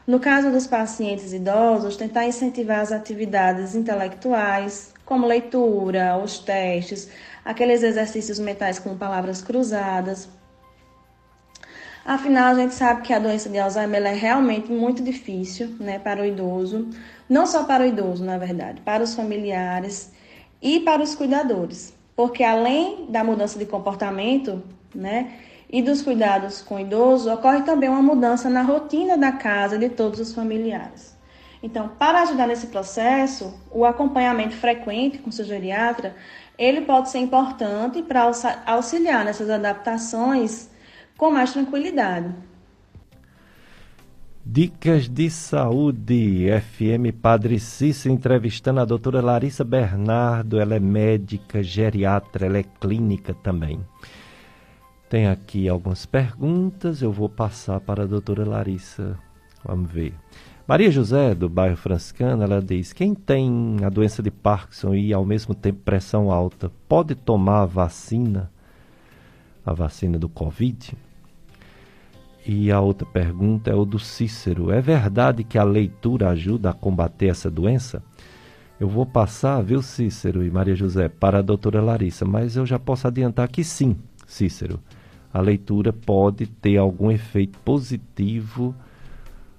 No 0.07 0.21
caso 0.21 0.51
dos 0.51 0.67
pacientes 0.67 1.33
idosos, 1.33 1.97
tentar 1.97 2.27
incentivar 2.27 2.81
as 2.81 2.93
atividades 2.93 3.75
intelectuais, 3.75 4.93
como 5.07 5.27
leitura, 5.27 6.19
os 6.23 6.39
testes, 6.39 7.09
aqueles 7.43 7.83
exercícios 7.83 8.39
mentais 8.39 8.79
com 8.79 8.95
palavras 8.95 9.41
cruzadas, 9.41 10.29
Afinal, 12.05 12.53
a 12.53 12.55
gente 12.55 12.75
sabe 12.75 13.03
que 13.03 13.13
a 13.13 13.19
doença 13.19 13.49
de 13.49 13.59
Alzheimer 13.59 14.01
é 14.05 14.13
realmente 14.13 14.71
muito 14.71 15.03
difícil 15.03 15.75
né, 15.81 15.99
para 15.99 16.23
o 16.23 16.25
idoso, 16.25 16.89
não 17.29 17.47
só 17.47 17.65
para 17.65 17.83
o 17.83 17.87
idoso, 17.87 18.23
na 18.23 18.39
verdade, 18.39 18.81
para 18.83 19.03
os 19.03 19.15
familiares 19.15 20.13
e 20.63 20.79
para 20.79 21.03
os 21.03 21.17
cuidadores. 21.17 21.93
Porque 22.15 22.45
além 22.45 23.07
da 23.09 23.25
mudança 23.25 23.59
de 23.59 23.67
comportamento 23.67 24.63
né, 24.95 25.33
e 25.69 25.83
dos 25.83 26.03
cuidados 26.03 26.63
com 26.63 26.77
o 26.77 26.81
idoso, 26.81 27.33
ocorre 27.33 27.63
também 27.63 27.89
uma 27.89 28.03
mudança 28.03 28.49
na 28.49 28.63
rotina 28.63 29.17
da 29.17 29.33
casa 29.33 29.79
de 29.79 29.89
todos 29.89 30.21
os 30.21 30.33
familiares. 30.33 31.17
Então, 31.63 31.89
para 31.89 32.23
ajudar 32.23 32.47
nesse 32.47 32.69
processo, 32.69 33.53
o 33.71 33.85
acompanhamento 33.85 34.55
frequente 34.55 35.19
com 35.19 35.33
seu 35.33 35.45
geriatra, 35.45 36.15
ele 36.59 36.83
pode 36.83 37.11
ser 37.11 37.19
importante 37.19 38.03
para 38.03 38.31
auxiliar 38.67 39.25
nessas 39.25 39.51
adaptações 39.51 40.71
com 41.17 41.31
mais 41.31 41.53
tranquilidade. 41.53 42.33
Dicas 44.49 45.09
de 45.09 45.29
Saúde, 45.29 46.47
FM 46.61 47.13
Padre 47.21 47.59
Cícero, 47.59 48.15
entrevistando 48.15 48.79
a 48.79 48.85
doutora 48.85 49.21
Larissa 49.21 49.65
Bernardo. 49.65 50.61
Ela 50.61 50.77
é 50.77 50.81
médica, 50.81 51.65
geriatra, 51.65 52.47
ela 52.47 52.59
é 52.59 52.63
clínica 52.63 53.35
também. 53.35 53.81
Tem 55.09 55.29
aqui 55.29 55.69
algumas 55.69 56.05
perguntas, 56.05 57.01
eu 57.01 57.13
vou 57.13 57.29
passar 57.29 57.79
para 57.81 58.03
a 58.03 58.07
doutora 58.07 58.45
Larissa. 58.45 59.17
Vamos 59.65 59.91
ver. 59.91 60.13
Maria 60.67 60.91
José, 60.91 61.33
do 61.33 61.49
bairro 61.49 61.77
Franciscano, 61.77 62.43
ela 62.43 62.61
diz: 62.61 62.93
quem 62.93 63.15
tem 63.15 63.77
a 63.85 63.89
doença 63.89 64.21
de 64.21 64.33
Parkinson 64.33 64.95
e 64.95 65.13
ao 65.13 65.25
mesmo 65.25 65.55
tempo 65.55 65.79
pressão 65.85 66.33
alta, 66.33 66.73
pode 66.89 67.15
tomar 67.15 67.63
a 67.63 67.67
vacina, 67.67 68.51
a 69.65 69.73
vacina 69.73 70.19
do 70.19 70.29
Covid? 70.29 70.97
E 72.45 72.73
a 72.73 72.81
outra 72.81 73.07
pergunta 73.07 73.71
é 73.71 73.75
o 73.77 73.85
do 73.85 74.01
Cícero. 74.01 74.73
É 74.73 74.81
verdade 74.81 75.45
que 75.45 75.57
a 75.57 75.65
leitura 75.65 76.31
ajuda 76.31 76.71
a 76.71 76.75
combater 76.75 77.27
essa 77.27 77.49
doença? 77.49 78.03
Eu 78.79 78.89
vou 78.89 79.07
passar, 79.07 79.63
viu, 79.63 79.81
Cícero 79.81 80.45
e 80.45 80.51
Maria 80.51 80.75
José, 80.75 81.09
para 81.09 81.39
a 81.39 81.43
doutora 81.43 81.81
Larissa, 81.81 82.25
mas 82.25 82.57
eu 82.57 82.67
já 82.67 82.79
posso 82.79 83.07
adiantar 83.07 83.49
que 83.49 83.63
sim, 83.63 83.97
Cícero. 84.27 84.81
A 85.37 85.41
leitura 85.43 85.93
pode 85.93 86.47
ter 86.47 86.79
algum 86.79 87.11
efeito 87.11 87.59
positivo 87.59 88.75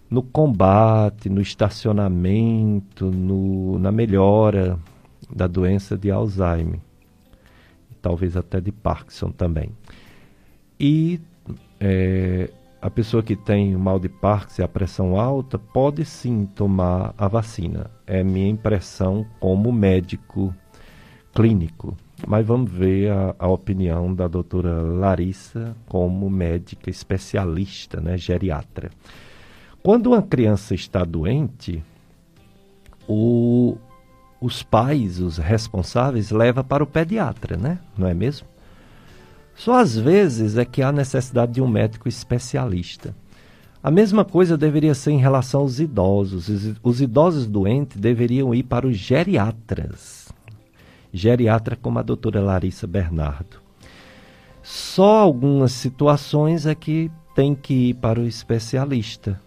no 0.10 0.24
combate, 0.24 1.30
no 1.30 1.40
estacionamento, 1.40 3.12
no, 3.12 3.78
na 3.78 3.92
melhora 3.92 4.80
da 5.32 5.46
doença 5.46 5.96
de 5.96 6.10
Alzheimer, 6.10 6.80
talvez 8.02 8.36
até 8.36 8.60
de 8.60 8.72
Parkinson 8.72 9.30
também. 9.30 9.70
E 10.80 11.22
é, 11.80 12.50
a 12.82 12.90
pessoa 12.90 13.22
que 13.22 13.36
tem 13.36 13.76
o 13.76 13.80
mal 13.80 14.00
de 14.00 14.10
Parkinson 14.10 14.64
e 14.64 14.66
a 14.66 14.68
pressão 14.68 15.20
alta 15.20 15.60
pode 15.60 16.04
sim 16.06 16.48
tomar 16.56 17.14
a 17.16 17.28
vacina. 17.28 17.92
É 18.08 18.24
minha 18.24 18.50
impressão 18.50 19.28
como 19.40 19.72
médico 19.72 20.52
clínico. 21.36 21.96
Mas 22.26 22.46
vamos 22.46 22.72
ver 22.72 23.12
a, 23.12 23.36
a 23.38 23.48
opinião 23.48 24.14
da 24.14 24.28
doutora 24.28 24.82
Larissa 24.82 25.76
como 25.88 26.30
médica 26.30 26.90
especialista, 26.90 28.02
né, 28.02 28.18
geriatra. 28.18 28.90
Quando 29.84 30.08
uma 30.08 30.22
criança 30.22 30.74
está 30.74 31.04
doente, 31.04 31.84
o, 33.08 33.78
os 34.42 34.64
pais, 34.64 35.20
os 35.20 35.38
responsáveis, 35.38 36.32
levam 36.32 36.64
para 36.64 36.84
o 36.84 36.88
pediatra, 36.88 37.56
né? 37.56 37.80
Não 37.98 38.08
é 38.08 38.14
mesmo? 38.14 38.48
Só 39.56 39.80
às 39.80 39.98
vezes 39.98 40.58
é 40.58 40.66
que 40.66 40.82
há 40.82 40.92
necessidade 40.92 41.54
de 41.54 41.62
um 41.62 41.68
médico 41.68 42.08
especialista. 42.08 43.16
A 43.82 43.90
mesma 43.90 44.26
coisa 44.26 44.58
deveria 44.58 44.94
ser 44.94 45.12
em 45.12 45.20
relação 45.20 45.62
aos 45.62 45.80
idosos. 45.80 46.50
Os 46.84 47.00
idosos 47.00 47.48
doentes 47.48 47.98
deveriam 47.98 48.54
ir 48.54 48.64
para 48.64 48.86
os 48.86 48.98
geriatras. 48.98 50.28
Geriatra 51.14 51.76
como 51.76 52.00
a 52.00 52.02
doutora 52.02 52.42
Larissa 52.42 52.86
Bernardo. 52.86 53.62
Só 54.62 55.20
algumas 55.20 55.72
situações 55.72 56.66
é 56.66 56.76
que 56.76 57.10
tem 57.34 57.56
que 57.56 57.90
ir 57.90 57.94
para 57.94 58.20
o 58.20 58.28
especialista. 58.28 59.40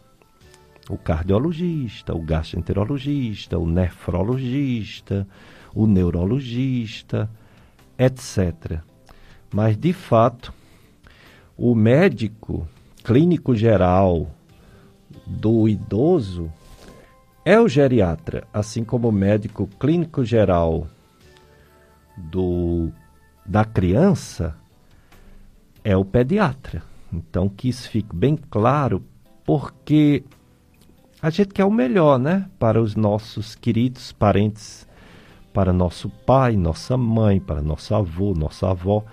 O 0.88 0.96
cardiologista, 0.96 2.14
o 2.14 2.20
gastroenterologista, 2.20 3.58
o 3.58 3.66
nefrologista, 3.66 5.26
o 5.74 5.86
neurologista, 5.86 7.30
etc. 7.98 8.80
Mas, 9.52 9.76
de 9.76 9.92
fato, 9.92 10.54
o 11.56 11.74
médico 11.74 12.66
clínico 13.04 13.54
geral 13.54 14.30
do 15.26 15.68
idoso 15.68 16.50
é 17.44 17.60
o 17.60 17.68
geriatra, 17.68 18.46
assim 18.52 18.84
como 18.84 19.08
o 19.08 19.12
médico 19.12 19.68
clínico 19.78 20.24
geral 20.24 20.86
do, 22.16 22.90
da 23.44 23.64
criança 23.64 24.56
é 25.82 25.96
o 25.96 26.04
pediatra. 26.04 26.82
Então, 27.12 27.48
que 27.48 27.68
isso 27.68 27.88
fique 27.88 28.14
bem 28.14 28.36
claro, 28.36 29.02
porque 29.44 30.22
a 31.20 31.28
gente 31.30 31.48
quer 31.52 31.64
o 31.64 31.70
melhor, 31.70 32.18
né? 32.18 32.48
Para 32.58 32.80
os 32.80 32.94
nossos 32.94 33.54
queridos 33.54 34.12
parentes, 34.12 34.86
para 35.52 35.72
nosso 35.72 36.08
pai, 36.08 36.56
nossa 36.56 36.96
mãe, 36.96 37.40
para 37.40 37.60
nosso 37.60 37.94
avô, 37.94 38.32
nossa 38.32 38.70
avó. 38.70 39.04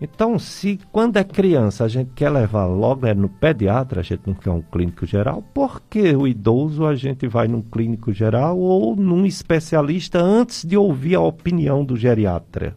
Então, 0.00 0.38
se 0.38 0.78
quando 0.92 1.16
é 1.16 1.24
criança 1.24 1.84
a 1.84 1.88
gente 1.88 2.12
quer 2.14 2.30
levar 2.30 2.66
logo 2.66 3.04
é 3.04 3.14
no 3.14 3.28
pediatra, 3.28 4.00
a 4.00 4.04
gente 4.04 4.22
não 4.26 4.34
quer 4.34 4.50
um 4.50 4.62
clínico 4.62 5.04
geral, 5.04 5.42
por 5.52 5.82
que 5.90 6.14
o 6.14 6.26
idoso 6.26 6.86
a 6.86 6.94
gente 6.94 7.26
vai 7.26 7.48
num 7.48 7.62
clínico 7.62 8.12
geral 8.12 8.56
ou 8.58 8.94
num 8.94 9.26
especialista 9.26 10.20
antes 10.20 10.64
de 10.64 10.76
ouvir 10.76 11.16
a 11.16 11.20
opinião 11.20 11.84
do 11.84 11.96
geriatra? 11.96 12.76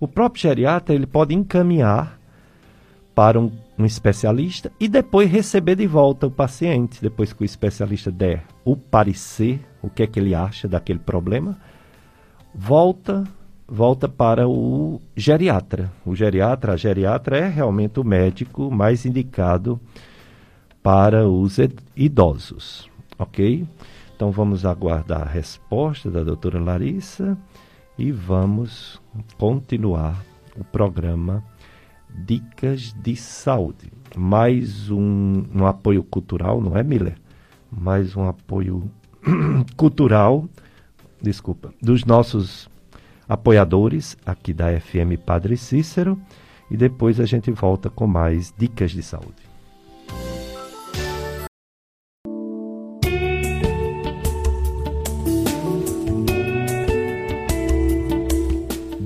O 0.00 0.08
próprio 0.08 0.42
geriatra 0.42 0.94
ele 0.94 1.06
pode 1.06 1.34
encaminhar 1.34 2.18
para 3.14 3.38
um, 3.38 3.52
um 3.78 3.84
especialista 3.84 4.72
e 4.80 4.88
depois 4.88 5.30
receber 5.30 5.76
de 5.76 5.86
volta 5.86 6.26
o 6.26 6.30
paciente, 6.30 7.02
depois 7.02 7.34
que 7.34 7.42
o 7.42 7.44
especialista 7.44 8.10
der 8.10 8.44
o 8.64 8.76
parecer, 8.76 9.60
o 9.82 9.90
que 9.90 10.02
é 10.02 10.06
que 10.06 10.18
ele 10.18 10.34
acha 10.34 10.66
daquele 10.66 10.98
problema, 10.98 11.58
volta 12.54 13.24
volta 13.66 14.08
para 14.08 14.48
o 14.48 15.00
geriatra. 15.16 15.90
O 16.04 16.14
geriatra, 16.14 16.72
a 16.72 16.76
geriatra 16.76 17.38
é 17.38 17.48
realmente 17.48 17.98
o 17.98 18.04
médico 18.04 18.70
mais 18.70 19.04
indicado 19.04 19.80
para 20.82 21.26
os 21.26 21.58
idosos, 21.96 22.88
ok? 23.18 23.66
Então 24.14 24.30
vamos 24.30 24.64
aguardar 24.64 25.22
a 25.22 25.30
resposta 25.30 26.10
da 26.10 26.22
doutora 26.22 26.60
Larissa 26.60 27.36
e 27.98 28.12
vamos 28.12 29.00
continuar 29.38 30.22
o 30.56 30.62
programa 30.62 31.42
Dicas 32.08 32.92
de 32.92 33.16
Saúde. 33.16 33.90
Mais 34.16 34.90
um, 34.90 35.44
um 35.52 35.66
apoio 35.66 36.04
cultural, 36.04 36.60
não 36.60 36.76
é, 36.76 36.82
Miller? 36.82 37.16
Mais 37.70 38.14
um 38.14 38.28
apoio 38.28 38.88
cultural, 39.76 40.48
desculpa, 41.20 41.74
dos 41.82 42.04
nossos 42.04 42.68
apoiadores 43.28 44.16
aqui 44.24 44.52
da 44.52 44.78
FM 44.78 45.18
Padre 45.24 45.56
Cícero 45.56 46.20
e 46.70 46.76
depois 46.76 47.20
a 47.20 47.26
gente 47.26 47.50
volta 47.50 47.90
com 47.90 48.06
mais 48.06 48.52
dicas 48.56 48.90
de 48.90 49.02
saúde. 49.02 49.54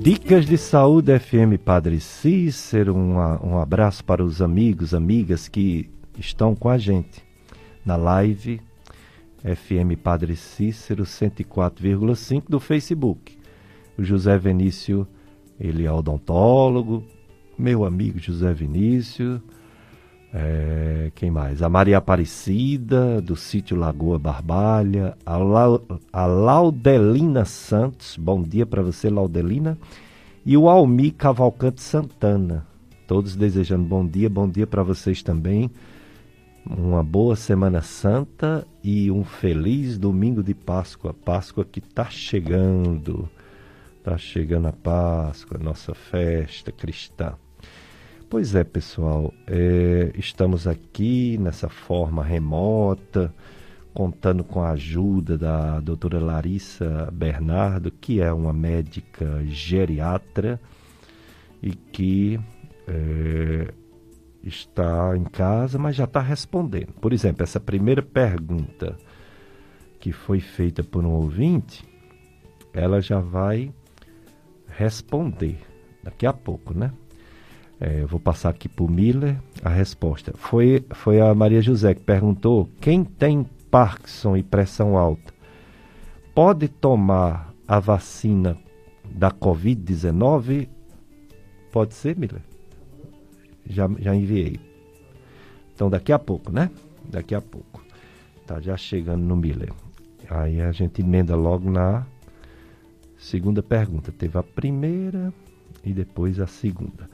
Dicas 0.01 0.45
de 0.45 0.57
Saúde 0.57 1.19
FM 1.19 1.61
Padre 1.63 1.99
Cícero, 1.99 2.95
um, 2.95 3.17
um 3.43 3.59
abraço 3.59 4.03
para 4.03 4.23
os 4.23 4.41
amigos, 4.41 4.93
amigas 4.93 5.47
que 5.47 5.89
estão 6.17 6.55
com 6.55 6.69
a 6.69 6.77
gente 6.77 7.23
na 7.85 7.95
live 7.95 8.61
FM 9.43 10.01
Padre 10.01 10.35
Cícero 10.35 11.03
104,5 11.03 12.43
do 12.49 12.59
Facebook. 12.59 13.38
O 13.99 14.03
José 14.03 14.37
Vinícius, 14.37 15.05
ele 15.59 15.85
é 15.85 15.91
odontólogo, 15.91 17.03
meu 17.57 17.83
amigo 17.83 18.17
José 18.17 18.53
Vinícius. 18.53 19.41
É, 20.33 21.11
quem 21.15 21.29
mais? 21.29 21.61
A 21.61 21.67
Maria 21.67 21.97
Aparecida, 21.97 23.21
do 23.21 23.35
sítio 23.35 23.75
Lagoa 23.75 24.17
Barbalha. 24.17 25.17
A, 25.25 25.35
La, 25.35 25.65
a 26.13 26.25
Laudelina 26.25 27.43
Santos. 27.43 28.15
Bom 28.15 28.41
dia 28.41 28.65
para 28.65 28.81
você, 28.81 29.09
Laudelina. 29.09 29.77
E 30.45 30.55
o 30.55 30.69
Almi 30.69 31.11
Cavalcante 31.11 31.81
Santana. 31.81 32.65
Todos 33.05 33.35
desejando 33.35 33.83
bom 33.83 34.07
dia, 34.07 34.29
bom 34.29 34.47
dia 34.47 34.65
para 34.65 34.81
vocês 34.81 35.21
também. 35.21 35.69
Uma 36.65 37.03
boa 37.03 37.35
Semana 37.35 37.81
Santa 37.81 38.65
e 38.81 39.11
um 39.11 39.25
feliz 39.25 39.97
domingo 39.97 40.41
de 40.41 40.53
Páscoa. 40.53 41.13
Páscoa 41.13 41.65
que 41.65 41.79
está 41.79 42.05
chegando. 42.05 43.29
Está 43.99 44.17
chegando 44.17 44.69
a 44.69 44.71
Páscoa, 44.71 45.59
nossa 45.59 45.93
festa 45.93 46.71
cristã. 46.71 47.35
Pois 48.29 48.55
é, 48.55 48.63
pessoal, 48.63 49.33
é, 49.45 50.13
estamos 50.15 50.67
aqui 50.67 51.37
nessa 51.37 51.67
forma 51.67 52.23
remota, 52.23 53.35
contando 53.93 54.41
com 54.41 54.61
a 54.61 54.71
ajuda 54.71 55.37
da 55.37 55.81
doutora 55.81 56.17
Larissa 56.17 57.09
Bernardo, 57.11 57.91
que 57.91 58.21
é 58.21 58.31
uma 58.31 58.53
médica 58.53 59.43
geriatra 59.45 60.61
e 61.61 61.71
que 61.71 62.39
é, 62.87 63.73
está 64.41 65.15
em 65.17 65.25
casa, 65.25 65.77
mas 65.77 65.97
já 65.97 66.05
está 66.05 66.21
respondendo. 66.21 66.93
Por 66.93 67.11
exemplo, 67.11 67.43
essa 67.43 67.59
primeira 67.59 68.01
pergunta 68.01 68.95
que 69.99 70.13
foi 70.13 70.39
feita 70.39 70.85
por 70.85 71.03
um 71.03 71.11
ouvinte, 71.11 71.83
ela 72.73 73.01
já 73.01 73.19
vai 73.19 73.73
responder 74.79 75.59
daqui 76.01 76.25
a 76.25 76.31
pouco, 76.31 76.73
né? 76.73 76.93
É, 77.81 78.05
vou 78.05 78.19
passar 78.19 78.49
aqui 78.49 78.69
para 78.69 78.85
o 78.85 78.89
Miller 78.89 79.37
a 79.61 79.69
resposta. 79.69 80.33
Foi, 80.37 80.85
foi 80.91 81.19
a 81.19 81.35
Maria 81.35 81.61
José 81.61 81.93
que 81.93 82.01
perguntou: 82.01 82.69
quem 82.79 83.03
tem 83.03 83.45
Parkinson 83.69 84.37
e 84.37 84.43
pressão 84.43 84.97
alta 84.97 85.33
pode 86.33 86.69
tomar 86.69 87.53
a 87.67 87.79
vacina 87.79 88.57
da 89.03 89.29
Covid-19? 89.29 90.69
Pode 91.71 91.93
ser, 91.93 92.17
Miller? 92.17 92.41
Já, 93.65 93.89
já 93.99 94.15
enviei. 94.15 94.59
Então, 95.75 95.89
daqui 95.89 96.13
a 96.13 96.19
pouco, 96.19 96.51
né? 96.51 96.71
Daqui 97.03 97.35
a 97.35 97.41
pouco. 97.41 97.83
Tá 98.47 98.61
já 98.61 98.75
chegando 98.77 99.23
no 99.23 99.35
Miller. 99.35 99.71
Aí 100.29 100.61
a 100.61 100.71
gente 100.71 101.01
emenda 101.01 101.35
logo 101.35 101.69
na 101.69 102.05
segunda 103.19 103.61
pergunta. 103.61 104.11
Teve 104.11 104.37
a 104.37 104.43
primeira 104.43 105.31
e 105.83 105.93
depois 105.93 106.39
a 106.39 106.47
segunda. 106.47 107.07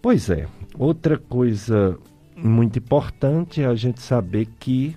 Pois 0.00 0.30
é, 0.30 0.46
outra 0.78 1.18
coisa 1.18 1.98
muito 2.36 2.78
importante 2.78 3.62
é 3.62 3.66
a 3.66 3.74
gente 3.74 4.00
saber 4.00 4.46
que 4.58 4.96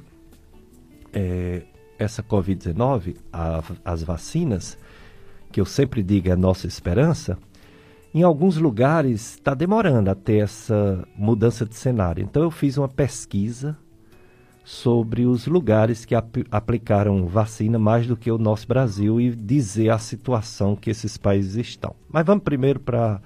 é, 1.14 1.64
essa 1.98 2.22
Covid-19, 2.22 3.16
as 3.84 4.04
vacinas, 4.04 4.78
que 5.52 5.62
eu 5.62 5.66
sempre 5.66 6.04
digo 6.04 6.28
é 6.28 6.32
a 6.32 6.36
nossa 6.36 6.68
esperança, 6.68 7.38
em 8.14 8.24
alguns 8.24 8.58
lugares 8.58 9.34
está 9.34 9.54
demorando 9.54 10.10
a 10.10 10.16
ter 10.16 10.38
essa 10.38 11.08
mudança 11.16 11.66
de 11.66 11.76
cenário. 11.76 12.24
Então 12.24 12.44
eu 12.44 12.52
fiz 12.52 12.78
uma 12.78 12.88
pesquisa 12.88 13.78
sobre 14.66 15.28
os 15.28 15.46
lugares 15.46 16.06
que 16.06 16.16
ap 16.16 16.44
aplicaram 16.50 17.28
vacina 17.28 17.78
mais 17.78 18.08
do 18.08 18.18
que 18.18 18.32
o 18.32 18.38
nosso 18.40 18.68
Brasil 18.68 19.22
e 19.22 19.30
dizer 19.30 19.92
a 19.92 20.00
situação 20.00 20.76
que 20.76 20.90
esses 20.90 21.18
países 21.18 21.56
estão. 21.56 21.96
Mas 22.10 22.26
vamos 22.26 22.44
primeiro 22.44 22.80
para 22.80 23.22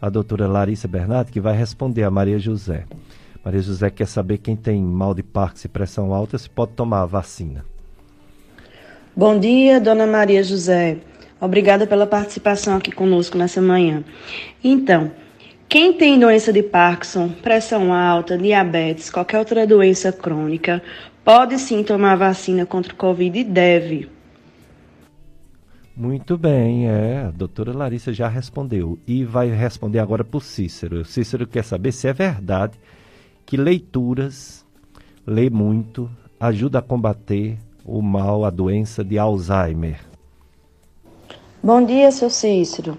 a 0.00 0.10
doutora 0.10 0.46
Larissa 0.46 0.86
Bernardo, 0.86 1.32
que 1.32 1.40
vai 1.40 1.56
responder 1.56 2.02
a 2.02 2.10
Maria 2.10 2.38
José. 2.38 2.84
Maria 3.42 3.62
José 3.62 3.88
quer 3.88 4.06
saber 4.06 4.38
quem 4.38 4.54
tem 4.54 4.82
mal 4.82 5.14
de 5.14 5.22
Parkinson 5.22 5.68
e 5.68 5.70
pressão 5.70 6.12
alta 6.12 6.36
se 6.36 6.50
pode 6.50 6.72
tomar 6.72 7.00
a 7.00 7.06
vacina. 7.06 7.64
Bom 9.16 9.40
dia, 9.40 9.80
dona 9.80 10.06
Maria 10.06 10.42
José. 10.42 10.98
Obrigada 11.40 11.86
pela 11.86 12.06
participação 12.06 12.76
aqui 12.76 12.92
conosco 12.92 13.38
nessa 13.38 13.62
manhã. 13.62 14.04
Então, 14.62 15.10
quem 15.68 15.92
tem 15.92 16.18
doença 16.18 16.50
de 16.50 16.62
Parkinson, 16.62 17.28
pressão 17.28 17.92
alta, 17.92 18.38
diabetes, 18.38 19.10
qualquer 19.10 19.38
outra 19.38 19.66
doença 19.66 20.10
crônica, 20.10 20.82
pode 21.22 21.58
sim 21.58 21.84
tomar 21.84 22.16
vacina 22.16 22.64
contra 22.64 22.94
o 22.94 22.96
Covid 22.96 23.38
e 23.38 23.44
deve. 23.44 24.08
Muito 25.94 26.38
bem, 26.38 26.88
é. 26.88 27.24
A 27.26 27.30
doutora 27.30 27.76
Larissa 27.76 28.12
já 28.12 28.28
respondeu 28.28 28.98
e 29.06 29.24
vai 29.24 29.50
responder 29.50 29.98
agora 29.98 30.24
para 30.24 30.38
o 30.38 30.40
Cícero. 30.40 31.00
O 31.00 31.04
Cícero 31.04 31.46
quer 31.46 31.64
saber 31.64 31.92
se 31.92 32.08
é 32.08 32.12
verdade 32.12 32.78
que 33.44 33.56
leituras, 33.56 34.64
ler 35.26 35.50
muito, 35.50 36.08
ajuda 36.38 36.78
a 36.78 36.82
combater 36.82 37.58
o 37.84 38.00
mal, 38.00 38.44
a 38.44 38.50
doença 38.50 39.04
de 39.04 39.18
Alzheimer. 39.18 40.00
Bom 41.62 41.84
dia, 41.84 42.10
seu 42.10 42.30
Cícero. 42.30 42.96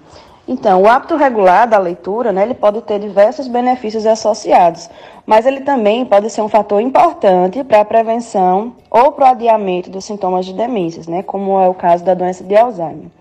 Então, 0.51 0.81
o 0.81 0.87
hábito 0.87 1.15
regular 1.15 1.67
da 1.67 1.77
leitura, 1.77 2.31
né, 2.31 2.41
ele 2.41 2.55
pode 2.55 2.81
ter 2.81 2.97
diversos 2.97 3.47
benefícios 3.47 4.03
associados, 4.03 4.89
mas 5.23 5.45
ele 5.45 5.61
também 5.61 6.03
pode 6.03 6.27
ser 6.31 6.41
um 6.41 6.49
fator 6.49 6.81
importante 6.81 7.63
para 7.63 7.81
a 7.81 7.85
prevenção 7.85 8.73
ou 8.89 9.11
para 9.11 9.25
o 9.25 9.27
adiamento 9.27 9.91
dos 9.91 10.05
sintomas 10.05 10.47
de 10.47 10.53
demências, 10.53 11.05
né, 11.05 11.21
como 11.21 11.59
é 11.61 11.69
o 11.69 11.75
caso 11.75 12.03
da 12.03 12.15
doença 12.15 12.43
de 12.43 12.55
Alzheimer. 12.57 13.11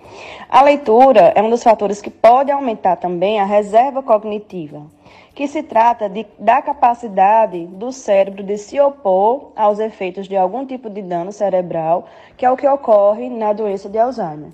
A 0.49 0.62
leitura 0.62 1.35
é 1.35 1.43
um 1.43 1.51
dos 1.51 1.62
fatores 1.62 2.01
que 2.01 2.09
pode 2.09 2.51
aumentar 2.51 2.97
também 2.97 3.39
a 3.39 3.45
reserva 3.45 4.03
cognitiva, 4.03 4.87
que 5.35 5.47
se 5.47 5.62
trata 5.62 6.09
de, 6.09 6.26
da 6.39 6.62
capacidade 6.62 7.66
do 7.66 7.93
cérebro 7.93 8.43
de 8.43 8.57
se 8.57 8.81
opor 8.81 9.53
aos 9.55 9.79
efeitos 9.79 10.26
de 10.26 10.35
algum 10.35 10.64
tipo 10.64 10.89
de 10.89 11.03
dano 11.03 11.31
cerebral, 11.31 12.07
que 12.39 12.47
é 12.47 12.51
o 12.51 12.57
que 12.57 12.66
ocorre 12.66 13.29
na 13.29 13.53
doença 13.53 13.87
de 13.87 13.99
Alzheimer. 13.99 14.49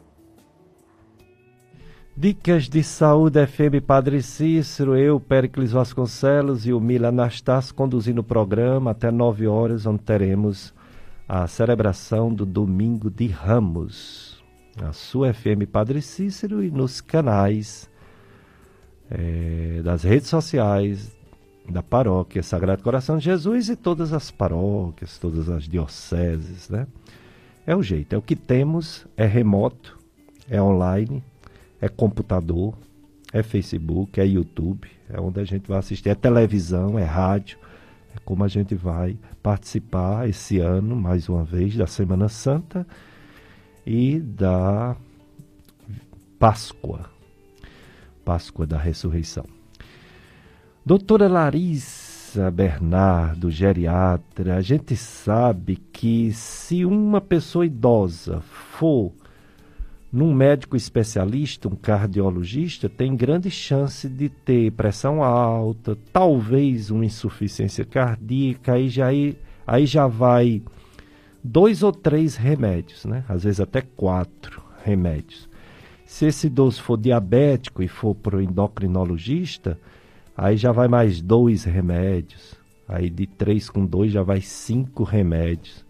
Dicas 2.17 2.69
de 2.69 2.81
Saúde 2.85 3.45
FM 3.45 3.85
Padre 3.85 4.23
Cícero, 4.23 4.97
eu, 4.97 5.19
Péricles 5.19 5.73
Vasconcelos 5.73 6.65
e 6.65 6.73
o 6.73 6.79
Mila 6.79 7.09
Anastácio 7.09 7.75
conduzindo 7.75 8.21
o 8.21 8.25
programa 8.25 8.93
até 8.93 9.11
9 9.11 9.49
horas, 9.49 9.85
onde 9.85 10.01
teremos 10.05 10.73
a 11.29 11.45
celebração 11.49 12.33
do 12.33 12.47
Domingo 12.47 13.11
de 13.11 13.27
Ramos. 13.27 14.41
Na 14.81 14.93
sua 14.93 15.35
FM 15.35 15.67
Padre 15.71 16.01
Cícero 16.01 16.63
e 16.63 16.71
nos 16.71 17.01
canais 17.01 17.91
é, 19.11 19.81
das 19.83 20.05
redes 20.05 20.29
sociais 20.29 21.13
da 21.69 21.83
paróquia 21.83 22.45
Sagrado 22.45 22.85
Coração 22.85 23.19
de 23.19 23.25
Jesus 23.25 23.69
e 23.69 23.75
todas 23.75 24.13
as 24.13 24.31
paróquias, 24.31 25.19
todas 25.19 25.49
as 25.49 25.65
dioceses, 25.65 26.69
né? 26.69 26.87
É 27.67 27.75
o 27.75 27.83
jeito, 27.83 28.15
é 28.15 28.19
o 28.19 28.23
que 28.23 28.37
temos, 28.37 29.05
é 29.17 29.27
remoto, 29.27 29.99
é 30.49 30.63
online 30.63 31.21
é 31.85 31.89
computador, 31.89 32.75
é 33.31 33.43
Facebook, 33.43 34.19
é 34.19 34.27
YouTube, 34.27 34.91
é 35.11 35.21
onde 35.21 35.39
a 35.39 35.45
gente 35.45 35.69
vai 35.69 35.79
assistir, 35.79 36.09
é 36.09 36.15
televisão, 36.15 36.99
é 36.99 37.05
rádio. 37.05 37.59
É 38.17 38.19
como 38.25 38.43
a 38.43 38.49
gente 38.49 38.75
vai 38.75 39.19
participar 39.43 40.27
esse 40.27 40.59
ano, 40.61 40.97
mais 40.97 41.29
uma 41.29 41.45
vez, 41.45 41.77
da 41.77 41.87
Semana 41.87 42.27
Santa 42.31 42.87
e 43.85 44.19
da 44.19 44.97
Páscoa. 46.39 47.11
Páscoa 48.25 48.67
da 48.67 48.79
Ressurreição. 48.79 49.45
Doutora 50.87 51.29
Larissa 51.29 52.51
Bernardo, 52.51 53.51
geriatra, 53.51 54.57
a 54.57 54.63
gente 54.63 54.97
sabe 54.97 55.77
que 55.93 56.33
se 56.33 56.83
uma 56.87 57.21
pessoa 57.21 57.67
idosa 57.67 58.41
for 58.41 59.13
num 60.15 60.33
médico 60.33 60.77
especialista, 60.77 61.67
um 61.67 61.75
cardiologista, 61.75 62.89
tem 62.89 63.17
grande 63.17 63.51
chance 63.51 64.09
de 64.09 64.29
ter 64.29 64.71
pressão 64.71 65.25
alta, 65.25 65.99
talvez 66.13 66.89
uma 66.89 67.05
insuficiência 67.05 67.85
cardíaca, 67.85 68.75
aí 68.75 68.89
já, 68.89 69.09
aí 69.67 69.87
já 69.87 70.07
vai 70.07 70.63
dois 71.43 71.83
ou 71.83 71.91
três 71.91 72.37
remédios, 72.37 73.05
né? 73.05 73.25
às 73.29 73.43
vezes 73.43 73.59
até 73.59 73.81
quatro 73.81 74.63
remédios. 74.85 75.49
Se 76.07 76.27
esse 76.27 76.47
idoso 76.47 76.81
for 76.81 76.97
diabético 76.97 77.83
e 77.83 77.89
for 77.89 78.15
para 78.15 78.37
o 78.37 78.41
endocrinologista, 78.41 79.77
aí 80.37 80.57
já 80.57 80.71
vai 80.71 80.87
mais 80.87 81.21
dois 81.21 81.65
remédios. 81.65 82.55
Aí 82.87 83.11
de 83.11 83.27
três 83.27 83.69
com 83.69 83.85
dois 83.85 84.13
já 84.13 84.23
vai 84.23 84.41
cinco 84.41 85.03
remédios. 85.03 85.85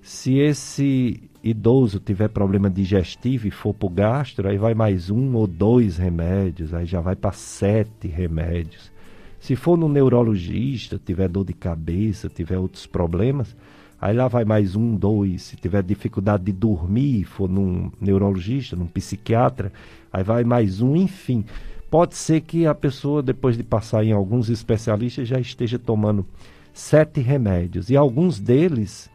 Se 0.00 0.38
esse 0.38 1.30
idoso 1.42 1.98
tiver 1.98 2.28
problema 2.28 2.70
digestivo 2.70 3.48
e 3.48 3.50
for 3.50 3.74
para 3.74 3.86
o 3.86 3.90
gastro, 3.90 4.48
aí 4.48 4.56
vai 4.56 4.74
mais 4.74 5.10
um 5.10 5.34
ou 5.34 5.46
dois 5.46 5.96
remédios, 5.96 6.72
aí 6.72 6.86
já 6.86 7.00
vai 7.00 7.16
para 7.16 7.32
sete 7.32 8.06
remédios. 8.06 8.92
Se 9.40 9.56
for 9.56 9.76
no 9.76 9.88
neurologista, 9.88 11.00
tiver 11.04 11.28
dor 11.28 11.44
de 11.44 11.52
cabeça, 11.52 12.28
tiver 12.28 12.58
outros 12.58 12.86
problemas, 12.86 13.56
aí 14.00 14.14
lá 14.14 14.28
vai 14.28 14.44
mais 14.44 14.76
um, 14.76 14.94
dois. 14.94 15.42
Se 15.42 15.56
tiver 15.56 15.82
dificuldade 15.82 16.44
de 16.44 16.52
dormir, 16.52 17.24
for 17.24 17.48
num 17.48 17.90
neurologista, 18.00 18.76
num 18.76 18.86
psiquiatra, 18.86 19.72
aí 20.12 20.22
vai 20.22 20.44
mais 20.44 20.80
um, 20.80 20.94
enfim. 20.94 21.44
pode 21.90 22.14
ser 22.14 22.42
que 22.42 22.66
a 22.66 22.74
pessoa, 22.74 23.20
depois 23.20 23.56
de 23.56 23.64
passar 23.64 24.04
em 24.04 24.12
alguns 24.12 24.48
especialistas, 24.48 25.26
já 25.26 25.40
esteja 25.40 25.76
tomando 25.76 26.24
sete 26.72 27.20
remédios. 27.20 27.90
E 27.90 27.96
alguns 27.96 28.38
deles, 28.38 29.10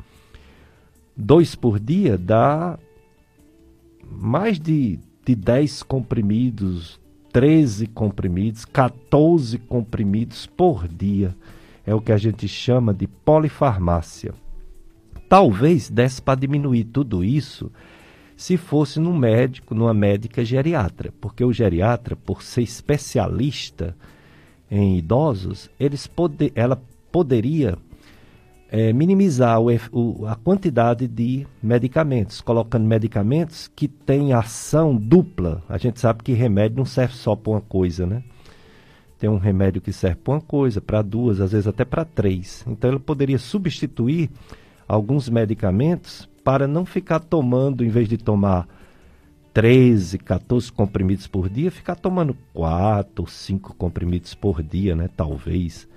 dois 1.18 1.55
por 1.55 1.80
dia, 1.80 2.18
dá 2.18 2.78
mais 4.09 4.59
de, 4.59 4.99
de 5.26 5.36
10 5.36 5.84
comprimidos, 5.84 6.99
13 7.34 7.88
comprimidos, 7.88 8.63
14 8.65 9.57
comprimidos 9.59 10.45
por 10.45 10.88
dia. 10.88 11.36
É 11.86 11.95
o 11.95 12.01
que 12.01 12.11
a 12.11 12.18
gente 12.18 12.47
chama 12.47 12.93
de 12.93 13.07
polifarmácia. 13.07 14.34
Talvez 15.28 15.89
desse 15.89 16.22
para 16.22 16.39
diminuir 16.39 16.86
tudo 16.86 17.24
isso 17.24 17.72
se 18.36 18.55
fosse 18.55 18.99
num 18.99 19.18
médico, 19.18 19.74
numa 19.74 19.93
médica 19.93 20.45
geriatra, 20.45 21.11
porque 21.20 21.43
o 21.43 21.51
geriatra, 21.51 22.15
por 22.15 22.43
ser 22.43 22.61
especialista 22.61 23.95
em 24.70 24.97
idosos, 24.97 25.70
eles 25.80 26.05
poder, 26.05 26.51
ela 26.53 26.80
poderia 27.11 27.78
é, 28.70 28.91
minimizar 28.91 29.61
o, 29.61 29.68
o, 29.91 30.26
a 30.26 30.36
quantidade 30.36 31.07
de 31.07 31.47
medicamentos, 31.61 32.41
colocando 32.41 32.86
medicamentos 32.86 33.70
que 33.74 33.88
têm 33.88 34.34
ação 34.34 34.95
dupla. 34.95 35.63
A 35.70 35.78
gente 35.78 35.99
sabe 35.99 36.24
que 36.24 36.34
remédio 36.34 36.78
não 36.78 36.86
serve 36.86 37.15
só 37.15 37.36
para 37.36 37.51
uma 37.51 37.61
coisa, 37.61 38.05
né? 38.05 38.24
Tem 39.18 39.30
um 39.30 39.38
remédio 39.38 39.82
que 39.82 39.91
serve 39.91 40.18
para 40.18 40.34
uma 40.34 40.41
coisa, 40.41 40.80
para 40.80 41.01
duas, 41.01 41.41
às 41.41 41.51
vezes 41.51 41.68
até 41.68 41.84
para 41.84 42.05
três. 42.05 42.63
Então 42.68 42.89
ela 42.89 42.99
poderia 42.99 43.39
substituir 43.39 44.30
alguns 44.88 45.28
medicamentos 45.28 46.30
para 46.43 46.68
não 46.68 46.86
ficar 46.86 47.20
tomando, 47.20 47.84
em 47.84 47.89
vez 47.89 48.07
de 48.07 48.18
tomar 48.18 48.68
13, 49.53 50.20
14 50.20 50.72
comprimidos 50.72 51.26
por 51.26 51.49
dia, 51.49 51.72
ficar 51.72 51.95
tomando 51.95 52.38
4 52.53 53.11
ou 53.18 53.28
5 53.28 53.74
comprimidos 53.76 54.36
por 54.36 54.61
dia, 54.61 54.95
né? 54.95 55.09
Talvez. 55.15 55.88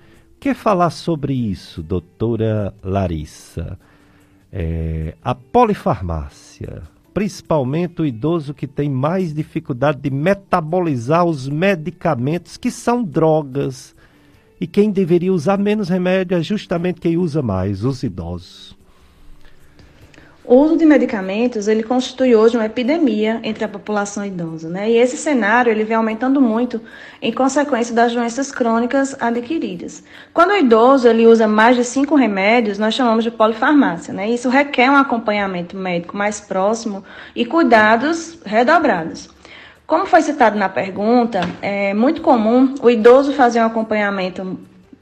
Que 0.41 0.55
falar 0.55 0.89
sobre 0.89 1.35
isso, 1.35 1.83
doutora 1.83 2.73
Larissa? 2.83 3.77
É, 4.51 5.13
a 5.21 5.35
polifarmácia, 5.35 6.81
principalmente 7.13 8.01
o 8.01 8.05
idoso 8.07 8.51
que 8.51 8.65
tem 8.65 8.89
mais 8.89 9.35
dificuldade 9.35 9.99
de 10.01 10.09
metabolizar 10.09 11.23
os 11.25 11.47
medicamentos 11.47 12.57
que 12.57 12.71
são 12.71 13.03
drogas. 13.03 13.95
E 14.59 14.65
quem 14.65 14.89
deveria 14.89 15.31
usar 15.31 15.59
menos 15.59 15.89
remédio 15.89 16.35
é 16.35 16.41
justamente 16.41 16.99
quem 16.99 17.17
usa 17.17 17.43
mais, 17.43 17.85
os 17.85 18.01
idosos. 18.01 18.75
O 20.51 20.55
uso 20.55 20.75
de 20.75 20.85
medicamentos, 20.85 21.69
ele 21.69 21.81
constitui 21.81 22.35
hoje 22.35 22.57
uma 22.57 22.65
epidemia 22.65 23.39
entre 23.41 23.63
a 23.63 23.69
população 23.69 24.25
idosa, 24.25 24.67
né? 24.67 24.91
E 24.91 24.97
esse 24.97 25.15
cenário, 25.15 25.71
ele 25.71 25.85
vem 25.85 25.95
aumentando 25.95 26.41
muito 26.41 26.81
em 27.21 27.31
consequência 27.31 27.95
das 27.95 28.13
doenças 28.13 28.51
crônicas 28.51 29.15
adquiridas. 29.17 30.03
Quando 30.33 30.51
o 30.51 30.57
idoso, 30.57 31.07
ele 31.07 31.25
usa 31.25 31.47
mais 31.47 31.77
de 31.77 31.85
cinco 31.85 32.15
remédios, 32.15 32.77
nós 32.77 32.93
chamamos 32.93 33.23
de 33.23 33.31
polifarmácia, 33.31 34.13
né? 34.13 34.29
Isso 34.29 34.49
requer 34.49 34.91
um 34.91 34.97
acompanhamento 34.97 35.77
médico 35.77 36.17
mais 36.17 36.41
próximo 36.41 37.01
e 37.33 37.45
cuidados 37.45 38.37
redobrados. 38.45 39.29
Como 39.87 40.05
foi 40.05 40.21
citado 40.21 40.59
na 40.59 40.67
pergunta, 40.67 41.39
é 41.61 41.93
muito 41.93 42.21
comum 42.21 42.75
o 42.81 42.89
idoso 42.89 43.31
fazer 43.31 43.61
um 43.61 43.67
acompanhamento 43.67 44.59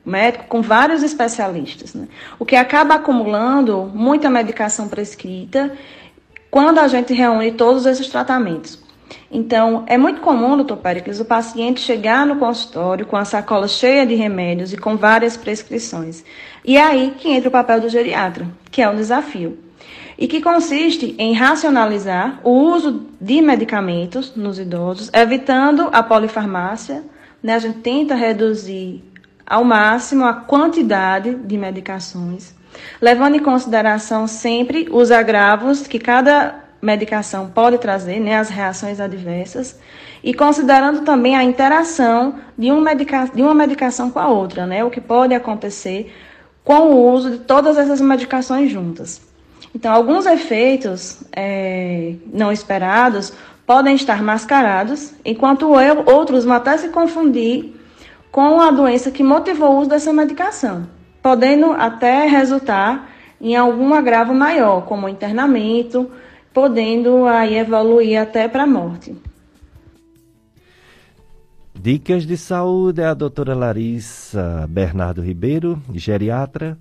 médico 0.10 0.46
com 0.46 0.62
vários 0.62 1.04
especialistas, 1.04 1.94
né? 1.94 2.08
o 2.38 2.46
que 2.46 2.56
acaba 2.56 2.96
acumulando 2.96 3.90
muita 3.94 4.30
medicação 4.30 4.88
prescrita 4.88 5.72
quando 6.50 6.80
a 6.80 6.88
gente 6.88 7.14
reúne 7.14 7.52
todos 7.52 7.86
esses 7.86 8.08
tratamentos. 8.08 8.80
Então, 9.32 9.84
é 9.86 9.98
muito 9.98 10.22
comum, 10.22 10.56
doutor 10.56 10.78
Péricles, 10.78 11.20
o 11.20 11.26
paciente 11.26 11.80
chegar 11.80 12.26
no 12.26 12.38
consultório 12.38 13.06
com 13.06 13.16
a 13.16 13.26
sacola 13.26 13.68
cheia 13.68 14.06
de 14.06 14.16
remédios 14.16 14.74
e 14.74 14.78
com 14.78 14.98
várias 14.98 15.38
prescrições. 15.38 16.24
E 16.66 16.78
é 16.78 16.84
aí 16.84 17.14
que 17.18 17.30
entra 17.30 17.50
o 17.50 17.52
papel 17.52 17.82
do 17.82 17.90
geriatra, 17.90 18.48
que 18.72 18.82
é 18.82 18.90
um 18.90 18.96
desafio. 18.96 19.60
E 20.18 20.28
que 20.28 20.42
consiste 20.42 21.16
em 21.18 21.34
racionalizar 21.34 22.42
o 22.44 22.50
uso 22.50 23.08
de 23.22 23.42
medicamentos 23.42 24.36
nos 24.36 24.60
idosos, 24.60 25.10
evitando 25.14 25.90
a 25.94 26.04
polifarmácia. 26.04 27.04
Né? 27.42 27.54
A 27.54 27.60
gente 27.60 27.80
tenta 27.80 28.16
reduzir 28.16 29.04
ao 29.50 29.64
máximo 29.64 30.24
a 30.26 30.34
quantidade 30.34 31.34
de 31.34 31.58
medicações, 31.58 32.54
levando 33.02 33.36
em 33.36 33.40
consideração 33.40 34.28
sempre 34.28 34.88
os 34.92 35.10
agravos 35.10 35.88
que 35.88 35.98
cada 35.98 36.56
medicação 36.82 37.50
pode 37.50 37.80
trazer, 37.80 38.20
né, 38.20 38.38
as 38.38 38.50
reações 38.50 39.00
adversas, 39.00 39.78
e 40.24 40.34
considerando 40.34 41.02
também 41.02 41.36
a 41.36 41.44
interação 41.44 42.36
de, 42.58 42.72
um 42.72 42.80
medica 42.80 43.30
de 43.34 43.42
uma 43.42 43.54
medicação 43.54 44.12
com 44.12 44.20
a 44.20 44.28
outra, 44.28 44.66
né, 44.66 44.84
o 44.84 44.92
que 44.92 45.02
pode 45.02 45.34
acontecer 45.34 46.14
com 46.64 46.92
o 46.92 47.12
uso 47.12 47.32
de 47.32 47.38
todas 47.40 47.78
essas 47.78 48.00
medicações 48.00 48.72
juntas. 48.72 49.22
Então, 49.74 49.92
alguns 49.92 50.26
efeitos 50.26 51.22
é, 51.32 52.16
não 52.32 52.52
esperados 52.52 53.34
podem 53.66 53.96
estar 53.96 54.22
mascarados, 54.24 55.14
enquanto 55.24 55.70
outros 56.06 56.46
vão 56.46 56.56
até 56.56 56.78
se 56.78 56.90
confundir 56.90 57.79
com 58.32 58.62
a 58.62 58.72
doença 58.72 59.12
que 59.12 59.24
motivou 59.24 59.76
o 59.76 59.80
uso 59.80 59.90
dessa 59.90 60.14
medicação, 60.14 60.88
podendo 61.22 61.72
até 61.72 62.28
resultar 62.28 63.10
em 63.42 63.56
algum 63.56 63.94
agravo 63.94 64.34
maior, 64.34 64.82
como 64.86 65.08
internamento, 65.08 66.10
podendo 66.54 67.26
aí 67.26 67.58
evoluir 67.58 68.20
até 68.22 68.48
para 68.48 68.64
a 68.64 68.68
morte. 68.68 69.16
Dicas 71.74 72.26
de 72.26 72.36
saúde 72.36 73.02
é 73.02 73.06
a 73.06 73.14
doutora 73.14 73.56
Larissa 73.56 74.68
Bernardo 74.70 75.22
Ribeiro, 75.22 75.82
geriatra, 75.94 76.78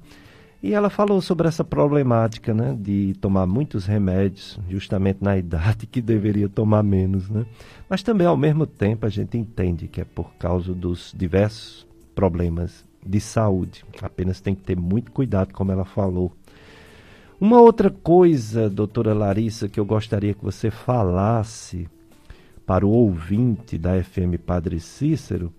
e 0.63 0.75
ela 0.75 0.91
falou 0.91 1.21
sobre 1.21 1.47
essa 1.47 1.63
problemática, 1.63 2.53
né, 2.53 2.77
de 2.79 3.15
tomar 3.21 3.47
muitos 3.47 3.87
remédios, 3.87 4.59
justamente 4.69 5.19
na 5.23 5.37
idade 5.39 5.87
que 5.87 6.03
deveria 6.03 6.49
tomar 6.49 6.83
menos, 6.83 7.29
né? 7.29 7.47
Mas 7.89 8.03
também 8.03 8.27
ao 8.27 8.37
mesmo 8.37 8.67
tempo 8.67 9.07
a 9.07 9.09
gente 9.09 9.39
entende 9.39 9.87
que 9.87 10.01
é 10.01 10.05
por 10.05 10.35
causa 10.35 10.75
dos 10.75 11.15
diversos 11.17 11.87
problemas 12.15 12.85
de 13.05 13.21
saúde. 13.21 13.85
Apenas 14.03 14.41
tem 14.41 14.55
que 14.55 14.63
ter 14.63 14.77
muito 14.77 15.13
cuidado, 15.13 15.53
como 15.53 15.71
ela 15.71 15.85
falou. 15.85 16.33
Uma 17.41 17.61
outra 17.61 17.89
coisa, 17.89 18.69
doutora 18.69 19.15
Larissa, 19.15 19.69
que 19.69 19.79
eu 19.79 19.85
gostaria 19.85 20.35
que 20.35 20.45
você 20.45 20.73
falasse 20.73 21.89
para 22.67 22.85
o 22.85 22.91
ouvinte 22.91 23.79
da 23.79 24.03
FM 24.03 24.37
Padre 24.45 24.81
Cícero, 24.81 25.53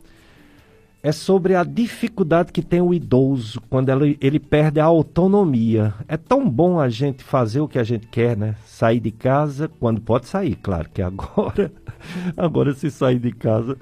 é 1.01 1.11
sobre 1.11 1.55
a 1.55 1.63
dificuldade 1.63 2.51
que 2.51 2.61
tem 2.61 2.81
o 2.81 2.93
idoso 2.93 3.61
quando 3.69 3.89
ele, 3.89 4.17
ele 4.19 4.39
perde 4.39 4.79
a 4.79 4.85
autonomia. 4.85 5.93
É 6.07 6.17
tão 6.17 6.49
bom 6.49 6.79
a 6.79 6.89
gente 6.89 7.23
fazer 7.23 7.61
o 7.61 7.67
que 7.67 7.79
a 7.79 7.83
gente 7.83 8.07
quer, 8.07 8.35
né? 8.35 8.55
Sair 8.65 8.99
de 8.99 9.11
casa 9.11 9.69
quando 9.79 10.01
pode 10.01 10.27
sair, 10.27 10.55
claro 10.55 10.89
que 10.93 11.01
agora, 11.01 11.71
agora 12.35 12.73
se 12.73 12.91
sair 12.91 13.19
de 13.19 13.31
casa 13.31 13.77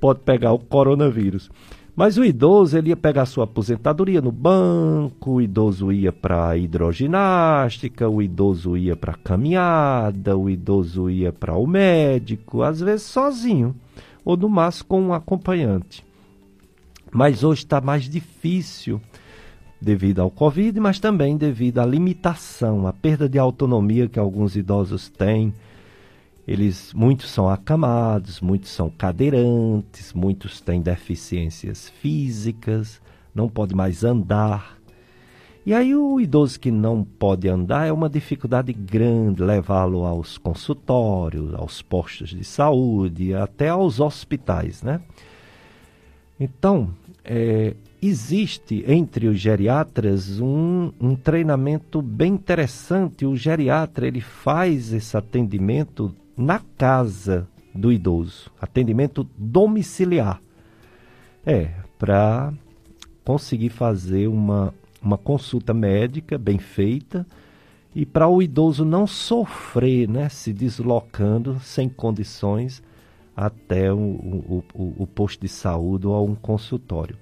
pode 0.00 0.20
pegar 0.20 0.52
o 0.52 0.58
coronavírus. 0.58 1.50
Mas 1.94 2.16
o 2.16 2.24
idoso 2.24 2.78
ele 2.78 2.88
ia 2.88 2.96
pegar 2.96 3.26
sua 3.26 3.44
aposentadoria 3.44 4.20
no 4.20 4.32
banco, 4.32 5.32
o 5.32 5.40
idoso 5.42 5.92
ia 5.92 6.10
para 6.10 6.56
hidroginástica, 6.56 8.08
o 8.08 8.22
idoso 8.22 8.78
ia 8.78 8.96
para 8.96 9.12
caminhada, 9.12 10.34
o 10.34 10.48
idoso 10.48 11.10
ia 11.10 11.30
para 11.32 11.54
o 11.54 11.66
médico, 11.66 12.62
às 12.62 12.80
vezes 12.80 13.02
sozinho, 13.02 13.74
ou 14.24 14.38
no 14.38 14.48
máximo 14.48 14.88
com 14.88 15.02
um 15.02 15.12
acompanhante. 15.12 16.02
Mas 17.12 17.44
hoje 17.44 17.62
está 17.62 17.78
mais 17.78 18.08
difícil 18.08 18.98
devido 19.78 20.20
ao 20.20 20.30
Covid, 20.30 20.80
mas 20.80 20.98
também 20.98 21.36
devido 21.36 21.78
à 21.78 21.84
limitação, 21.84 22.86
à 22.86 22.92
perda 22.92 23.28
de 23.28 23.38
autonomia 23.38 24.08
que 24.08 24.18
alguns 24.18 24.56
idosos 24.56 25.10
têm. 25.10 25.52
Eles, 26.48 26.92
muitos 26.94 27.30
são 27.30 27.50
acamados, 27.50 28.40
muitos 28.40 28.70
são 28.70 28.88
cadeirantes, 28.88 30.12
muitos 30.14 30.60
têm 30.60 30.80
deficiências 30.80 31.90
físicas, 32.00 33.00
não 33.34 33.48
pode 33.48 33.74
mais 33.74 34.02
andar. 34.04 34.78
E 35.66 35.74
aí 35.74 35.94
o 35.94 36.18
idoso 36.18 36.58
que 36.58 36.70
não 36.70 37.04
pode 37.04 37.48
andar 37.48 37.86
é 37.86 37.92
uma 37.92 38.08
dificuldade 38.08 38.72
grande 38.72 39.42
levá-lo 39.42 40.04
aos 40.04 40.38
consultórios, 40.38 41.54
aos 41.54 41.82
postos 41.82 42.30
de 42.30 42.42
saúde, 42.42 43.34
até 43.34 43.68
aos 43.68 44.00
hospitais, 44.00 44.82
né? 44.82 45.00
Então, 46.40 46.90
é, 47.24 47.74
existe 48.00 48.84
entre 48.86 49.28
os 49.28 49.38
geriatras 49.38 50.40
um, 50.40 50.92
um 51.00 51.14
treinamento 51.14 52.02
bem 52.02 52.34
interessante. 52.34 53.24
O 53.24 53.36
geriatra 53.36 54.06
ele 54.06 54.20
faz 54.20 54.92
esse 54.92 55.16
atendimento 55.16 56.14
na 56.36 56.60
casa 56.76 57.46
do 57.74 57.92
idoso, 57.92 58.50
atendimento 58.60 59.26
domiciliar. 59.36 60.40
É, 61.44 61.70
para 61.98 62.52
conseguir 63.24 63.70
fazer 63.70 64.28
uma, 64.28 64.74
uma 65.00 65.18
consulta 65.18 65.72
médica 65.72 66.36
bem 66.38 66.58
feita 66.58 67.26
e 67.94 68.06
para 68.06 68.28
o 68.28 68.42
idoso 68.42 68.84
não 68.84 69.06
sofrer, 69.06 70.08
né, 70.08 70.28
se 70.28 70.52
deslocando 70.52 71.60
sem 71.60 71.88
condições 71.88 72.82
até 73.36 73.92
o, 73.92 73.98
o, 73.98 74.64
o, 74.74 74.94
o 75.02 75.06
posto 75.06 75.40
de 75.40 75.48
saúde 75.48 76.06
ou 76.06 76.28
um 76.28 76.34
consultório. 76.34 77.16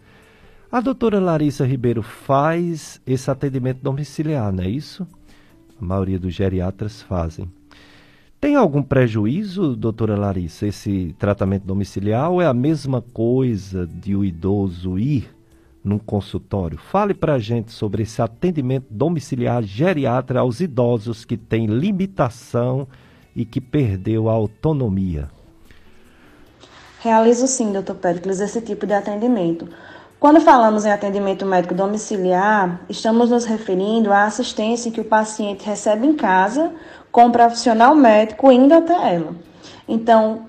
A 0.71 0.81
doutora 0.81 1.19
Larissa 1.19 1.67
Ribeiro 1.67 2.03
faz 2.03 3.01
esse 3.07 3.31
atendimento 3.31 3.81
domiciliar, 3.83 4.53
não 4.53 4.63
é 4.63 4.69
isso? 4.69 5.07
A 5.81 5.85
maioria 5.85 6.19
dos 6.19 6.33
geriatras 6.33 7.03
fazem. 7.03 7.51
Tem 8.41 8.57
algum 8.57 8.83
prejuízo, 8.83 9.77
doutora 9.77 10.17
Larissa, 10.17 10.67
esse 10.67 11.15
tratamento 11.19 11.65
domiciliar 11.67 12.31
ou 12.31 12.41
é 12.41 12.47
a 12.47 12.55
mesma 12.55 13.03
coisa 13.03 13.87
de 13.87 14.15
o 14.17 14.25
idoso 14.25 14.99
ir 14.99 15.29
num 15.85 15.99
consultório? 15.99 16.79
Fale 16.79 17.15
para 17.15 17.35
a 17.35 17.39
gente 17.39 17.73
sobre 17.73 18.05
esse 18.05 18.23
atendimento 18.23 18.87
domiciliar 18.89 19.63
geriatra 19.63 20.41
aos 20.41 20.61
idosos 20.61 21.25
que 21.25 21.37
têm 21.37 21.67
limitação 21.67 22.89
e 23.35 23.45
que 23.45 23.61
perdeu 23.61 24.29
a 24.29 24.33
autonomia. 24.33 25.29
Realizo 27.03 27.47
sim, 27.47 27.73
doutor 27.73 27.95
Péricles, 27.95 28.41
esse 28.41 28.61
tipo 28.61 28.87
de 28.87 28.93
atendimento. 28.93 29.67
Quando 30.19 30.39
falamos 30.39 30.85
em 30.85 30.93
atendimento 30.93 31.47
médico 31.47 31.73
domiciliar, 31.73 32.79
estamos 32.91 33.31
nos 33.31 33.47
referindo 33.47 34.13
à 34.13 34.25
assistência 34.25 34.91
que 34.91 35.01
o 35.01 35.05
paciente 35.07 35.65
recebe 35.65 36.07
em 36.07 36.13
casa 36.13 36.71
com 37.11 37.25
o 37.25 37.33
profissional 37.33 37.95
médico 37.95 38.53
indo 38.53 38.75
até 38.75 39.15
ela. 39.15 39.35
Então, 39.89 40.43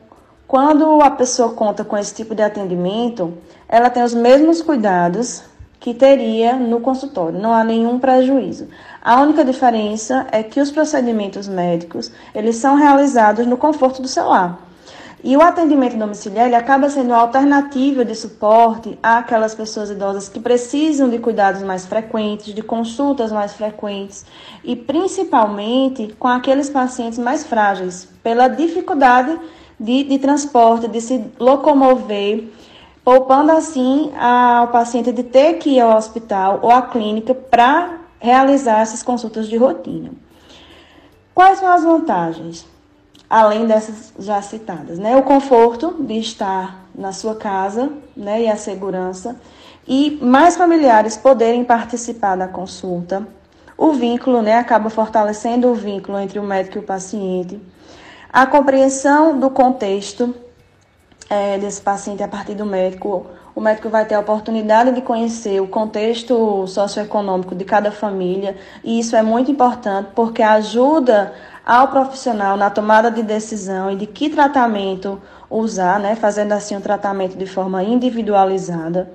quando 0.45 1.01
a 1.01 1.09
pessoa 1.11 1.53
conta 1.53 1.85
com 1.85 1.97
esse 1.97 2.13
tipo 2.13 2.35
de 2.35 2.41
atendimento, 2.41 3.33
ela 3.69 3.89
tem 3.89 4.03
os 4.03 4.13
mesmos 4.13 4.61
cuidados 4.61 5.43
que 5.79 5.93
teria 5.93 6.57
no 6.57 6.81
consultório, 6.81 7.39
não 7.39 7.53
há 7.53 7.63
nenhum 7.63 7.97
prejuízo. 7.97 8.67
A 9.01 9.21
única 9.21 9.45
diferença 9.45 10.27
é 10.33 10.43
que 10.43 10.59
os 10.59 10.69
procedimentos 10.69 11.47
médicos, 11.47 12.11
eles 12.35 12.57
são 12.57 12.75
realizados 12.75 13.47
no 13.47 13.55
conforto 13.55 14.01
do 14.01 14.07
seu 14.09 14.27
lar. 14.27 14.70
E 15.23 15.37
o 15.37 15.41
atendimento 15.41 15.95
domiciliar 15.97 16.47
ele 16.47 16.55
acaba 16.55 16.89
sendo 16.89 17.09
uma 17.09 17.19
alternativa 17.19 18.03
de 18.03 18.15
suporte 18.15 18.97
àquelas 19.03 19.53
pessoas 19.53 19.91
idosas 19.91 20.27
que 20.27 20.39
precisam 20.39 21.09
de 21.09 21.19
cuidados 21.19 21.61
mais 21.61 21.85
frequentes, 21.85 22.55
de 22.55 22.63
consultas 22.63 23.31
mais 23.31 23.53
frequentes 23.53 24.25
e 24.63 24.75
principalmente 24.75 26.15
com 26.17 26.27
aqueles 26.27 26.71
pacientes 26.71 27.19
mais 27.19 27.45
frágeis, 27.45 28.09
pela 28.23 28.47
dificuldade 28.47 29.39
de, 29.79 30.05
de 30.05 30.17
transporte, 30.17 30.87
de 30.87 30.99
se 30.99 31.23
locomover, 31.39 32.47
poupando 33.03 33.51
assim 33.51 34.11
ao 34.19 34.69
paciente 34.69 35.11
de 35.11 35.21
ter 35.21 35.59
que 35.59 35.71
ir 35.71 35.81
ao 35.81 35.97
hospital 35.97 36.59
ou 36.63 36.71
à 36.71 36.81
clínica 36.81 37.35
para 37.35 37.99
realizar 38.19 38.79
essas 38.79 39.03
consultas 39.03 39.47
de 39.47 39.55
rotina. 39.55 40.11
Quais 41.33 41.59
são 41.59 41.69
as 41.69 41.83
vantagens? 41.83 42.70
Além 43.31 43.65
dessas 43.65 44.11
já 44.19 44.41
citadas, 44.41 44.99
né? 44.99 45.15
O 45.15 45.23
conforto 45.23 45.95
de 46.03 46.19
estar 46.19 46.85
na 46.93 47.13
sua 47.13 47.33
casa, 47.33 47.89
né, 48.15 48.41
e 48.41 48.49
a 48.49 48.57
segurança, 48.57 49.37
e 49.87 50.19
mais 50.21 50.57
familiares 50.57 51.15
poderem 51.15 51.63
participar 51.63 52.35
da 52.35 52.49
consulta. 52.49 53.25
O 53.77 53.93
vínculo, 53.93 54.41
né, 54.41 54.55
acaba 54.57 54.89
fortalecendo 54.89 55.69
o 55.69 55.73
vínculo 55.73 56.19
entre 56.19 56.39
o 56.39 56.43
médico 56.43 56.77
e 56.77 56.81
o 56.81 56.83
paciente. 56.83 57.57
A 58.31 58.45
compreensão 58.45 59.39
do 59.39 59.49
contexto 59.49 60.35
é, 61.29 61.57
desse 61.57 61.81
paciente 61.81 62.21
a 62.21 62.27
partir 62.27 62.55
do 62.55 62.65
médico. 62.65 63.25
O 63.55 63.61
médico 63.61 63.87
vai 63.87 64.05
ter 64.05 64.15
a 64.15 64.19
oportunidade 64.19 64.91
de 64.91 65.01
conhecer 65.01 65.61
o 65.61 65.67
contexto 65.67 66.67
socioeconômico 66.67 67.55
de 67.55 67.63
cada 67.63 67.91
família, 67.91 68.57
e 68.83 68.99
isso 68.99 69.15
é 69.15 69.23
muito 69.23 69.49
importante 69.49 70.09
porque 70.13 70.43
ajuda 70.43 71.33
ao 71.65 71.87
profissional 71.89 72.57
na 72.57 72.69
tomada 72.69 73.11
de 73.11 73.23
decisão 73.23 73.91
e 73.91 73.95
de 73.95 74.07
que 74.07 74.29
tratamento 74.29 75.21
usar, 75.49 75.99
né, 75.99 76.15
fazendo 76.15 76.53
assim 76.53 76.75
um 76.75 76.81
tratamento 76.81 77.37
de 77.37 77.45
forma 77.45 77.83
individualizada. 77.83 79.11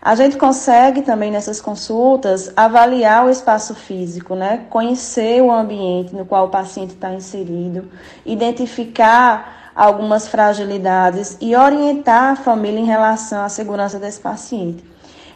A 0.00 0.16
gente 0.16 0.36
consegue 0.36 1.02
também 1.02 1.30
nessas 1.30 1.60
consultas 1.60 2.52
avaliar 2.56 3.26
o 3.26 3.30
espaço 3.30 3.74
físico, 3.74 4.34
né, 4.34 4.66
conhecer 4.68 5.40
o 5.40 5.52
ambiente 5.52 6.14
no 6.14 6.24
qual 6.24 6.46
o 6.46 6.50
paciente 6.50 6.94
está 6.94 7.12
inserido, 7.12 7.88
identificar 8.26 9.70
algumas 9.74 10.28
fragilidades 10.28 11.36
e 11.40 11.54
orientar 11.54 12.32
a 12.32 12.36
família 12.36 12.80
em 12.80 12.84
relação 12.84 13.44
à 13.44 13.48
segurança 13.48 13.98
desse 13.98 14.20
paciente. 14.20 14.84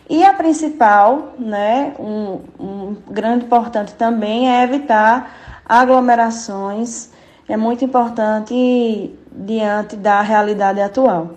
E 0.09 0.24
a 0.24 0.32
principal, 0.32 1.34
né, 1.38 1.94
um, 1.98 2.40
um 2.59 2.96
grande 3.09 3.44
importante 3.44 3.94
também 3.94 4.50
é 4.50 4.62
evitar 4.62 5.45
aglomerações 5.66 7.10
é 7.48 7.56
muito 7.56 7.84
importante 7.84 9.14
diante 9.32 9.96
da 9.96 10.22
realidade 10.22 10.80
atual. 10.80 11.36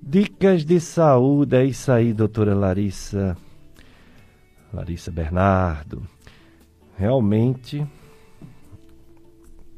Dicas 0.00 0.64
de 0.64 0.80
saúde, 0.80 1.56
é 1.56 1.64
isso 1.64 1.90
aí, 1.92 2.12
doutora 2.12 2.54
Larissa. 2.54 3.36
Larissa 4.72 5.10
Bernardo. 5.10 6.02
Realmente 6.96 7.86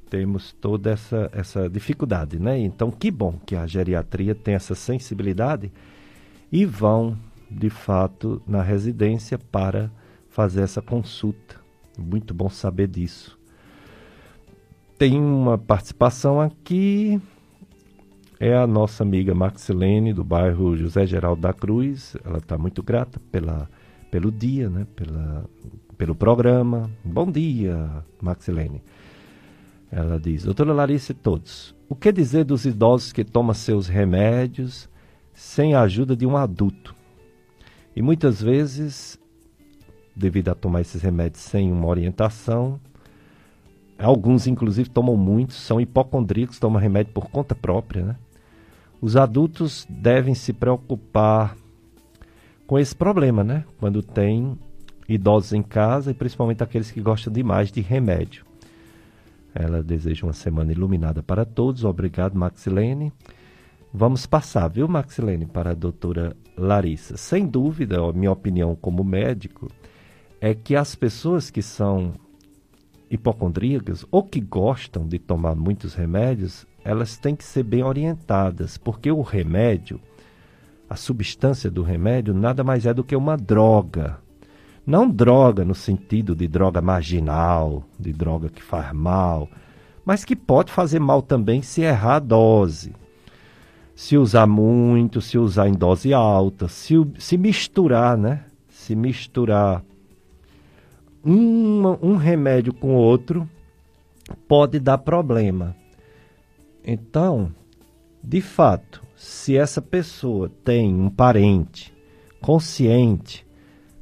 temos 0.09 0.53
toda 0.53 0.93
essa, 0.93 1.29
essa 1.33 1.69
dificuldade, 1.69 2.39
né? 2.39 2.59
Então, 2.59 2.91
que 2.91 3.11
bom 3.11 3.39
que 3.45 3.57
a 3.57 3.67
geriatria 3.67 4.35
tem 4.35 4.55
essa 4.55 4.75
sensibilidade 4.75 5.73
e 6.51 6.65
vão, 6.65 7.19
de 7.51 7.69
fato, 7.69 8.41
na 8.47 8.63
residência 8.63 9.39
para 9.39 9.91
fazer 10.29 10.63
essa 10.63 10.81
consulta 10.81 11.64
muito 11.99 12.35
bom 12.35 12.49
saber 12.49 12.89
disso. 12.89 13.39
Tem 14.99 15.19
uma 15.19 15.59
participação 15.59 16.41
aqui, 16.41 17.21
é 18.39 18.55
a 18.55 18.67
nossa 18.67 19.03
amiga 19.03 19.35
Maxilene, 19.35 20.13
do 20.13 20.25
bairro 20.25 20.77
José 20.77 21.07
Geraldo 21.07 21.43
da 21.43 21.53
Cruz. 21.53 22.17
Ela 22.25 22.39
está 22.39 22.59
muito 22.59 22.83
grata 22.83 23.21
pela, 23.31 23.69
pelo 24.11 24.31
dia, 24.31 24.69
né? 24.69 24.87
pela, 24.95 25.45
pelo 25.97 26.15
programa. 26.15 26.91
Bom 27.05 27.31
dia, 27.31 28.05
Maxilene. 28.21 28.83
Ela 29.91 30.19
diz: 30.19 30.45
Doutora 30.45 30.73
Larissa 30.73 31.13
e 31.13 31.15
todos, 31.15 31.75
o 31.89 31.95
que 31.95 32.11
dizer 32.11 32.45
dos 32.45 32.65
idosos 32.65 33.13
que 33.13 33.25
tomam 33.25 33.55
seus 33.55 33.87
remédios 33.87 34.89
sem 35.33 35.75
a 35.75 35.83
ajuda 35.83 36.17
de 36.17 36.27
um 36.27 36.37
adulto? 36.37 36.95
E 37.95 38.03
muitas 38.03 38.43
vezes 38.43 39.19
devido 40.15 40.51
a 40.51 40.55
tomar 40.55 40.81
esses 40.81 41.03
remédios 41.03 41.43
sem 41.43 41.73
uma 41.73 41.87
orientação. 41.87 42.81
Alguns, 43.99 44.47
inclusive, 44.47 44.89
tomam 44.89 45.17
muitos, 45.17 45.57
são 45.57 45.81
hipocondríacos, 45.81 46.59
tomam 46.59 46.81
remédio 46.81 47.13
por 47.13 47.31
conta 47.31 47.55
própria. 47.55 48.05
Né? 48.05 48.17
Os 49.01 49.17
adultos 49.17 49.87
devem 49.89 50.35
se 50.35 50.53
preocupar 50.53 51.57
com 52.67 52.79
esse 52.79 52.95
problema, 52.95 53.45
né? 53.45 53.65
Quando 53.79 54.03
tem 54.03 54.59
idosos 55.09 55.53
em 55.53 55.63
casa 55.63 56.11
e 56.11 56.15
principalmente 56.15 56.63
aqueles 56.63 56.91
que 56.91 57.01
gostam 57.01 57.33
demais 57.33 57.71
de 57.71 57.81
remédio. 57.81 58.45
Ela 59.55 59.83
deseja 59.83 60.27
uma 60.27 60.33
semana 60.33 60.73
iluminada 60.73 61.23
para 61.23 61.45
todos. 61.45 61.85
Obrigado, 61.85 62.37
Maxilene. 62.37 63.13
Vamos 63.93 64.27
passar, 64.27 64.67
viu, 64.69 64.89
Maxilene, 64.89 65.47
para 65.47 65.71
a 65.71 65.75
doutora 65.75 66.37
Larissa. 66.57 67.17
Sem 67.17 67.47
dúvida, 67.47 68.01
a 68.01 68.13
minha 68.13 68.33
opinião 68.33 68.75
como 68.75 69.05
médico, 69.05 69.71
é 70.45 70.55
que 70.55 70.77
as 70.77 70.95
pessoas 70.95 71.49
que 71.49 71.63
são 71.63 72.13
hipocondríacas 73.11 74.05
ou 74.11 74.23
que 74.23 74.43
gostam 74.43 75.09
de 75.09 75.19
tomar 75.19 75.55
muitos 75.55 75.95
remédios, 75.95 76.67
elas 76.85 77.17
têm 77.17 77.35
que 77.35 77.43
ser 77.43 77.63
bem 77.63 77.83
orientadas, 77.83 78.77
porque 78.77 79.11
o 79.11 79.23
remédio, 79.23 79.99
a 80.87 80.97
substância 80.97 81.71
do 81.71 81.83
remédio, 81.83 82.35
nada 82.35 82.63
mais 82.63 82.85
é 82.85 82.93
do 82.93 83.03
que 83.03 83.17
uma 83.17 83.39
droga. 83.39 84.19
Não 84.87 85.09
droga 85.09 85.65
no 85.65 85.75
sentido 85.75 86.37
de 86.37 86.47
droga 86.47 86.83
marginal, 86.83 87.83
de 87.99 88.13
droga 88.13 88.51
que 88.51 88.63
faz 88.63 88.93
mal, 88.93 89.49
mas 90.05 90.27
que 90.27 90.37
pode 90.37 90.71
fazer 90.71 90.99
mal 90.99 91.23
também 91.23 91.63
se 91.63 91.81
errar 91.81 92.17
a 92.17 92.19
dose. 92.19 92.95
Se 93.97 94.19
usar 94.19 94.47
muito, 94.47 95.23
se 95.23 95.39
usar 95.39 95.69
em 95.69 95.73
dose 95.73 96.13
alta, 96.13 96.69
se, 96.69 96.97
se 97.19 97.39
misturar, 97.39 98.19
né? 98.19 98.45
Se 98.69 98.95
misturar 98.95 99.83
um 101.25 102.17
remédio 102.17 102.73
com 102.73 102.95
outro 102.95 103.49
pode 104.47 104.79
dar 104.79 104.99
problema. 104.99 105.75
Então, 106.85 107.51
de 108.23 108.41
fato, 108.41 109.03
se 109.17 109.57
essa 109.57 109.81
pessoa 109.81 110.51
tem 110.65 110.95
um 110.95 111.09
parente 111.09 111.95
consciente, 112.41 113.47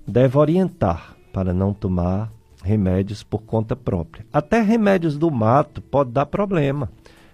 deve 0.06 0.36
orientar 0.36 1.16
para 1.32 1.54
não 1.54 1.72
tomar 1.72 2.32
remédios 2.62 3.22
por 3.22 3.42
conta 3.42 3.76
própria. 3.76 4.26
Até 4.32 4.60
remédios 4.60 5.16
do 5.16 5.30
mato 5.30 5.80
pode 5.80 6.10
dar 6.10 6.26
problema. 6.26 6.90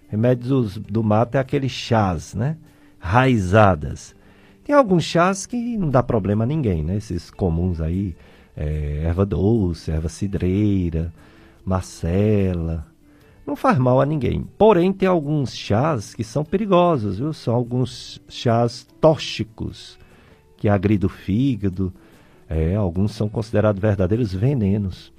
Remédios 0.09 0.78
do 0.78 1.03
mato 1.03 1.36
é 1.36 1.39
aqueles 1.39 1.72
chás, 1.72 2.34
né? 2.34 2.57
Raizadas. 2.99 4.14
Tem 4.64 4.74
alguns 4.74 5.05
chás 5.05 5.47
que 5.47 5.76
não 5.76 5.91
dá 5.91 6.03
problema 6.03 6.45
a 6.45 6.47
ninguém, 6.47 6.82
né? 6.82 6.97
Esses 6.97 7.30
comuns 7.30 7.80
aí, 7.80 8.16
é, 8.59 9.05
erva 9.05 9.25
doce, 9.25 9.93
erva 9.93 10.09
cidreira, 10.09 11.13
macela. 11.65 12.85
não 13.47 13.55
faz 13.55 13.79
mal 13.79 14.01
a 14.01 14.07
ninguém. 14.07 14.43
Porém, 14.59 14.93
tem 14.93 15.09
alguns 15.09 15.57
chás 15.57 16.13
que 16.13 16.25
são 16.25 16.45
perigosos, 16.45 17.19
viu? 17.19 17.33
São 17.33 17.55
alguns 17.55 18.21
chás 18.29 18.85
tóxicos 19.01 19.97
que 20.57 20.69
agridem 20.69 21.07
o 21.07 21.09
fígado. 21.09 21.93
É, 22.49 22.75
alguns 22.75 23.13
são 23.13 23.29
considerados 23.29 23.81
verdadeiros 23.81 24.35
venenos. 24.35 25.13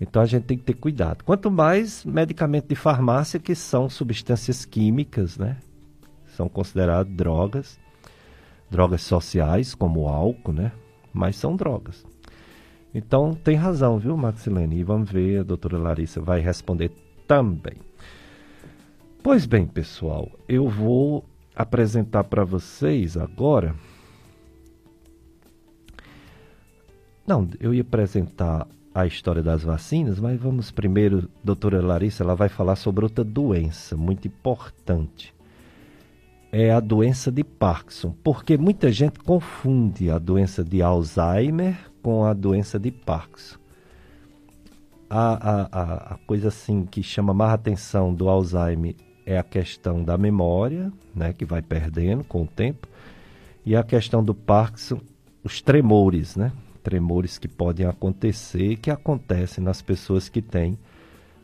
Então 0.00 0.20
a 0.20 0.26
gente 0.26 0.42
tem 0.42 0.58
que 0.58 0.64
ter 0.64 0.74
cuidado. 0.74 1.22
Quanto 1.22 1.52
mais 1.52 2.04
medicamento 2.04 2.66
de 2.66 2.74
farmácia 2.74 3.38
que 3.38 3.54
são 3.54 3.88
substâncias 3.88 4.64
químicas, 4.64 5.38
né? 5.38 5.58
São 6.36 6.48
consideradas 6.48 7.14
drogas, 7.14 7.78
drogas 8.68 9.02
sociais 9.02 9.76
como 9.76 10.00
o 10.00 10.08
álcool, 10.08 10.52
né? 10.52 10.72
Mas 11.12 11.36
são 11.36 11.54
drogas. 11.54 12.04
Então 12.94 13.34
tem 13.34 13.56
razão, 13.56 13.98
viu, 13.98 14.16
Maxilene? 14.16 14.78
E 14.78 14.84
vamos 14.84 15.10
ver, 15.10 15.40
a 15.40 15.42
doutora 15.42 15.76
Larissa 15.76 16.20
vai 16.20 16.40
responder 16.40 16.92
também. 17.26 17.74
Pois 19.20 19.46
bem, 19.46 19.66
pessoal, 19.66 20.30
eu 20.48 20.68
vou 20.68 21.24
apresentar 21.56 22.24
para 22.24 22.44
vocês 22.44 23.16
agora. 23.16 23.74
Não, 27.26 27.48
eu 27.58 27.74
ia 27.74 27.80
apresentar 27.80 28.68
a 28.94 29.06
história 29.06 29.42
das 29.42 29.64
vacinas, 29.64 30.20
mas 30.20 30.38
vamos 30.38 30.70
primeiro, 30.70 31.28
doutora 31.42 31.84
Larissa, 31.84 32.22
ela 32.22 32.36
vai 32.36 32.48
falar 32.48 32.76
sobre 32.76 33.04
outra 33.04 33.24
doença 33.24 33.96
muito 33.96 34.28
importante. 34.28 35.34
É 36.52 36.70
a 36.70 36.78
doença 36.78 37.32
de 37.32 37.42
Parkinson, 37.42 38.14
porque 38.22 38.56
muita 38.56 38.92
gente 38.92 39.18
confunde 39.18 40.10
a 40.10 40.18
doença 40.18 40.62
de 40.62 40.80
Alzheimer 40.80 41.76
com 42.04 42.26
a 42.26 42.34
doença 42.34 42.78
de 42.78 42.90
Parkinson. 42.90 43.56
A, 45.08 45.62
a, 45.72 46.14
a 46.14 46.18
coisa 46.26 46.48
assim 46.48 46.84
que 46.84 47.02
chama 47.02 47.32
mais 47.32 47.54
atenção 47.54 48.12
do 48.12 48.28
Alzheimer 48.28 48.94
é 49.24 49.38
a 49.38 49.42
questão 49.42 50.04
da 50.04 50.18
memória, 50.18 50.92
né, 51.14 51.32
que 51.32 51.46
vai 51.46 51.62
perdendo 51.62 52.22
com 52.22 52.42
o 52.42 52.46
tempo, 52.46 52.86
e 53.64 53.74
a 53.74 53.82
questão 53.82 54.22
do 54.22 54.34
Parkinson, 54.34 55.00
os 55.42 55.62
tremores, 55.62 56.36
né? 56.36 56.52
tremores 56.82 57.38
que 57.38 57.48
podem 57.48 57.86
acontecer 57.86 58.76
que 58.76 58.90
acontecem 58.90 59.64
nas 59.64 59.80
pessoas 59.80 60.28
que 60.28 60.42
têm 60.42 60.78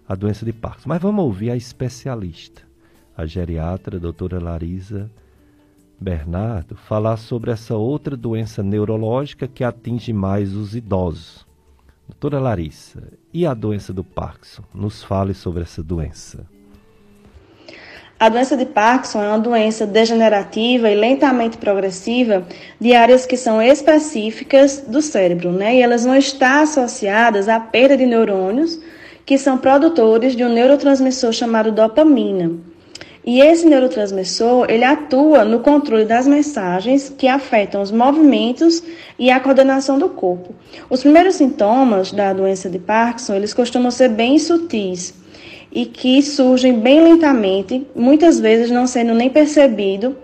a 0.07 0.15
doença 0.15 0.45
de 0.45 0.53
Parkinson. 0.53 0.91
Mas 0.91 1.01
vamos 1.01 1.25
ouvir 1.25 1.51
a 1.51 1.57
especialista, 1.57 2.61
a 3.17 3.25
geriatra, 3.25 3.97
a 3.97 4.01
doutora 4.01 4.39
Larisa 4.39 5.11
Bernardo, 6.01 6.75
falar 6.75 7.19
sobre 7.19 7.51
essa 7.51 7.77
outra 7.77 8.17
doença 8.17 8.63
neurológica 8.63 9.47
que 9.47 9.63
atinge 9.63 10.15
mais 10.15 10.55
os 10.55 10.75
idosos. 10.75 11.47
Doutora 12.09 12.41
Larissa, 12.41 13.03
e 13.35 13.45
a 13.45 13.53
doença 13.53 13.93
do 13.93 14.03
Parkinson? 14.03 14.63
Nos 14.73 15.05
fale 15.05 15.35
sobre 15.35 15.63
essa 15.63 15.83
doença. 15.83 16.47
A 18.19 18.31
doença 18.31 18.57
de 18.57 18.65
Parkinson 18.65 19.23
é 19.23 19.29
uma 19.29 19.39
doença 19.39 19.87
degenerativa 19.87 20.91
e 20.91 20.95
lentamente 20.95 21.59
progressiva 21.59 22.47
de 22.81 22.95
áreas 22.95 23.27
que 23.27 23.37
são 23.37 23.61
específicas 23.61 24.81
do 24.81 25.03
cérebro, 25.03 25.53
né? 25.53 25.77
E 25.77 25.83
elas 25.83 26.05
vão 26.05 26.17
estar 26.17 26.63
associadas 26.63 27.47
à 27.47 27.61
perda 27.61 27.97
de 27.97 28.07
neurônios, 28.07 28.81
que 29.27 29.37
são 29.37 29.59
produtores 29.59 30.35
de 30.35 30.45
um 30.45 30.53
neurotransmissor 30.53 31.33
chamado 31.33 31.71
dopamina. 31.71 32.70
E 33.25 33.41
esse 33.41 33.67
neurotransmissor, 33.67 34.67
ele 34.71 34.85
atua 34.85 35.45
no 35.45 35.61
controle 35.61 36.05
das 36.05 36.27
mensagens 36.27 37.13
que 37.17 37.29
afetam 37.29 37.83
os 37.83 37.91
movimentos 37.91 38.83
e 39.19 39.31
a 39.31 39.39
coordenação 39.39 39.99
do 39.99 40.09
corpo. 40.09 40.55
Os 40.89 41.03
primeiros 41.03 41.35
sintomas 41.35 42.13
da 42.13 42.33
doença 42.33 42.71
de 42.71 42.79
Parkinson, 42.79 43.35
eles 43.35 43.53
costumam 43.53 43.91
ser 43.91 44.09
bem 44.09 44.39
sutis 44.39 45.15
e 45.71 45.85
que 45.85 46.23
surgem 46.23 46.81
bem 46.81 47.03
lentamente, 47.03 47.87
muitas 47.95 48.41
vezes 48.41 48.71
não 48.71 48.87
sendo 48.87 49.15
nem 49.15 49.29
percebido 49.29 50.17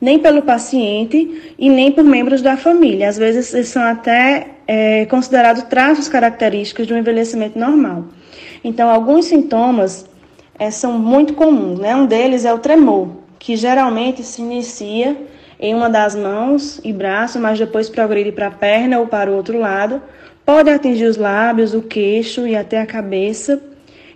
nem 0.00 0.18
pelo 0.18 0.42
paciente 0.42 1.54
e 1.58 1.68
nem 1.68 1.92
por 1.92 2.02
membros 2.02 2.40
da 2.40 2.56
família. 2.56 3.08
Às 3.08 3.18
vezes 3.18 3.52
eles 3.52 3.68
são 3.68 3.82
até 3.82 4.46
é, 4.66 5.04
considerados 5.06 5.62
traços 5.64 6.08
característicos 6.08 6.86
de 6.86 6.94
um 6.94 6.96
envelhecimento 6.96 7.58
normal. 7.58 8.06
Então, 8.64 8.88
alguns 8.88 9.26
sintomas 9.26 10.06
é, 10.60 10.70
são 10.70 10.92
muito 10.98 11.32
comuns. 11.32 11.80
Né? 11.80 11.96
Um 11.96 12.04
deles 12.04 12.44
é 12.44 12.52
o 12.52 12.58
tremor, 12.58 13.08
que 13.38 13.56
geralmente 13.56 14.22
se 14.22 14.42
inicia 14.42 15.16
em 15.58 15.74
uma 15.74 15.88
das 15.88 16.14
mãos 16.14 16.78
e 16.84 16.92
braço, 16.92 17.40
mas 17.40 17.58
depois 17.58 17.88
progride 17.88 18.30
para 18.30 18.48
a 18.48 18.50
perna 18.50 18.98
ou 19.00 19.06
para 19.06 19.30
o 19.30 19.34
outro 19.34 19.58
lado. 19.58 20.02
Pode 20.44 20.68
atingir 20.68 21.06
os 21.06 21.16
lábios, 21.16 21.72
o 21.72 21.80
queixo 21.80 22.46
e 22.46 22.54
até 22.54 22.78
a 22.78 22.86
cabeça 22.86 23.58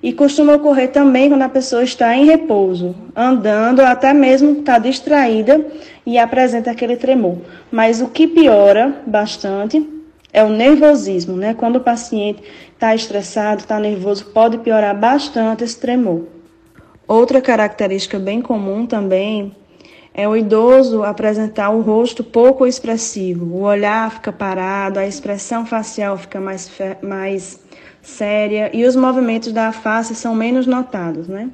e 0.02 0.12
costuma 0.12 0.56
ocorrer 0.56 0.92
também 0.92 1.30
quando 1.30 1.40
a 1.40 1.48
pessoa 1.48 1.82
está 1.82 2.14
em 2.14 2.26
repouso, 2.26 2.94
andando, 3.16 3.78
ou 3.78 3.86
até 3.86 4.12
mesmo 4.12 4.58
está 4.58 4.78
distraída 4.78 5.64
e 6.04 6.18
apresenta 6.18 6.70
aquele 6.70 6.96
tremor. 6.96 7.38
Mas 7.72 8.02
o 8.02 8.08
que 8.08 8.26
piora 8.26 9.02
bastante 9.06 9.88
é 10.30 10.44
o 10.44 10.50
nervosismo, 10.50 11.36
né? 11.38 11.54
Quando 11.54 11.76
o 11.76 11.80
paciente 11.80 12.42
está 12.74 12.94
estressado, 12.94 13.60
está 13.60 13.78
nervoso, 13.78 14.26
pode 14.26 14.58
piorar 14.58 14.94
bastante 14.94 15.64
esse 15.64 15.80
tremor. 15.80 16.33
Outra 17.06 17.40
característica 17.40 18.18
bem 18.18 18.40
comum 18.40 18.86
também 18.86 19.54
é 20.14 20.28
o 20.28 20.36
idoso 20.36 21.02
apresentar 21.02 21.70
o 21.70 21.80
rosto 21.80 22.24
pouco 22.24 22.66
expressivo, 22.66 23.44
o 23.46 23.62
olhar 23.62 24.10
fica 24.10 24.32
parado, 24.32 24.98
a 24.98 25.06
expressão 25.06 25.66
facial 25.66 26.16
fica 26.16 26.40
mais, 26.40 26.70
mais 27.02 27.60
séria 28.00 28.70
e 28.72 28.84
os 28.84 28.94
movimentos 28.94 29.52
da 29.52 29.72
face 29.72 30.14
são 30.14 30.34
menos 30.34 30.66
notados, 30.66 31.26
né? 31.28 31.50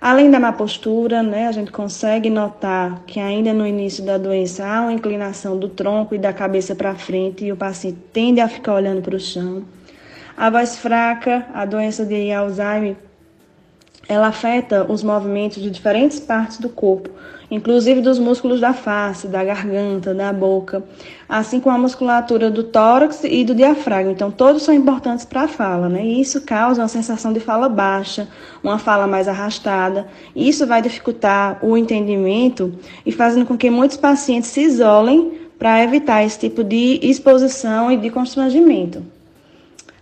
Além 0.00 0.30
da 0.30 0.38
má 0.38 0.52
postura, 0.52 1.24
né, 1.24 1.48
a 1.48 1.52
gente 1.52 1.72
consegue 1.72 2.30
notar 2.30 3.02
que 3.04 3.18
ainda 3.18 3.52
no 3.52 3.66
início 3.66 4.04
da 4.04 4.16
doença 4.16 4.64
há 4.64 4.82
uma 4.82 4.92
inclinação 4.92 5.58
do 5.58 5.68
tronco 5.68 6.14
e 6.14 6.18
da 6.18 6.32
cabeça 6.32 6.74
para 6.74 6.94
frente 6.94 7.44
e 7.44 7.52
o 7.52 7.56
paciente 7.56 7.98
tende 8.12 8.40
a 8.40 8.48
ficar 8.48 8.74
olhando 8.74 9.02
para 9.02 9.16
o 9.16 9.20
chão. 9.20 9.64
A 10.36 10.50
voz 10.50 10.78
fraca, 10.78 11.46
a 11.52 11.64
doença 11.64 12.04
de 12.04 12.30
Alzheimer, 12.30 12.94
ela 14.08 14.28
afeta 14.28 14.86
os 14.90 15.02
movimentos 15.02 15.62
de 15.62 15.70
diferentes 15.70 16.18
partes 16.18 16.58
do 16.58 16.68
corpo, 16.68 17.10
inclusive 17.50 18.00
dos 18.00 18.18
músculos 18.18 18.58
da 18.60 18.72
face, 18.72 19.26
da 19.28 19.44
garganta, 19.44 20.14
da 20.14 20.32
boca, 20.32 20.82
assim 21.28 21.60
como 21.60 21.76
a 21.76 21.78
musculatura 21.78 22.50
do 22.50 22.64
tórax 22.64 23.22
e 23.24 23.44
do 23.44 23.54
diafragma. 23.54 24.10
Então, 24.10 24.30
todos 24.30 24.62
são 24.62 24.74
importantes 24.74 25.26
para 25.26 25.42
a 25.42 25.48
fala, 25.48 25.88
né? 25.88 26.04
E 26.04 26.20
isso 26.20 26.40
causa 26.40 26.80
uma 26.80 26.88
sensação 26.88 27.32
de 27.32 27.40
fala 27.40 27.68
baixa, 27.68 28.26
uma 28.62 28.78
fala 28.78 29.06
mais 29.06 29.28
arrastada. 29.28 30.08
Isso 30.34 30.66
vai 30.66 30.80
dificultar 30.80 31.58
o 31.62 31.76
entendimento 31.76 32.72
e 33.04 33.12
fazendo 33.12 33.44
com 33.44 33.58
que 33.58 33.68
muitos 33.68 33.98
pacientes 33.98 34.50
se 34.50 34.62
isolem 34.62 35.38
para 35.58 35.82
evitar 35.82 36.24
esse 36.24 36.38
tipo 36.38 36.64
de 36.64 36.98
exposição 37.02 37.92
e 37.92 37.96
de 37.96 38.10
constrangimento. 38.10 39.17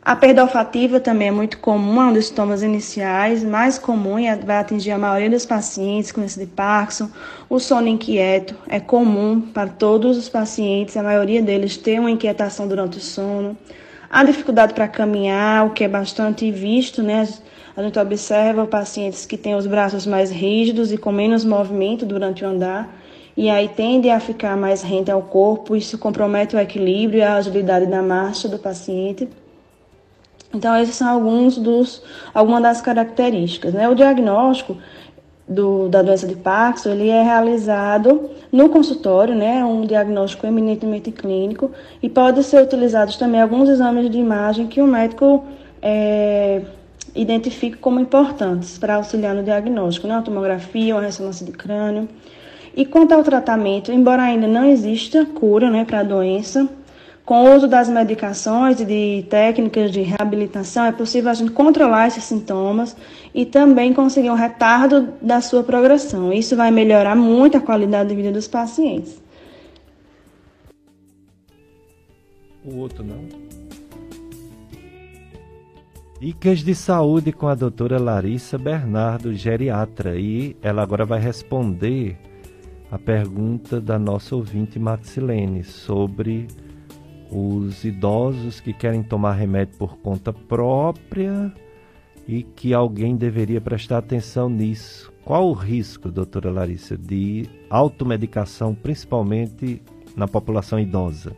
A 0.06 0.14
perda 0.14 0.42
olfativa 0.42 1.00
também 1.00 1.26
é 1.26 1.30
muito 1.32 1.58
comum, 1.58 2.00
é 2.00 2.04
um 2.04 2.12
dos 2.12 2.26
sintomas 2.26 2.62
iniciais, 2.62 3.42
mais 3.42 3.76
comum 3.76 4.16
e 4.16 4.32
vai 4.36 4.58
atingir 4.58 4.92
a 4.92 4.98
maioria 4.98 5.28
dos 5.28 5.44
pacientes 5.44 6.12
com 6.12 6.22
esse 6.22 6.38
de 6.38 6.46
Parkinson. 6.46 7.10
O 7.50 7.58
sono 7.58 7.88
inquieto 7.88 8.54
é 8.68 8.78
comum 8.78 9.40
para 9.40 9.68
todos 9.68 10.16
os 10.16 10.28
pacientes, 10.28 10.96
a 10.96 11.02
maioria 11.02 11.42
deles 11.42 11.76
tem 11.76 11.98
uma 11.98 12.08
inquietação 12.08 12.68
durante 12.68 12.98
o 12.98 13.00
sono. 13.00 13.56
A 14.08 14.22
dificuldade 14.22 14.74
para 14.74 14.86
caminhar, 14.86 15.66
o 15.66 15.70
que 15.70 15.82
é 15.82 15.88
bastante 15.88 16.52
visto, 16.52 17.02
né? 17.02 17.28
A 17.76 17.82
gente 17.82 17.98
observa 17.98 18.64
pacientes 18.64 19.26
que 19.26 19.36
têm 19.36 19.56
os 19.56 19.66
braços 19.66 20.06
mais 20.06 20.30
rígidos 20.30 20.92
e 20.92 20.96
com 20.96 21.10
menos 21.10 21.44
movimento 21.44 22.06
durante 22.06 22.44
o 22.44 22.46
andar, 22.46 22.96
e 23.36 23.50
aí 23.50 23.66
tende 23.66 24.08
a 24.08 24.20
ficar 24.20 24.56
mais 24.56 24.82
rente 24.82 25.10
ao 25.10 25.22
corpo, 25.22 25.74
isso 25.74 25.98
compromete 25.98 26.54
o 26.54 26.60
equilíbrio 26.60 27.18
e 27.18 27.22
a 27.24 27.34
agilidade 27.34 27.86
da 27.86 28.04
marcha 28.04 28.48
do 28.48 28.56
paciente. 28.56 29.28
Então, 30.56 30.74
esses 30.74 30.96
são 30.96 31.08
alguns 31.08 31.58
dos, 31.58 32.02
algumas 32.32 32.62
das 32.62 32.80
características. 32.80 33.74
Né? 33.74 33.86
O 33.88 33.94
diagnóstico 33.94 34.78
do, 35.46 35.88
da 35.88 36.00
doença 36.02 36.26
de 36.26 36.34
Parkinson 36.34 36.90
ele 36.90 37.10
é 37.10 37.22
realizado 37.22 38.30
no 38.50 38.70
consultório, 38.70 39.34
né? 39.34 39.62
um 39.62 39.82
diagnóstico 39.82 40.46
eminentemente 40.46 41.12
clínico, 41.12 41.70
e 42.02 42.08
pode 42.08 42.42
ser 42.42 42.62
utilizados 42.62 43.16
também 43.16 43.40
alguns 43.40 43.68
exames 43.68 44.10
de 44.10 44.18
imagem 44.18 44.66
que 44.66 44.80
o 44.80 44.86
médico 44.86 45.44
é, 45.82 46.62
identifica 47.14 47.76
como 47.78 48.00
importantes 48.00 48.78
para 48.78 48.94
auxiliar 48.94 49.34
no 49.34 49.42
diagnóstico, 49.42 50.06
né? 50.06 50.14
uma 50.14 50.22
tomografia, 50.22 50.94
uma 50.94 51.02
ressonância 51.02 51.44
de 51.44 51.52
crânio. 51.52 52.08
E 52.74 52.86
quanto 52.86 53.12
ao 53.12 53.22
tratamento, 53.22 53.92
embora 53.92 54.22
ainda 54.22 54.46
não 54.46 54.64
exista 54.64 55.24
cura 55.24 55.70
né, 55.70 55.84
para 55.84 56.00
a 56.00 56.02
doença, 56.02 56.68
com 57.26 57.44
o 57.44 57.56
uso 57.56 57.66
das 57.66 57.88
medicações 57.88 58.80
e 58.80 58.84
de 58.84 59.26
técnicas 59.28 59.90
de 59.90 60.00
reabilitação, 60.00 60.84
é 60.84 60.92
possível 60.92 61.28
a 61.28 61.34
gente 61.34 61.50
controlar 61.50 62.06
esses 62.06 62.22
sintomas 62.22 62.96
e 63.34 63.44
também 63.44 63.92
conseguir 63.92 64.30
um 64.30 64.34
retardo 64.34 65.08
da 65.20 65.40
sua 65.40 65.64
progressão. 65.64 66.32
Isso 66.32 66.54
vai 66.54 66.70
melhorar 66.70 67.16
muito 67.16 67.56
a 67.56 67.60
qualidade 67.60 68.10
de 68.10 68.14
vida 68.14 68.30
dos 68.30 68.46
pacientes. 68.46 69.20
O 72.64 72.76
outro 72.76 73.02
não? 73.02 73.24
Dicas 76.20 76.60
de 76.60 76.76
saúde 76.76 77.32
com 77.32 77.48
a 77.48 77.56
doutora 77.56 78.00
Larissa 78.00 78.56
Bernardo, 78.56 79.34
geriatra. 79.34 80.16
E 80.16 80.56
ela 80.62 80.80
agora 80.80 81.04
vai 81.04 81.18
responder 81.18 82.16
a 82.88 82.98
pergunta 82.98 83.80
da 83.80 83.98
nossa 83.98 84.36
ouvinte 84.36 84.78
Maxilene 84.78 85.64
sobre 85.64 86.46
os 87.30 87.84
idosos 87.84 88.60
que 88.60 88.72
querem 88.72 89.02
tomar 89.02 89.32
remédio 89.32 89.76
por 89.78 89.96
conta 89.98 90.32
própria 90.32 91.52
e 92.26 92.42
que 92.42 92.74
alguém 92.74 93.16
deveria 93.16 93.60
prestar 93.60 93.98
atenção 93.98 94.48
nisso. 94.48 95.12
Qual 95.24 95.48
o 95.48 95.52
risco, 95.52 96.10
doutora 96.10 96.50
Larissa, 96.50 96.96
de 96.96 97.48
automedicação, 97.68 98.74
principalmente 98.74 99.82
na 100.14 100.28
população 100.28 100.78
idosa? 100.78 101.36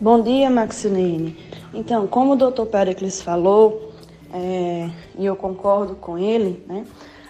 Bom 0.00 0.22
dia, 0.22 0.50
Maxilene. 0.50 1.36
Então, 1.72 2.06
como 2.06 2.32
o 2.32 2.36
doutor 2.36 2.66
Pericles 2.66 3.22
falou, 3.22 3.92
é, 4.32 4.90
e 5.18 5.24
eu 5.24 5.36
concordo 5.36 5.94
com 5.94 6.18
ele, 6.18 6.62
né, 6.66 6.84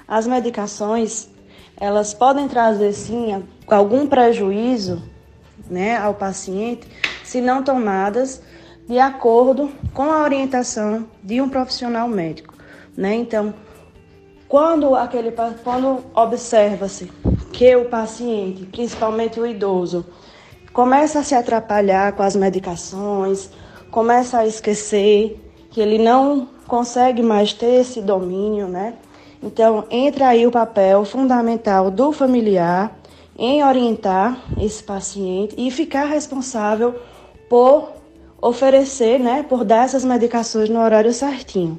as 0.06 0.26
medicações 0.26 1.30
elas 1.76 2.14
podem 2.14 2.46
trazer 2.46 2.92
sim 2.92 3.42
algum 3.66 4.06
prejuízo 4.06 5.02
né, 5.68 5.96
ao 5.96 6.14
paciente 6.14 6.86
se 7.32 7.40
não 7.40 7.62
tomadas 7.62 8.42
de 8.86 8.98
acordo 8.98 9.70
com 9.94 10.02
a 10.02 10.22
orientação 10.22 11.06
de 11.24 11.40
um 11.40 11.48
profissional 11.48 12.06
médico. 12.06 12.52
Né? 12.94 13.14
Então, 13.14 13.54
quando, 14.46 14.94
aquele, 14.94 15.32
quando 15.64 16.04
observa-se 16.14 17.10
que 17.50 17.74
o 17.74 17.86
paciente, 17.86 18.66
principalmente 18.66 19.40
o 19.40 19.46
idoso, 19.46 20.04
começa 20.74 21.20
a 21.20 21.22
se 21.22 21.34
atrapalhar 21.34 22.12
com 22.12 22.22
as 22.22 22.36
medicações, 22.36 23.48
começa 23.90 24.40
a 24.40 24.46
esquecer 24.46 25.40
que 25.70 25.80
ele 25.80 25.96
não 25.96 26.46
consegue 26.66 27.22
mais 27.22 27.54
ter 27.54 27.80
esse 27.80 28.02
domínio, 28.02 28.68
né? 28.68 28.96
Então, 29.42 29.86
entra 29.90 30.28
aí 30.28 30.46
o 30.46 30.50
papel 30.50 31.02
fundamental 31.06 31.90
do 31.90 32.12
familiar 32.12 32.94
em 33.38 33.64
orientar 33.64 34.38
esse 34.60 34.84
paciente 34.84 35.54
e 35.56 35.70
ficar 35.70 36.04
responsável 36.04 36.94
por 37.52 37.92
oferecer, 38.40 39.20
né, 39.20 39.42
por 39.42 39.62
dar 39.62 39.84
essas 39.84 40.06
medicações 40.06 40.70
no 40.70 40.80
horário 40.80 41.12
certinho. 41.12 41.78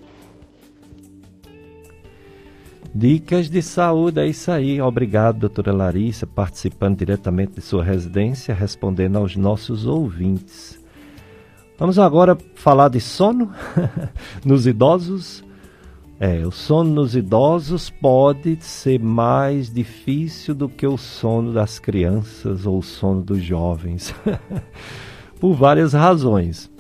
Dicas 2.94 3.50
de 3.50 3.60
saúde, 3.64 4.20
é 4.20 4.28
isso 4.28 4.52
aí. 4.52 4.80
Obrigado, 4.80 5.40
doutora 5.40 5.74
Larissa, 5.74 6.28
participando 6.28 7.00
diretamente 7.00 7.54
de 7.54 7.62
sua 7.62 7.84
residência, 7.84 8.54
respondendo 8.54 9.18
aos 9.18 9.36
nossos 9.36 9.88
ouvintes. 9.88 10.80
Vamos 11.80 11.98
agora 11.98 12.38
falar 12.54 12.90
de 12.90 13.00
sono 13.00 13.52
nos 14.46 14.68
idosos. 14.68 15.44
É, 16.20 16.46
o 16.46 16.52
sono 16.52 16.92
nos 16.92 17.16
idosos 17.16 17.90
pode 17.90 18.58
ser 18.62 19.00
mais 19.00 19.74
difícil 19.74 20.54
do 20.54 20.70
que 20.70 20.86
o 20.86 21.00
sono 21.00 21.52
das 21.52 21.80
crianças 21.80 22.68
ou 22.68 22.78
o 22.78 22.84
sono 22.84 23.24
dos 23.24 23.42
jovens, 23.44 24.14
por 25.44 25.56
várias 25.56 25.92
razões. 25.92 26.72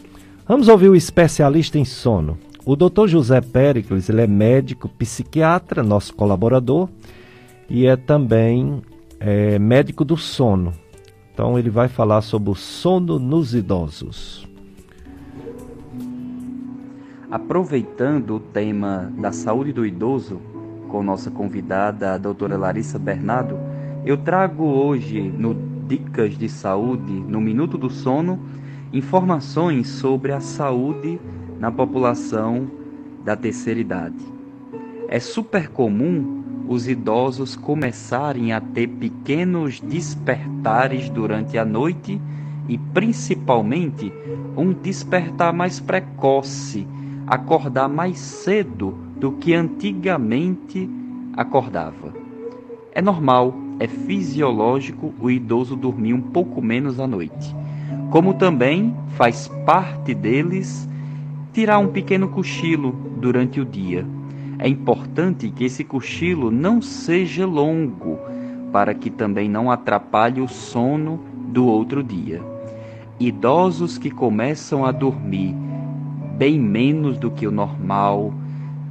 Vamos 0.47 0.69
ouvir 0.69 0.87
o 0.87 0.95
especialista 0.95 1.77
em 1.77 1.83
sono, 1.83 2.37
o 2.65 2.77
Dr. 2.77 3.07
José 3.07 3.41
Pericles, 3.41 4.07
ele 4.07 4.21
é 4.21 4.27
médico 4.27 4.87
psiquiatra, 4.87 5.83
nosso 5.83 6.15
colaborador, 6.15 6.87
e 7.69 7.85
é 7.85 7.97
também 7.97 8.81
é, 9.19 9.59
médico 9.59 10.05
do 10.05 10.15
sono. 10.15 10.71
Então 11.33 11.59
ele 11.59 11.69
vai 11.69 11.89
falar 11.89 12.21
sobre 12.21 12.51
o 12.51 12.55
sono 12.55 13.19
nos 13.19 13.53
idosos. 13.53 14.47
Aproveitando 17.29 18.35
o 18.35 18.39
tema 18.39 19.11
da 19.17 19.33
saúde 19.33 19.73
do 19.73 19.85
idoso, 19.85 20.39
com 20.87 21.03
nossa 21.03 21.29
convidada, 21.29 22.13
a 22.13 22.17
doutora 22.17 22.55
Larissa 22.55 22.97
Bernardo, 22.97 23.59
eu 24.05 24.15
trago 24.15 24.63
hoje 24.63 25.21
no 25.21 25.72
Dicas 25.87 26.37
de 26.37 26.47
Saúde, 26.49 27.11
no 27.11 27.41
Minuto 27.41 27.77
do 27.77 27.89
Sono, 27.89 28.39
informações 28.91 29.87
sobre 29.87 30.31
a 30.31 30.39
saúde 30.39 31.19
na 31.59 31.71
população 31.71 32.67
da 33.23 33.35
terceira 33.35 33.79
idade. 33.79 34.23
É 35.07 35.19
super 35.19 35.69
comum 35.69 36.43
os 36.67 36.87
idosos 36.87 37.55
começarem 37.55 38.53
a 38.53 38.61
ter 38.61 38.87
pequenos 38.87 39.79
despertares 39.79 41.09
durante 41.09 41.57
a 41.57 41.65
noite 41.65 42.21
e 42.67 42.77
principalmente 42.77 44.11
um 44.55 44.71
despertar 44.71 45.53
mais 45.53 45.79
precoce, 45.79 46.87
acordar 47.27 47.89
mais 47.89 48.19
cedo 48.19 48.97
do 49.17 49.33
que 49.33 49.53
antigamente 49.53 50.89
acordava. 51.35 52.13
É 52.91 53.01
normal, 53.01 53.53
é 53.79 53.87
fisiológico 53.87 55.13
o 55.19 55.29
idoso 55.29 55.75
dormir 55.75 56.13
um 56.13 56.21
pouco 56.21 56.61
menos 56.61 56.99
à 56.99 57.07
noite. 57.07 57.55
Como 58.09 58.33
também 58.33 58.95
faz 59.15 59.47
parte 59.65 60.13
deles 60.13 60.87
tirar 61.51 61.79
um 61.79 61.87
pequeno 61.87 62.27
cochilo 62.29 62.91
durante 63.17 63.59
o 63.59 63.65
dia. 63.65 64.05
É 64.59 64.67
importante 64.67 65.49
que 65.49 65.65
esse 65.65 65.83
cochilo 65.83 66.49
não 66.49 66.81
seja 66.81 67.45
longo, 67.45 68.17
para 68.71 68.93
que 68.93 69.09
também 69.09 69.49
não 69.49 69.69
atrapalhe 69.69 70.41
o 70.41 70.47
sono 70.47 71.19
do 71.49 71.65
outro 71.65 72.03
dia. 72.03 72.41
Idosos 73.19 73.97
que 73.97 74.09
começam 74.09 74.85
a 74.85 74.91
dormir 74.91 75.55
bem 76.37 76.59
menos 76.59 77.17
do 77.17 77.29
que 77.29 77.45
o 77.47 77.51
normal, 77.51 78.33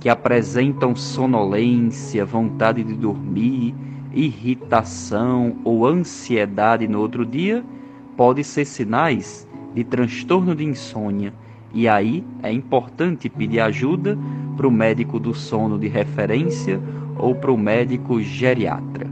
que 0.01 0.09
apresentam 0.09 0.95
sonolência, 0.95 2.25
vontade 2.25 2.85
de 2.85 2.95
dormir, 2.95 3.75
irritação 4.15 5.57
ou 5.65 5.87
ansiedade 5.87 6.87
no 6.87 7.01
outro 7.01 7.25
dia, 7.25 7.65
pode 8.17 8.45
ser 8.45 8.65
sinais 8.65 9.47
de 9.75 9.85
transtorno 9.85 10.55
de 10.55 10.65
insônia 10.65 11.33
e 11.75 11.89
aí 11.89 12.23
é 12.43 12.53
importante 12.53 13.29
pedir 13.29 13.61
ajuda 13.61 14.19
para 14.57 14.69
o 14.69 14.71
médico 14.71 15.19
do 15.19 15.35
sono 15.35 15.79
de 15.79 15.89
referência 15.89 16.81
ou 17.19 17.35
para 17.35 17.51
o 17.51 17.57
médico 17.57 18.21
geriatra. 18.21 19.11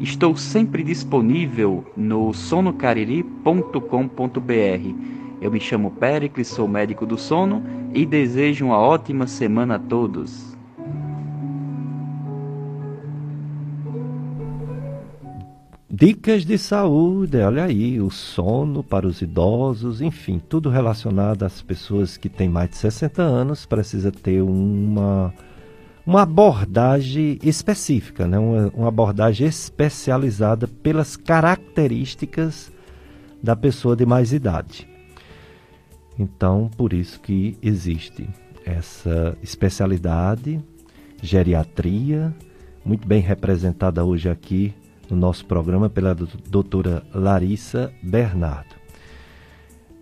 Estou 0.00 0.36
sempre 0.36 0.82
disponível 0.82 1.84
no 1.96 2.32
sonocariri.com.br. 2.32 4.94
Eu 5.40 5.50
me 5.50 5.60
chamo 5.60 5.90
Pericles, 5.92 6.48
sou 6.48 6.68
médico 6.68 7.06
do 7.06 7.16
sono 7.16 7.62
e 7.94 8.04
desejo 8.04 8.66
uma 8.66 8.78
ótima 8.78 9.26
semana 9.26 9.76
a 9.76 9.78
todos. 9.78 10.47
Dicas 15.98 16.44
de 16.44 16.56
saúde, 16.56 17.38
olha 17.38 17.64
aí, 17.64 18.00
o 18.00 18.08
sono 18.08 18.84
para 18.84 19.04
os 19.04 19.20
idosos, 19.20 20.00
enfim, 20.00 20.38
tudo 20.38 20.70
relacionado 20.70 21.42
às 21.42 21.60
pessoas 21.60 22.16
que 22.16 22.28
têm 22.28 22.48
mais 22.48 22.70
de 22.70 22.76
60 22.76 23.20
anos 23.20 23.66
precisa 23.66 24.12
ter 24.12 24.40
uma, 24.40 25.34
uma 26.06 26.22
abordagem 26.22 27.40
específica, 27.42 28.28
né? 28.28 28.38
uma, 28.38 28.68
uma 28.68 28.86
abordagem 28.86 29.48
especializada 29.48 30.68
pelas 30.68 31.16
características 31.16 32.70
da 33.42 33.56
pessoa 33.56 33.96
de 33.96 34.06
mais 34.06 34.32
idade. 34.32 34.88
Então, 36.16 36.70
por 36.76 36.92
isso 36.92 37.18
que 37.18 37.58
existe 37.60 38.30
essa 38.64 39.36
especialidade, 39.42 40.62
geriatria, 41.20 42.32
muito 42.84 43.04
bem 43.04 43.20
representada 43.20 44.04
hoje 44.04 44.28
aqui 44.28 44.72
no 45.10 45.16
nosso 45.16 45.44
programa 45.46 45.88
pela 45.88 46.14
doutora 46.14 47.02
Larissa 47.14 47.92
Bernardo. 48.02 48.76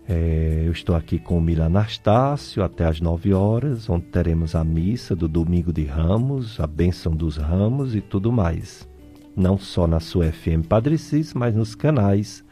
É, 0.09 0.63
eu 0.65 0.71
estou 0.71 0.95
aqui 0.95 1.19
com 1.19 1.37
o 1.37 1.41
Mila 1.41 1.65
Anastácio 1.65 2.63
até 2.63 2.85
às 2.85 3.01
9 3.01 3.33
horas, 3.33 3.89
onde 3.89 4.05
teremos 4.05 4.55
a 4.55 4.63
missa 4.63 5.13
do 5.13 5.27
Domingo 5.27 5.73
de 5.73 5.83
Ramos, 5.83 6.59
a 6.61 6.67
bênção 6.67 7.13
dos 7.13 7.35
ramos 7.35 7.93
e 7.93 7.99
tudo 7.99 8.31
mais. 8.31 8.87
Não 9.35 9.57
só 9.57 9.85
na 9.85 9.99
sua 9.99 10.31
FM 10.31 10.65
Padre 10.67 10.97
Cis, 10.97 11.33
mas 11.33 11.53
nos 11.53 11.75
canais 11.75 12.43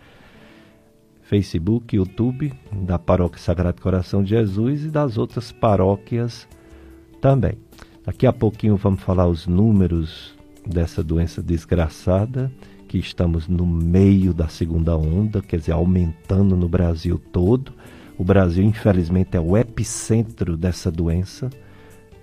Facebook, 1.21 1.95
YouTube, 1.95 2.53
da 2.71 2.99
Paróquia 2.99 3.39
Sagrado 3.39 3.81
Coração 3.81 4.21
de 4.21 4.31
Jesus 4.31 4.83
e 4.83 4.89
das 4.89 5.17
outras 5.17 5.51
paróquias 5.51 6.47
também. 7.21 7.57
Daqui 8.05 8.27
a 8.27 8.33
pouquinho 8.33 8.75
vamos 8.75 9.01
falar 9.01 9.27
os 9.27 9.47
números 9.47 10.34
dessa 10.65 11.03
doença 11.03 11.41
desgraçada, 11.41 12.51
que 12.87 12.97
estamos 12.97 13.47
no 13.47 13.65
meio 13.65 14.33
da 14.33 14.47
segunda 14.47 14.95
onda, 14.97 15.41
quer 15.41 15.57
dizer, 15.57 15.73
aumentando 15.73 16.55
no 16.55 16.67
Brasil 16.67 17.19
todo. 17.31 17.73
O 18.17 18.23
Brasil, 18.23 18.63
infelizmente, 18.63 19.35
é 19.35 19.39
o 19.39 19.57
epicentro 19.57 20.55
dessa 20.55 20.91
doença, 20.91 21.49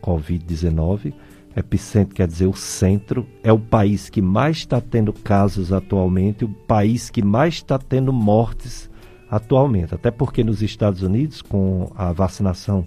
Covid-19. 0.02 1.12
Epicentro 1.54 2.14
quer 2.14 2.26
dizer 2.26 2.46
o 2.46 2.54
centro, 2.54 3.26
é 3.42 3.52
o 3.52 3.58
país 3.58 4.08
que 4.08 4.22
mais 4.22 4.58
está 4.58 4.80
tendo 4.80 5.12
casos 5.12 5.72
atualmente, 5.72 6.44
o 6.44 6.48
país 6.48 7.10
que 7.10 7.22
mais 7.22 7.54
está 7.54 7.78
tendo 7.78 8.12
mortes 8.12 8.90
atualmente. 9.30 9.94
Até 9.94 10.10
porque 10.10 10.42
nos 10.42 10.62
Estados 10.62 11.02
Unidos, 11.02 11.42
com 11.42 11.92
a 11.94 12.10
vacinação 12.12 12.86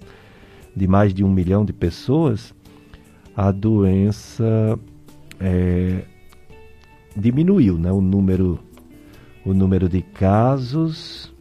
de 0.74 0.88
mais 0.88 1.14
de 1.14 1.22
um 1.22 1.30
milhão 1.30 1.64
de 1.64 1.72
pessoas, 1.72 2.52
a 3.36 3.52
doença 3.52 4.78
é, 5.40 6.02
diminuiu, 7.16 7.78
né? 7.78 7.90
O 7.92 8.00
número, 8.00 8.58
o 9.44 9.54
número 9.54 9.88
de 9.88 10.02
casos, 10.02 11.32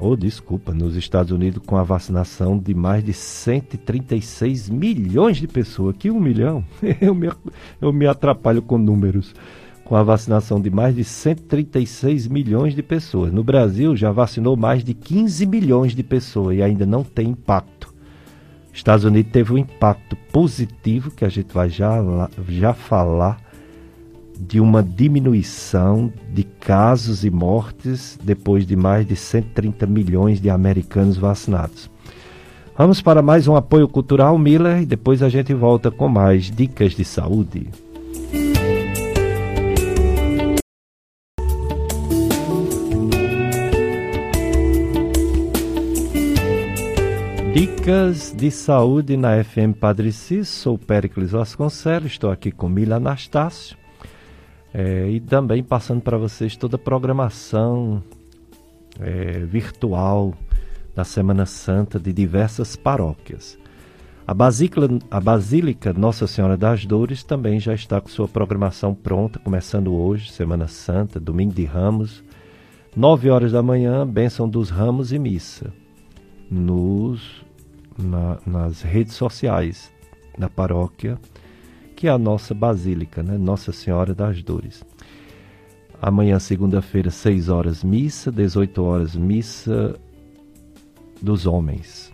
ou 0.00 0.12
oh, 0.12 0.16
desculpa, 0.16 0.72
nos 0.72 0.96
Estados 0.96 1.30
Unidos 1.30 1.62
com 1.66 1.76
a 1.76 1.82
vacinação 1.82 2.58
de 2.58 2.72
mais 2.72 3.04
de 3.04 3.12
136 3.12 4.70
milhões 4.70 5.36
de 5.36 5.46
pessoas. 5.46 5.94
Que 5.98 6.10
um 6.10 6.18
milhão? 6.18 6.64
Eu 7.02 7.14
me, 7.14 7.30
eu 7.82 7.92
me 7.92 8.06
atrapalho 8.06 8.62
com 8.62 8.78
números. 8.78 9.34
Com 9.84 9.96
a 9.96 10.02
vacinação 10.02 10.58
de 10.58 10.70
mais 10.70 10.94
de 10.94 11.04
136 11.04 12.28
milhões 12.28 12.74
de 12.74 12.82
pessoas. 12.82 13.30
No 13.30 13.44
Brasil 13.44 13.94
já 13.94 14.10
vacinou 14.10 14.56
mais 14.56 14.82
de 14.82 14.94
15 14.94 15.44
milhões 15.44 15.94
de 15.94 16.02
pessoas 16.02 16.56
e 16.56 16.62
ainda 16.62 16.86
não 16.86 17.04
tem 17.04 17.28
impacto. 17.28 17.89
Estados 18.72 19.04
Unidos 19.04 19.32
teve 19.32 19.52
um 19.52 19.58
impacto 19.58 20.16
positivo 20.32 21.10
que 21.10 21.24
a 21.24 21.28
gente 21.28 21.52
vai 21.52 21.68
já, 21.68 21.98
já 22.48 22.72
falar 22.72 23.40
de 24.38 24.58
uma 24.58 24.82
diminuição 24.82 26.10
de 26.32 26.44
casos 26.44 27.24
e 27.24 27.30
mortes 27.30 28.18
depois 28.22 28.66
de 28.66 28.74
mais 28.74 29.06
de 29.06 29.14
130 29.14 29.86
milhões 29.86 30.40
de 30.40 30.48
americanos 30.48 31.18
vacinados. 31.18 31.90
Vamos 32.76 33.02
para 33.02 33.20
mais 33.20 33.46
um 33.46 33.54
apoio 33.54 33.86
cultural, 33.86 34.38
Miller, 34.38 34.80
e 34.80 34.86
depois 34.86 35.22
a 35.22 35.28
gente 35.28 35.52
volta 35.52 35.90
com 35.90 36.08
mais 36.08 36.50
dicas 36.50 36.92
de 36.92 37.04
saúde. 37.04 37.68
Dicas 47.52 48.32
de 48.32 48.48
saúde 48.48 49.16
na 49.16 49.42
FM 49.42 49.74
Padre 49.78 50.12
Cis, 50.12 50.48
sou 50.48 50.78
Péricles 50.78 51.32
Vasconcelos, 51.32 52.12
estou 52.12 52.30
aqui 52.30 52.52
com 52.52 52.68
Mila 52.68 52.96
Anastácio. 52.96 53.76
É, 54.72 55.08
e 55.10 55.18
também 55.18 55.60
passando 55.60 56.00
para 56.00 56.16
vocês 56.16 56.54
toda 56.54 56.76
a 56.76 56.78
programação 56.78 58.04
é, 59.00 59.40
virtual 59.40 60.32
da 60.94 61.02
Semana 61.02 61.44
Santa 61.44 61.98
de 61.98 62.12
diversas 62.12 62.76
paróquias. 62.76 63.58
A 64.24 64.32
Basílica, 64.32 64.88
a 65.10 65.18
Basílica 65.18 65.92
Nossa 65.92 66.28
Senhora 66.28 66.56
das 66.56 66.86
Dores 66.86 67.24
também 67.24 67.58
já 67.58 67.74
está 67.74 68.00
com 68.00 68.08
sua 68.08 68.28
programação 68.28 68.94
pronta, 68.94 69.40
começando 69.40 69.92
hoje, 69.92 70.30
Semana 70.30 70.68
Santa, 70.68 71.18
Domingo 71.18 71.52
de 71.52 71.64
Ramos, 71.64 72.22
9 72.94 73.28
horas 73.28 73.50
da 73.50 73.60
manhã, 73.60 74.06
Bênção 74.06 74.48
dos 74.48 74.70
Ramos 74.70 75.12
e 75.12 75.18
Missa, 75.18 75.72
nos, 76.50 77.44
na, 77.96 78.38
nas 78.46 78.82
redes 78.82 79.14
sociais 79.14 79.92
da 80.36 80.48
paróquia 80.48 81.18
que 82.00 82.08
é 82.08 82.10
a 82.10 82.16
nossa 82.16 82.54
basílica, 82.54 83.22
né? 83.22 83.36
Nossa 83.36 83.72
Senhora 83.72 84.14
das 84.14 84.42
Dores. 84.42 84.82
Amanhã, 86.00 86.38
segunda-feira, 86.38 87.10
6 87.10 87.50
horas, 87.50 87.84
missa, 87.84 88.32
18 88.32 88.82
horas, 88.82 89.14
missa 89.14 90.00
dos 91.20 91.44
homens. 91.44 92.10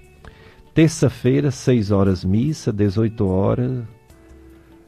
Terça-feira, 0.75 1.53
6 1.53 1.93
horas, 1.93 2.25
missa, 2.25 2.73
18 2.73 3.29
horas, 3.29 3.85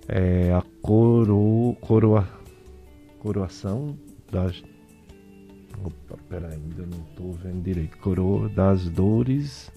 é, 0.09 0.53
a 0.53 0.65
coro, 0.83 1.77
coroa, 1.81 2.29
coroação 3.21 3.97
das. 4.33 4.61
Opa, 5.85 6.19
peraí, 6.29 6.55
ainda 6.55 6.83
não 6.83 7.05
estou 7.11 7.33
vendo 7.33 7.63
direito. 7.63 7.97
Coroa 7.99 8.49
das 8.49 8.89
dores 8.89 9.71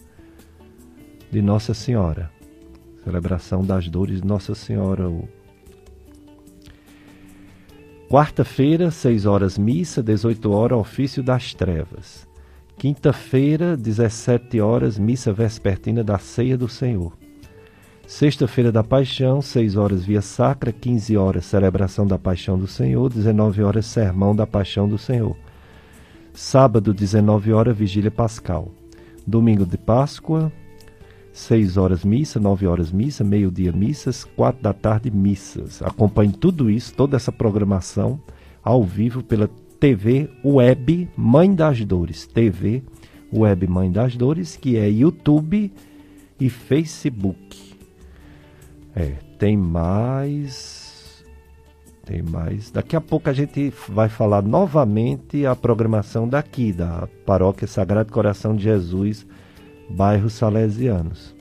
de 1.30 1.41
Nossa 1.41 1.73
Senhora. 1.73 2.32
Celebração 3.03 3.64
das 3.64 3.88
dores 3.88 4.22
de 4.22 4.28
Nossa 4.28 4.53
Senhora. 4.53 5.10
Quarta-feira, 8.10 8.91
6 8.91 9.26
horas 9.26 9.57
missa, 9.57 10.03
18 10.03 10.52
horas 10.52 10.78
ofício 10.78 11.23
das 11.23 11.53
trevas. 11.53 12.28
Quinta-feira, 12.78 13.78
17 13.78 14.60
horas 14.60 14.99
missa 14.99 15.32
vespertina 15.32 16.03
da 16.03 16.18
ceia 16.18 16.57
do 16.57 16.68
Senhor. 16.68 17.14
Sexta-feira 18.06 18.72
da 18.72 18.84
Paixão, 18.84 19.41
6 19.41 19.78
horas 19.78 20.03
via 20.03 20.22
sacra, 20.22 20.73
15 20.73 21.15
horas 21.15 21.45
celebração 21.45 22.06
da 22.06 22.19
Paixão 22.19 22.60
do 22.60 22.68
Senhor, 22.68 23.10
19 23.10 23.64
horas 23.64 23.86
sermão 23.86 24.36
da 24.36 24.45
Paixão 24.45 24.90
do 24.90 24.98
Senhor. 24.98 25.38
Sábado, 26.34 26.94
19 26.94 27.53
horas 27.53 27.78
vigília 27.78 28.12
pascal. 28.12 28.72
Domingo 29.26 29.66
de 29.66 29.78
Páscoa, 29.78 30.52
6 31.34 31.78
horas 31.78 32.03
missa, 32.03 32.40
9 32.40 32.68
horas 32.68 32.91
missa, 32.91 33.24
meio-dia 33.24 33.72
missas, 33.72 34.24
4 34.24 34.62
da 34.62 34.74
tarde 34.74 35.12
missas. 35.12 35.82
Acompanhe 35.82 36.32
tudo 36.32 36.70
isso, 36.70 36.94
toda 36.94 37.16
essa 37.16 37.32
programação 37.32 38.20
ao 38.64 38.84
vivo 38.84 39.24
pela 39.24 39.49
TV 39.80 40.30
Web 40.44 41.10
Mãe 41.16 41.53
das 41.53 41.84
Dores. 41.84 42.26
TV 42.26 42.84
Web 43.34 43.68
Mãe 43.68 43.91
das 43.91 44.16
Dores, 44.16 44.56
que 44.56 44.78
é 44.78 44.90
YouTube 44.90 45.72
e 46.40 46.49
Facebook. 46.49 47.76
É, 48.95 49.14
tem 49.38 49.56
mais. 49.56 50.81
Tem 52.06 52.22
mais. 52.22 52.72
Daqui 52.72 52.95
a 52.95 53.02
pouco 53.02 53.30
a 53.30 53.34
gente 53.34 53.72
vai 53.88 54.10
falar 54.10 54.41
novamente 54.41 55.45
a 55.45 55.56
programação 55.56 56.28
daqui, 56.28 56.73
da 56.73 57.07
Paróquia 57.26 57.68
Sagrado 57.68 58.11
Coração 58.11 58.56
de 58.56 58.64
Jesus 58.64 59.26
bairros 59.90 60.34
salesianos. 60.34 61.36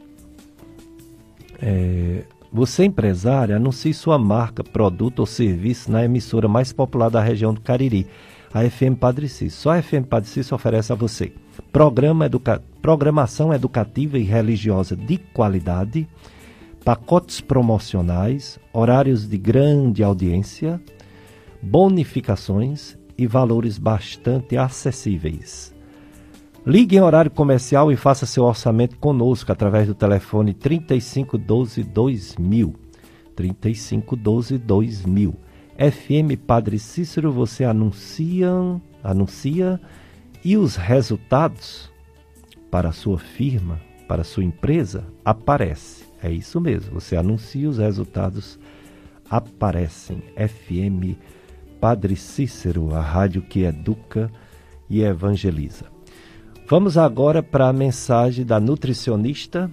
É, 1.63 2.25
você, 2.53 2.85
empresário, 2.85 3.55
anuncie 3.55 3.95
sua 3.95 4.19
marca, 4.19 4.65
produto 4.65 5.21
ou 5.21 5.27
serviço 5.27 5.91
na 5.91 6.05
emissora 6.05 6.49
mais 6.49 6.73
popular 6.73 7.09
da 7.09 7.21
região 7.21 7.55
do 7.55 7.61
Cariri, 7.61 8.07
a 8.53 8.69
FM 8.69 8.99
Padre 8.99 9.29
Cis. 9.29 9.55
Só 9.55 9.71
a 9.71 9.83
FM 9.83 10.07
Padre 10.09 10.29
Cis 10.29 10.51
oferece 10.51 10.93
a 10.93 10.97
você 10.97 11.33
programa 11.73 12.27
educa 12.27 12.63
programação 12.81 13.53
educativa 13.53 14.19
e 14.19 14.23
religiosa 14.23 14.97
de 14.97 15.19
qualidade, 15.19 16.09
pacotes 16.91 17.41
promocionais, 17.41 18.59
horários 18.73 19.29
de 19.29 19.39
grande 19.39 20.03
audiência, 20.03 20.83
bonificações 21.63 22.99
e 23.17 23.29
valores 23.29 23.79
bastante 23.79 24.57
acessíveis. 24.57 25.73
Ligue 26.67 26.97
em 26.97 27.01
horário 27.01 27.31
comercial 27.31 27.93
e 27.93 27.97
faça 27.97 28.27
seu 28.27 28.43
orçamento 28.43 28.97
conosco 28.97 29.53
através 29.53 29.87
do 29.87 29.95
telefone 29.95 30.53
3512 30.53 31.85
2000. 31.85 32.75
3512 33.37 34.59
2000. 34.59 35.35
FM 35.79 36.45
Padre 36.45 36.81
Cícero, 36.81 37.31
você 37.31 37.63
anuncia, 37.63 38.51
anuncia 39.01 39.81
e 40.45 40.57
os 40.57 40.75
resultados 40.75 41.89
para 42.69 42.89
a 42.89 42.93
sua 42.93 43.17
firma, 43.21 43.81
para 44.09 44.23
a 44.23 44.25
sua 44.25 44.43
empresa, 44.43 45.07
aparece. 45.25 46.10
É 46.23 46.31
isso 46.31 46.61
mesmo, 46.61 47.01
você 47.01 47.17
anuncia 47.17 47.69
os 47.69 47.79
resultados 47.79 48.59
aparecem. 49.31 50.23
FM 50.37 51.17
Padre 51.81 52.17
Cícero, 52.17 52.95
a 52.95 53.01
rádio 53.01 53.41
que 53.41 53.63
educa 53.63 54.31
e 54.89 55.03
evangeliza. 55.03 55.87
Vamos 56.69 56.99
agora 56.99 57.43
para 57.43 57.69
a 57.69 57.73
mensagem 57.73 58.45
da 58.45 58.61
nutricionista, 58.61 59.71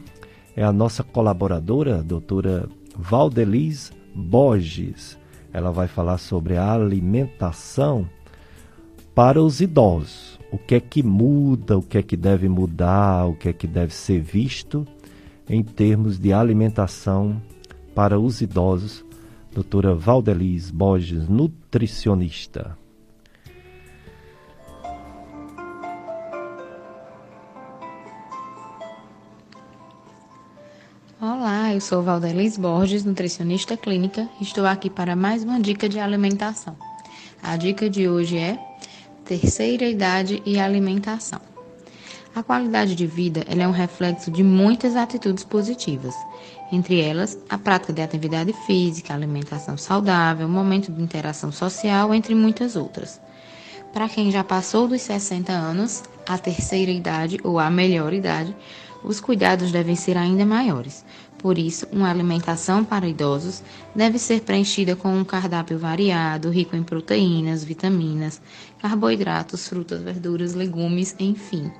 é 0.55 0.63
a 0.63 0.71
nossa 0.71 1.03
colaboradora, 1.03 1.99
a 1.99 2.01
doutora 2.01 2.69
Valdeliz 2.95 3.91
Borges. 4.15 5.17
Ela 5.51 5.71
vai 5.71 5.87
falar 5.87 6.17
sobre 6.17 6.55
a 6.55 6.71
alimentação 6.71 8.07
para 9.13 9.41
os 9.41 9.59
idosos. 9.59 10.39
O 10.51 10.57
que 10.57 10.75
é 10.75 10.79
que 10.79 11.03
muda, 11.03 11.77
o 11.77 11.81
que 11.81 11.97
é 11.97 12.03
que 12.03 12.15
deve 12.15 12.47
mudar, 12.47 13.25
o 13.27 13.35
que 13.35 13.49
é 13.49 13.53
que 13.53 13.67
deve 13.67 13.93
ser 13.93 14.21
visto 14.21 14.87
em 15.49 15.63
termos 15.63 16.19
de 16.19 16.33
alimentação 16.33 17.41
para 17.95 18.19
os 18.19 18.41
idosos. 18.41 19.05
Doutora 19.51 19.95
Valdeliz 19.95 20.69
Borges, 20.69 21.27
nutricionista. 21.27 22.77
Olá, 31.19 31.73
eu 31.73 31.81
sou 31.81 32.03
Valdelis 32.03 32.57
Borges, 32.57 33.03
nutricionista 33.03 33.75
clínica, 33.75 34.29
estou 34.39 34.67
aqui 34.67 34.87
para 34.87 35.15
mais 35.15 35.43
uma 35.43 35.59
dica 35.59 35.89
de 35.89 35.99
alimentação. 35.99 36.75
A 37.41 37.57
dica 37.57 37.89
de 37.89 38.07
hoje 38.07 38.37
é 38.37 38.59
terceira 39.25 39.85
idade 39.85 40.43
e 40.45 40.59
alimentação. 40.59 41.56
A 42.37 42.43
qualidade 42.43 42.93
de 42.93 43.07
vida 43.07 43.43
é 43.47 43.67
um 43.67 43.71
reflexo 43.71 44.29
de 44.29 44.43
muitas 44.43 44.95
atitudes 44.95 45.43
positivas, 45.43 46.13
entre 46.71 47.01
elas 47.01 47.35
a 47.49 47.57
prática 47.57 47.91
de 47.91 47.99
atividade 47.99 48.53
física, 48.53 49.11
alimentação 49.11 49.75
saudável, 49.75 50.47
momento 50.47 50.91
de 50.91 51.01
interação 51.01 51.51
social, 51.51 52.13
entre 52.13 52.35
muitas 52.35 52.75
outras. 52.75 53.19
Para 53.91 54.07
quem 54.07 54.29
já 54.29 54.43
passou 54.43 54.87
dos 54.87 55.01
60 55.01 55.51
anos, 55.51 56.03
a 56.27 56.37
terceira 56.37 56.91
idade 56.91 57.39
ou 57.43 57.57
a 57.57 57.71
melhor 57.71 58.13
idade 58.13 58.55
os 59.03 59.19
cuidados 59.19 59.71
devem 59.71 59.95
ser 59.95 60.15
ainda 60.15 60.45
maiores. 60.45 61.03
Por 61.37 61.57
isso, 61.57 61.87
uma 61.91 62.09
alimentação 62.09 62.83
para 62.83 63.07
idosos 63.07 63.61
deve 63.95 64.17
ser 64.17 64.41
preenchida 64.41 64.95
com 64.95 65.15
um 65.15 65.23
cardápio 65.23 65.77
variado, 65.77 66.49
rico 66.49 66.75
em 66.75 66.83
proteínas, 66.83 67.63
vitaminas, 67.63 68.41
carboidratos, 68.81 69.67
frutas, 69.67 70.01
verduras, 70.01 70.55
legumes, 70.55 71.15
enfim. 71.19 71.71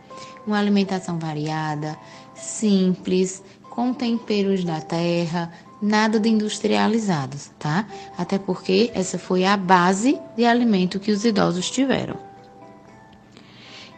Uma 0.45 0.59
alimentação 0.59 1.17
variada, 1.17 1.97
simples, 2.35 3.43
com 3.69 3.93
temperos 3.93 4.63
da 4.63 4.79
terra, 4.79 5.51
nada 5.81 6.19
de 6.19 6.29
industrializados, 6.29 7.51
tá? 7.59 7.87
Até 8.17 8.37
porque 8.37 8.91
essa 8.93 9.17
foi 9.17 9.43
a 9.43 9.57
base 9.57 10.19
de 10.35 10.45
alimento 10.45 10.99
que 10.99 11.11
os 11.11 11.25
idosos 11.25 11.69
tiveram. 11.69 12.26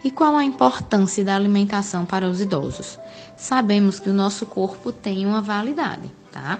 E 0.03 0.09
qual 0.09 0.35
a 0.37 0.43
importância 0.43 1.25
da 1.25 1.35
alimentação 1.35 2.05
para 2.05 2.29
os 2.29 2.39
idosos? 2.39 2.97
Sabemos 3.35 3.99
que 3.99 4.09
o 4.09 4.13
nosso 4.13 4.45
corpo 4.45 4.91
tem 4.91 5.25
uma 5.25 5.41
validade, 5.41 6.09
tá? 6.31 6.59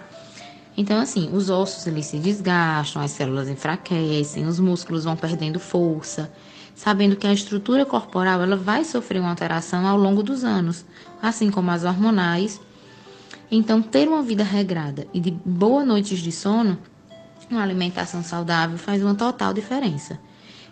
Então, 0.75 0.99
assim, 0.99 1.29
os 1.33 1.49
ossos 1.49 1.87
eles 1.87 2.05
se 2.05 2.17
desgastam, 2.17 3.01
as 3.01 3.11
células 3.11 3.49
enfraquecem, 3.49 4.45
os 4.45 4.59
músculos 4.59 5.03
vão 5.03 5.15
perdendo 5.15 5.59
força, 5.59 6.31
sabendo 6.75 7.15
que 7.15 7.27
a 7.27 7.33
estrutura 7.33 7.85
corporal 7.85 8.41
ela 8.41 8.55
vai 8.55 8.85
sofrer 8.85 9.19
uma 9.19 9.29
alteração 9.29 9.85
ao 9.85 9.97
longo 9.97 10.23
dos 10.23 10.43
anos, 10.43 10.85
assim 11.21 11.51
como 11.51 11.71
as 11.71 11.83
hormonais. 11.83 12.61
Então, 13.51 13.81
ter 13.81 14.07
uma 14.07 14.21
vida 14.21 14.43
regrada 14.43 15.07
e 15.13 15.19
de 15.19 15.31
boas 15.31 15.85
noites 15.85 16.19
de 16.19 16.31
sono, 16.31 16.77
uma 17.49 17.63
alimentação 17.63 18.23
saudável 18.23 18.77
faz 18.77 19.01
uma 19.01 19.15
total 19.15 19.53
diferença. 19.53 20.19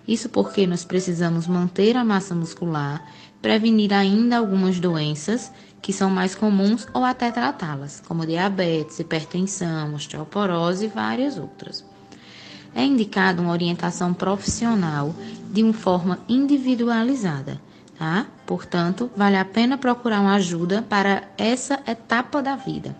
Isso 0.07 0.29
porque 0.29 0.65
nós 0.65 0.85
precisamos 0.85 1.47
manter 1.47 1.97
a 1.97 2.03
massa 2.05 2.33
muscular, 2.33 3.03
prevenir 3.41 3.93
ainda 3.93 4.37
algumas 4.37 4.79
doenças 4.79 5.51
que 5.81 5.91
são 5.91 6.09
mais 6.09 6.33
comuns 6.33 6.87
ou 6.93 7.03
até 7.03 7.31
tratá-las, 7.31 8.01
como 8.07 8.25
diabetes, 8.25 8.99
hipertensão, 8.99 9.93
osteoporose 9.93 10.85
e 10.85 10.89
várias 10.89 11.37
outras. 11.37 11.85
É 12.73 12.83
indicado 12.83 13.41
uma 13.41 13.51
orientação 13.51 14.13
profissional 14.13 15.13
de 15.51 15.63
uma 15.63 15.73
forma 15.73 16.19
individualizada, 16.27 17.59
tá? 17.97 18.27
Portanto, 18.45 19.09
vale 19.15 19.35
a 19.35 19.45
pena 19.45 19.77
procurar 19.77 20.21
uma 20.21 20.35
ajuda 20.35 20.81
para 20.81 21.23
essa 21.37 21.79
etapa 21.87 22.41
da 22.41 22.55
vida. 22.55 22.95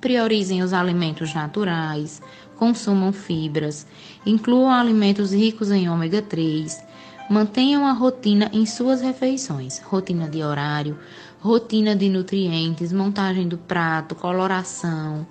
Priorizem 0.00 0.62
os 0.62 0.72
alimentos 0.72 1.32
naturais, 1.32 2.20
consumam 2.56 3.12
fibras, 3.12 3.86
incluam 4.24 4.70
alimentos 4.70 5.32
ricos 5.32 5.70
em 5.70 5.88
ômega 5.88 6.22
3, 6.22 6.82
mantenham 7.28 7.86
a 7.86 7.92
rotina 7.92 8.50
em 8.52 8.66
suas 8.66 9.00
refeições, 9.00 9.80
rotina 9.80 10.28
de 10.28 10.42
horário, 10.42 10.98
rotina 11.40 11.96
de 11.96 12.08
nutrientes, 12.08 12.92
montagem 12.92 13.48
do 13.48 13.58
prato, 13.58 14.14
coloração. 14.14 15.26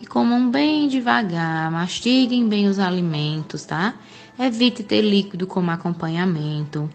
E 0.00 0.06
comam 0.06 0.50
bem 0.50 0.88
devagar, 0.88 1.70
mastiguem 1.70 2.48
bem 2.48 2.68
os 2.68 2.78
alimentos, 2.78 3.64
tá? 3.64 3.94
Evite 4.38 4.82
ter 4.82 5.00
líquido 5.00 5.46
como 5.46 5.70
acompanhamento. 5.70 6.90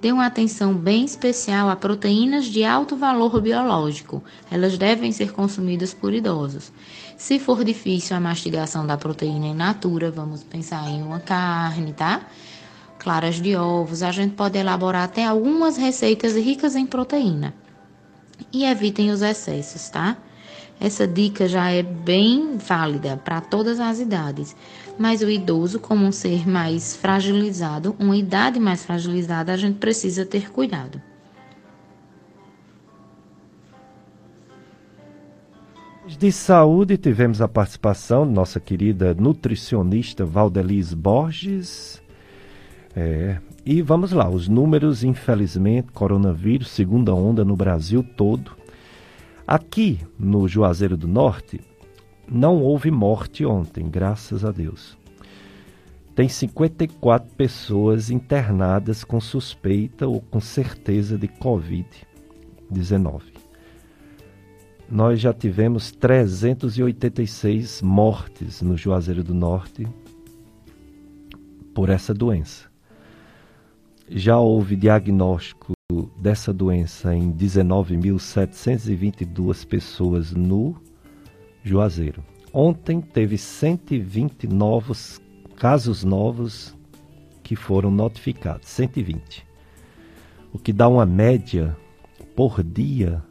Dê 0.00 0.10
uma 0.10 0.26
atenção 0.26 0.74
bem 0.74 1.04
especial 1.04 1.68
a 1.68 1.76
proteínas 1.76 2.46
de 2.46 2.64
alto 2.64 2.96
valor 2.96 3.38
biológico. 3.40 4.24
Elas 4.50 4.78
devem 4.78 5.12
ser 5.12 5.32
consumidas 5.32 5.92
por 5.92 6.14
idosos. 6.14 6.72
Se 7.20 7.38
for 7.38 7.62
difícil 7.62 8.16
a 8.16 8.20
mastigação 8.20 8.86
da 8.86 8.96
proteína 8.96 9.48
in 9.48 9.54
natura, 9.54 10.10
vamos 10.10 10.42
pensar 10.42 10.88
em 10.88 11.02
uma 11.02 11.20
carne, 11.20 11.92
tá? 11.92 12.22
Claras 12.98 13.42
de 13.42 13.54
ovos. 13.54 14.02
A 14.02 14.10
gente 14.10 14.34
pode 14.34 14.56
elaborar 14.56 15.04
até 15.04 15.26
algumas 15.26 15.76
receitas 15.76 16.34
ricas 16.34 16.74
em 16.74 16.86
proteína. 16.86 17.52
E 18.50 18.64
evitem 18.64 19.10
os 19.10 19.20
excessos, 19.20 19.90
tá? 19.90 20.16
Essa 20.80 21.06
dica 21.06 21.46
já 21.46 21.70
é 21.70 21.82
bem 21.82 22.56
válida 22.56 23.18
para 23.22 23.42
todas 23.42 23.78
as 23.80 24.00
idades, 24.00 24.56
mas 24.98 25.20
o 25.20 25.28
idoso, 25.28 25.78
como 25.78 26.06
um 26.06 26.12
ser 26.12 26.48
mais 26.48 26.96
fragilizado, 26.96 27.94
uma 27.98 28.16
idade 28.16 28.58
mais 28.58 28.82
fragilizada, 28.82 29.52
a 29.52 29.58
gente 29.58 29.76
precisa 29.76 30.24
ter 30.24 30.50
cuidado. 30.50 31.09
De 36.18 36.32
saúde, 36.32 36.98
tivemos 36.98 37.40
a 37.40 37.46
participação 37.46 38.26
de 38.26 38.32
nossa 38.32 38.58
querida 38.58 39.14
nutricionista 39.14 40.24
Valdeliz 40.24 40.92
Borges. 40.92 42.02
É, 42.94 43.38
e 43.64 43.80
vamos 43.80 44.10
lá, 44.12 44.28
os 44.28 44.48
números, 44.48 45.04
infelizmente, 45.04 45.92
coronavírus, 45.92 46.68
segunda 46.68 47.14
onda 47.14 47.44
no 47.44 47.54
Brasil 47.56 48.02
todo. 48.02 48.56
Aqui 49.46 50.00
no 50.18 50.48
Juazeiro 50.48 50.96
do 50.96 51.06
Norte, 51.06 51.60
não 52.28 52.60
houve 52.60 52.90
morte 52.90 53.46
ontem, 53.46 53.88
graças 53.88 54.44
a 54.44 54.50
Deus. 54.50 54.98
Tem 56.14 56.28
54 56.28 57.30
pessoas 57.34 58.10
internadas 58.10 59.04
com 59.04 59.20
suspeita 59.20 60.08
ou 60.08 60.20
com 60.20 60.40
certeza 60.40 61.16
de 61.16 61.28
Covid-19 61.28 63.39
nós 64.90 65.20
já 65.20 65.32
tivemos 65.32 65.92
386 65.92 67.80
mortes 67.80 68.60
no 68.60 68.76
Juazeiro 68.76 69.22
do 69.22 69.32
Norte 69.32 69.86
por 71.72 71.88
essa 71.88 72.12
doença. 72.12 72.68
Já 74.08 74.40
houve 74.40 74.74
diagnóstico 74.74 75.74
dessa 76.20 76.52
doença 76.52 77.14
em 77.14 77.32
19.722 77.32 79.64
pessoas 79.64 80.32
no 80.32 80.74
Juazeiro. 81.62 82.24
Ontem 82.52 83.00
teve 83.00 83.38
120 83.38 84.48
novos 84.48 85.20
casos 85.56 86.02
novos 86.02 86.76
que 87.44 87.54
foram 87.54 87.92
notificados, 87.92 88.66
120. 88.68 89.46
O 90.52 90.58
que 90.58 90.72
dá 90.72 90.88
uma 90.88 91.06
média 91.06 91.76
por 92.34 92.64
dia 92.64 93.22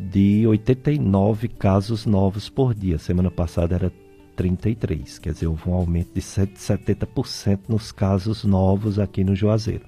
de 0.00 0.46
89 0.46 1.48
casos 1.48 2.06
novos 2.06 2.48
por 2.48 2.74
dia. 2.74 2.98
Semana 2.98 3.30
passada 3.30 3.74
era 3.74 3.92
33, 4.34 5.18
quer 5.18 5.32
dizer, 5.32 5.46
houve 5.46 5.68
um 5.68 5.74
aumento 5.74 6.14
de 6.14 6.20
70% 6.20 7.60
nos 7.68 7.92
casos 7.92 8.44
novos 8.44 8.98
aqui 8.98 9.22
no 9.22 9.36
Juazeiro. 9.36 9.84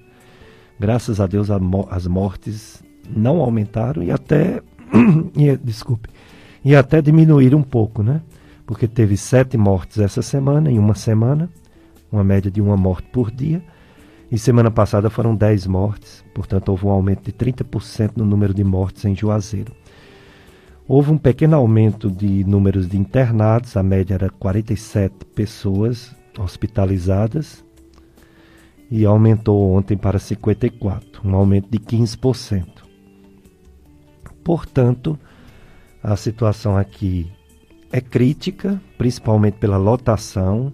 Graças 0.79 1.19
a 1.19 1.25
Deus 1.25 1.49
as 1.89 2.07
mortes 2.07 2.83
não 3.09 3.41
aumentaram 3.41 4.03
e 4.03 4.11
até 4.11 4.61
desculpe, 5.63 6.09
e 6.63 6.75
até 6.75 7.01
diminuíram 7.01 7.59
um 7.59 7.63
pouco, 7.63 8.03
né? 8.03 8.21
Porque 8.65 8.87
teve 8.87 9.17
sete 9.17 9.57
mortes 9.57 9.99
essa 9.99 10.21
semana, 10.21 10.71
em 10.71 10.79
uma 10.79 10.95
semana, 10.95 11.49
uma 12.11 12.23
média 12.23 12.49
de 12.49 12.61
uma 12.61 12.77
morte 12.77 13.07
por 13.11 13.31
dia. 13.31 13.61
E 14.31 14.37
semana 14.37 14.71
passada 14.71 15.09
foram 15.09 15.35
10 15.35 15.67
mortes, 15.67 16.23
portanto 16.33 16.69
houve 16.69 16.85
um 16.85 16.89
aumento 16.89 17.23
de 17.23 17.33
30% 17.33 18.13
no 18.15 18.25
número 18.25 18.53
de 18.53 18.63
mortes 18.63 19.05
em 19.05 19.15
Juazeiro. 19.15 19.73
Houve 20.85 21.11
um 21.11 21.17
pequeno 21.17 21.55
aumento 21.55 22.11
de 22.11 22.43
números 22.43 22.89
de 22.89 22.97
internados, 22.97 23.77
a 23.77 23.83
média 23.83 24.15
era 24.15 24.29
47 24.29 25.25
pessoas 25.33 26.13
hospitalizadas 26.37 27.63
e 28.91 29.05
aumentou 29.05 29.71
ontem 29.71 29.95
para 29.95 30.19
54, 30.19 31.21
um 31.25 31.35
aumento 31.35 31.69
de 31.69 31.79
15%. 31.79 32.83
Portanto, 34.43 35.17
a 36.03 36.17
situação 36.17 36.77
aqui 36.77 37.31
é 37.89 38.01
crítica, 38.01 38.81
principalmente 38.97 39.55
pela 39.55 39.77
lotação. 39.77 40.73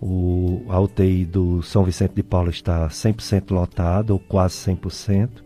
O, 0.00 0.64
a 0.68 0.78
UTI 0.78 1.24
do 1.24 1.60
São 1.60 1.82
Vicente 1.82 2.14
de 2.14 2.22
Paulo 2.22 2.50
está 2.50 2.86
100% 2.86 3.50
lotado, 3.50 4.10
ou 4.12 4.20
quase 4.20 4.54
100% 4.70 5.43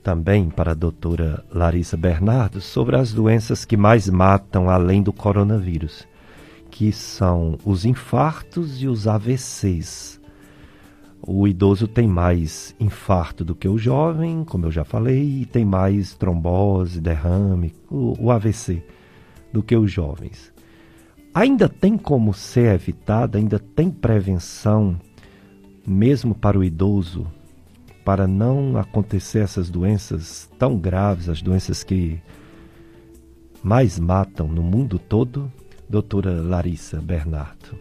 também 0.00 0.48
para 0.48 0.70
a 0.70 0.74
doutora 0.74 1.44
Larissa 1.50 1.96
Bernardo 1.96 2.60
sobre 2.60 2.94
as 2.94 3.12
doenças 3.12 3.64
que 3.64 3.76
mais 3.76 4.08
matam 4.08 4.70
além 4.70 5.02
do 5.02 5.12
coronavírus, 5.12 6.06
que 6.70 6.92
são 6.92 7.58
os 7.64 7.84
infartos 7.84 8.80
e 8.80 8.86
os 8.86 9.08
AVCs. 9.08 10.20
O 11.20 11.48
idoso 11.48 11.88
tem 11.88 12.06
mais 12.06 12.76
infarto 12.78 13.44
do 13.44 13.56
que 13.56 13.66
o 13.66 13.76
jovem, 13.76 14.44
como 14.44 14.66
eu 14.66 14.70
já 14.70 14.84
falei, 14.84 15.40
e 15.40 15.46
tem 15.46 15.64
mais 15.64 16.14
trombose, 16.14 17.00
derrame, 17.00 17.74
o, 17.90 18.26
o 18.26 18.30
AVC, 18.30 18.84
do 19.52 19.64
que 19.64 19.74
os 19.74 19.90
jovens. 19.90 20.52
Ainda 21.34 21.68
tem 21.68 21.98
como 21.98 22.32
ser 22.32 22.74
evitado, 22.74 23.36
ainda 23.36 23.58
tem 23.58 23.90
prevenção, 23.90 24.96
mesmo 25.84 26.36
para 26.36 26.56
o 26.56 26.62
idoso, 26.62 27.26
para 28.04 28.26
não 28.26 28.76
acontecer 28.76 29.38
essas 29.38 29.70
doenças 29.70 30.48
tão 30.58 30.76
graves, 30.76 31.28
as 31.28 31.40
doenças 31.40 31.82
que 31.82 32.20
mais 33.62 33.98
matam 33.98 34.46
no 34.46 34.62
mundo 34.62 34.98
todo? 34.98 35.50
Doutora 35.88 36.42
Larissa 36.42 37.00
Bernardo. 37.00 37.78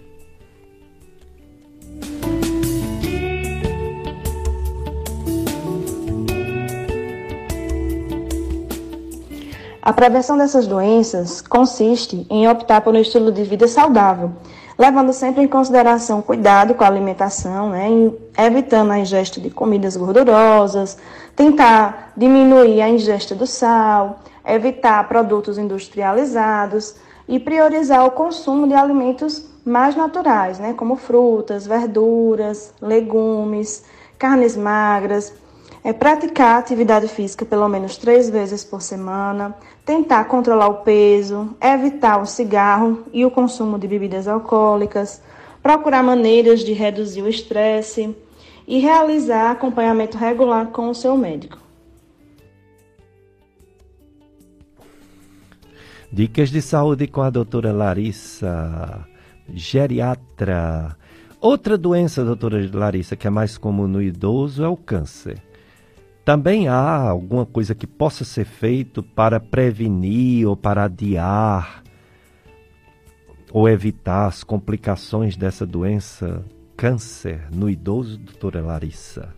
A 9.82 9.92
prevenção 9.92 10.38
dessas 10.38 10.66
doenças 10.66 11.42
consiste 11.42 12.26
em 12.30 12.48
optar 12.48 12.80
por 12.80 12.94
um 12.96 13.00
estilo 13.00 13.34
de 13.34 13.44
vida 13.44 13.68
saudável, 13.68 14.32
levando 14.80 15.12
sempre 15.12 15.44
em 15.44 15.48
consideração 15.48 16.22
cuidado 16.22 16.74
com 16.74 16.86
a 16.86 16.88
alimentação, 16.88 17.70
né, 17.70 17.90
evitando 18.38 18.92
a 18.92 19.00
ingesta 19.00 19.40
de 19.40 19.50
comidas 19.50 19.96
gordurosas, 19.96 20.98
tentar 21.36 22.14
diminuir 22.18 22.82
a 22.82 22.90
ingesta 22.90 23.36
do 23.36 23.46
sal, 23.46 24.20
evitar 24.46 25.08
produtos 25.08 25.58
industrializados 25.58 26.96
e 27.28 27.40
priorizar 27.40 28.06
o 28.06 28.12
consumo 28.12 28.68
de 28.68 28.74
alimentos 28.74 29.46
mais 29.66 29.96
naturais, 29.96 30.60
né, 30.60 30.74
como 30.74 30.96
frutas, 30.96 31.66
verduras, 31.66 32.74
legumes, 32.82 33.84
carnes 34.18 34.58
magras, 34.58 35.34
é 35.84 35.92
praticar 35.92 36.60
atividade 36.60 37.08
física 37.08 37.46
pelo 37.46 37.68
menos 37.68 37.98
três 37.98 38.30
vezes 38.30 38.64
por 38.64 38.82
semana, 38.82 39.56
tentar 39.86 40.26
controlar 40.26 40.68
o 40.68 40.76
peso, 40.76 41.56
evitar 41.62 42.22
o 42.22 42.26
cigarro 42.26 43.04
e 43.12 43.26
o 43.26 43.32
consumo 43.32 43.78
de 43.78 43.88
bebidas 43.88 44.28
alcoólicas, 44.28 45.22
procurar 45.62 46.02
maneiras 46.04 46.62
de 46.62 46.74
reduzir 46.74 47.22
o 47.22 47.28
estresse 47.28 48.16
e 48.68 48.80
realizar 48.80 49.52
acompanhamento 49.52 50.18
regular 50.18 50.68
com 50.68 50.90
o 50.90 50.96
seu 50.96 51.18
médico. 51.18 51.58
Dicas 56.12 56.52
de 56.52 56.62
saúde 56.62 57.08
com 57.08 57.22
a 57.22 57.30
doutora 57.30 57.72
Larissa, 57.72 59.06
geriatra. 59.54 60.96
Outra 61.42 61.78
doença, 61.78 62.24
doutora 62.24 62.70
Larissa, 62.72 63.16
que 63.16 63.26
é 63.26 63.30
mais 63.30 63.58
comum 63.58 63.88
no 63.88 64.02
idoso 64.02 64.64
é 64.64 64.68
o 64.68 64.78
câncer. 64.78 65.42
Também 66.24 66.68
há 66.70 67.10
alguma 67.10 67.46
coisa 67.46 67.76
que 67.76 67.86
possa 67.86 68.24
ser 68.24 68.46
feito 68.46 69.04
para 69.04 69.40
prevenir 69.40 70.48
ou 70.48 70.56
para 70.56 70.86
adiar 70.86 71.84
ou 73.52 73.68
evitar 73.68 74.28
as 74.28 74.44
complicações 74.44 75.36
dessa 75.36 75.66
doença 75.66 76.46
câncer 76.84 77.48
no 77.50 77.70
idoso, 77.70 78.18
doutora 78.18 78.62
Larissa? 78.62 79.30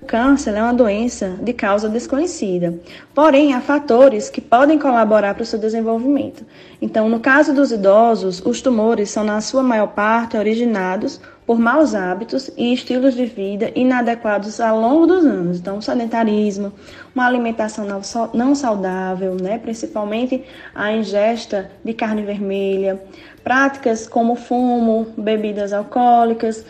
O 0.00 0.06
câncer 0.06 0.54
é 0.54 0.62
uma 0.62 0.72
doença 0.72 1.36
de 1.42 1.52
causa 1.52 1.86
desconhecida, 1.86 2.80
porém 3.14 3.52
há 3.52 3.60
fatores 3.60 4.30
que 4.30 4.40
podem 4.40 4.78
colaborar 4.78 5.34
para 5.34 5.42
o 5.42 5.46
seu 5.46 5.58
desenvolvimento. 5.58 6.46
Então, 6.80 7.10
no 7.10 7.20
caso 7.20 7.52
dos 7.52 7.70
idosos, 7.70 8.40
os 8.44 8.62
tumores 8.62 9.10
são, 9.10 9.22
na 9.22 9.42
sua 9.42 9.62
maior 9.62 9.88
parte, 9.88 10.38
originados 10.38 11.20
por 11.46 11.58
maus 11.58 11.94
hábitos 11.94 12.50
e 12.56 12.72
estilos 12.72 13.14
de 13.14 13.26
vida 13.26 13.70
inadequados 13.74 14.60
ao 14.60 14.80
longo 14.80 15.06
dos 15.06 15.26
anos. 15.26 15.58
Então, 15.58 15.80
sedentarismo, 15.80 16.72
uma 17.14 17.26
alimentação 17.26 17.86
não 18.32 18.54
saudável, 18.54 19.36
né? 19.40 19.58
principalmente 19.58 20.42
a 20.74 20.90
ingesta 20.92 21.70
de 21.84 21.92
carne 21.92 22.22
vermelha, 22.22 22.98
práticas 23.42 24.08
como 24.08 24.34
fumo, 24.34 25.06
bebidas 25.16 25.72
alcoólicas, 25.72 26.64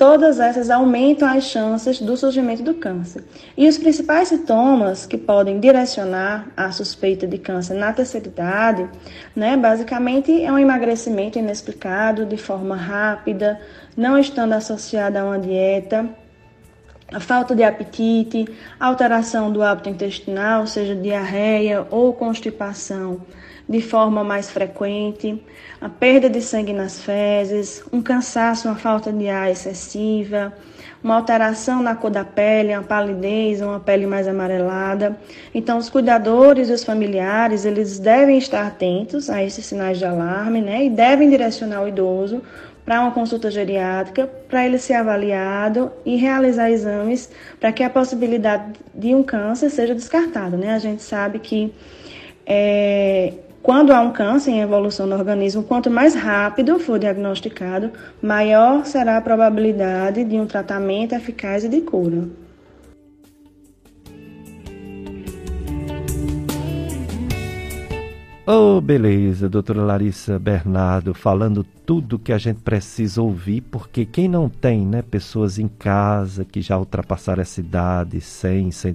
Todas 0.00 0.40
essas 0.40 0.70
aumentam 0.70 1.28
as 1.28 1.44
chances 1.44 2.00
do 2.00 2.16
surgimento 2.16 2.62
do 2.62 2.72
câncer. 2.72 3.22
E 3.54 3.68
os 3.68 3.76
principais 3.76 4.28
sintomas 4.28 5.04
que 5.04 5.18
podem 5.18 5.60
direcionar 5.60 6.48
a 6.56 6.72
suspeita 6.72 7.26
de 7.26 7.36
câncer 7.36 7.74
na 7.74 7.92
terceira 7.92 8.26
idade, 8.26 8.88
né, 9.36 9.58
basicamente 9.58 10.42
é 10.42 10.50
um 10.50 10.58
emagrecimento 10.58 11.38
inexplicado 11.38 12.24
de 12.24 12.38
forma 12.38 12.76
rápida, 12.76 13.60
não 13.94 14.18
estando 14.18 14.54
associada 14.54 15.20
a 15.20 15.24
uma 15.26 15.38
dieta, 15.38 16.08
a 17.12 17.20
falta 17.20 17.54
de 17.54 17.62
apetite, 17.62 18.46
alteração 18.80 19.52
do 19.52 19.62
hábito 19.62 19.90
intestinal, 19.90 20.66
seja 20.66 20.96
diarreia 20.96 21.86
ou 21.90 22.14
constipação 22.14 23.20
de 23.70 23.80
forma 23.80 24.24
mais 24.24 24.50
frequente, 24.50 25.40
a 25.80 25.88
perda 25.88 26.28
de 26.28 26.42
sangue 26.42 26.72
nas 26.72 27.00
fezes, 27.00 27.84
um 27.92 28.02
cansaço, 28.02 28.66
uma 28.66 28.74
falta 28.74 29.12
de 29.12 29.28
ar 29.28 29.48
excessiva, 29.48 30.52
uma 31.04 31.14
alteração 31.14 31.80
na 31.80 31.94
cor 31.94 32.10
da 32.10 32.24
pele, 32.24 32.74
uma 32.74 32.82
palidez, 32.82 33.60
uma 33.60 33.78
pele 33.78 34.08
mais 34.08 34.26
amarelada. 34.26 35.16
Então, 35.54 35.78
os 35.78 35.88
cuidadores 35.88 36.68
e 36.68 36.72
os 36.72 36.82
familiares, 36.82 37.64
eles 37.64 38.00
devem 38.00 38.38
estar 38.38 38.66
atentos 38.66 39.30
a 39.30 39.40
esses 39.40 39.64
sinais 39.64 39.98
de 39.98 40.04
alarme, 40.04 40.60
né? 40.60 40.84
E 40.86 40.90
devem 40.90 41.30
direcionar 41.30 41.84
o 41.84 41.88
idoso 41.88 42.42
para 42.84 43.00
uma 43.00 43.12
consulta 43.12 43.52
geriátrica, 43.52 44.28
para 44.48 44.66
ele 44.66 44.78
ser 44.78 44.94
avaliado 44.94 45.92
e 46.04 46.16
realizar 46.16 46.72
exames 46.72 47.30
para 47.60 47.70
que 47.72 47.84
a 47.84 47.88
possibilidade 47.88 48.72
de 48.92 49.14
um 49.14 49.22
câncer 49.22 49.70
seja 49.70 49.94
descartada, 49.94 50.56
né? 50.56 50.74
A 50.74 50.78
gente 50.80 51.02
sabe 51.04 51.38
que 51.38 51.72
é, 52.52 52.99
quando 53.62 53.92
há 53.92 54.00
um 54.00 54.10
câncer 54.10 54.52
em 54.52 54.60
evolução 54.60 55.06
no 55.06 55.14
organismo, 55.14 55.62
quanto 55.62 55.90
mais 55.90 56.14
rápido 56.14 56.78
for 56.78 56.98
diagnosticado, 56.98 57.90
maior 58.22 58.86
será 58.86 59.18
a 59.18 59.20
probabilidade 59.20 60.24
de 60.24 60.36
um 60.36 60.46
tratamento 60.46 61.14
eficaz 61.14 61.64
e 61.64 61.68
de 61.68 61.82
cura. 61.82 62.28
Oh, 68.52 68.80
beleza, 68.80 69.48
doutora 69.48 69.80
Larissa 69.80 70.36
Bernardo, 70.36 71.14
falando 71.14 71.62
tudo 71.62 72.18
que 72.18 72.32
a 72.32 72.36
gente 72.38 72.60
precisa 72.62 73.22
ouvir, 73.22 73.60
porque 73.60 74.04
quem 74.04 74.26
não 74.26 74.48
tem, 74.48 74.84
né, 74.84 75.02
pessoas 75.02 75.56
em 75.56 75.68
casa 75.68 76.44
que 76.44 76.60
já 76.60 76.76
ultrapassaram 76.76 77.42
essa 77.42 77.60
idade, 77.60 78.20
100, 78.20 78.72
100 78.72 78.94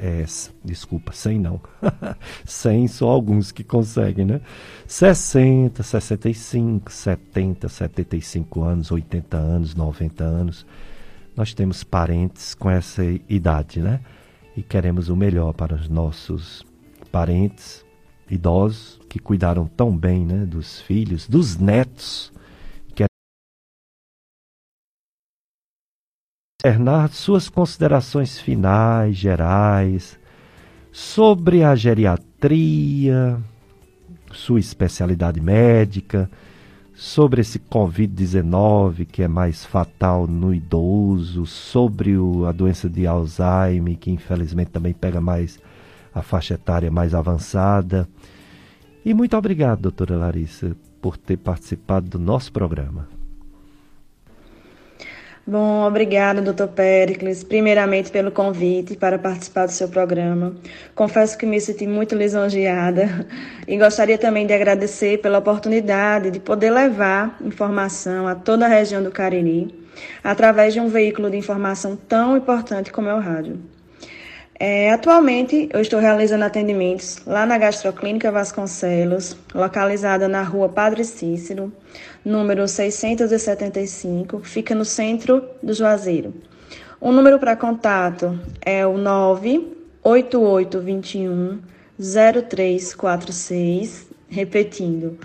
é, 0.00 0.24
desculpa, 0.64 1.12
100 1.12 1.38
não, 1.38 1.60
100 2.44 2.88
só 2.88 3.08
alguns 3.08 3.52
que 3.52 3.62
conseguem, 3.62 4.24
né, 4.24 4.40
60, 4.88 5.84
65, 5.84 6.90
70, 6.90 7.68
75 7.68 8.62
anos, 8.64 8.90
80 8.90 9.36
anos, 9.36 9.76
90 9.76 10.24
anos, 10.24 10.66
nós 11.36 11.54
temos 11.54 11.84
parentes 11.84 12.56
com 12.56 12.68
essa 12.68 13.04
idade, 13.28 13.80
né, 13.80 14.00
e 14.56 14.64
queremos 14.64 15.08
o 15.08 15.14
melhor 15.14 15.52
para 15.52 15.76
os 15.76 15.88
nossos 15.88 16.66
parentes, 17.12 17.85
idosos 18.30 19.00
que 19.08 19.18
cuidaram 19.18 19.66
tão 19.66 19.96
bem 19.96 20.24
né, 20.24 20.44
dos 20.44 20.80
filhos, 20.80 21.28
dos 21.28 21.56
netos. 21.56 22.32
Que... 22.94 23.04
Bernardo, 26.62 27.14
suas 27.14 27.48
considerações 27.48 28.38
finais, 28.38 29.16
gerais, 29.16 30.18
sobre 30.92 31.62
a 31.62 31.74
geriatria, 31.74 33.40
sua 34.32 34.60
especialidade 34.60 35.40
médica, 35.40 36.30
sobre 36.94 37.42
esse 37.42 37.58
Covid-19 37.58 39.06
que 39.06 39.22
é 39.22 39.28
mais 39.28 39.64
fatal 39.64 40.26
no 40.26 40.54
idoso, 40.54 41.44
sobre 41.44 42.16
o, 42.16 42.46
a 42.46 42.52
doença 42.52 42.88
de 42.88 43.06
Alzheimer, 43.06 43.96
que 43.98 44.10
infelizmente 44.10 44.70
também 44.70 44.94
pega 44.94 45.20
mais 45.20 45.60
a 46.14 46.22
faixa 46.22 46.54
etária 46.54 46.90
mais 46.90 47.14
avançada. 47.14 48.08
E 49.06 49.14
muito 49.14 49.36
obrigado, 49.36 49.82
doutora 49.82 50.16
Larissa, 50.16 50.76
por 51.00 51.16
ter 51.16 51.36
participado 51.36 52.08
do 52.08 52.18
nosso 52.18 52.52
programa. 52.52 53.08
Bom, 55.46 55.86
obrigada, 55.86 56.42
doutor 56.42 56.66
Pericles, 56.66 57.44
primeiramente 57.44 58.10
pelo 58.10 58.32
convite 58.32 58.96
para 58.96 59.16
participar 59.16 59.66
do 59.66 59.70
seu 59.70 59.88
programa. 59.88 60.56
Confesso 60.92 61.38
que 61.38 61.46
me 61.46 61.60
senti 61.60 61.86
muito 61.86 62.16
lisonjeada 62.16 63.24
e 63.68 63.78
gostaria 63.78 64.18
também 64.18 64.44
de 64.44 64.52
agradecer 64.52 65.18
pela 65.18 65.38
oportunidade 65.38 66.32
de 66.32 66.40
poder 66.40 66.72
levar 66.72 67.38
informação 67.44 68.26
a 68.26 68.34
toda 68.34 68.66
a 68.66 68.68
região 68.68 69.04
do 69.04 69.12
Cariri 69.12 69.72
através 70.24 70.74
de 70.74 70.80
um 70.80 70.88
veículo 70.88 71.30
de 71.30 71.36
informação 71.36 71.94
tão 71.94 72.36
importante 72.36 72.90
como 72.90 73.08
é 73.08 73.14
o 73.14 73.20
rádio. 73.20 73.75
É, 74.58 74.90
atualmente, 74.90 75.68
eu 75.70 75.82
estou 75.82 76.00
realizando 76.00 76.44
atendimentos 76.44 77.20
lá 77.26 77.44
na 77.44 77.58
Gastroclínica 77.58 78.32
Vasconcelos, 78.32 79.36
localizada 79.54 80.26
na 80.28 80.42
rua 80.42 80.66
Padre 80.66 81.04
Cícero, 81.04 81.70
número 82.24 82.66
675, 82.66 84.40
fica 84.40 84.74
no 84.74 84.86
centro 84.86 85.46
do 85.62 85.74
Juazeiro. 85.74 86.32
O 86.98 87.12
número 87.12 87.38
para 87.38 87.54
contato 87.54 88.40
é 88.62 88.86
o 88.86 88.96
98821 88.96 91.60
0346, 91.98 94.06
repetindo, 94.30 95.18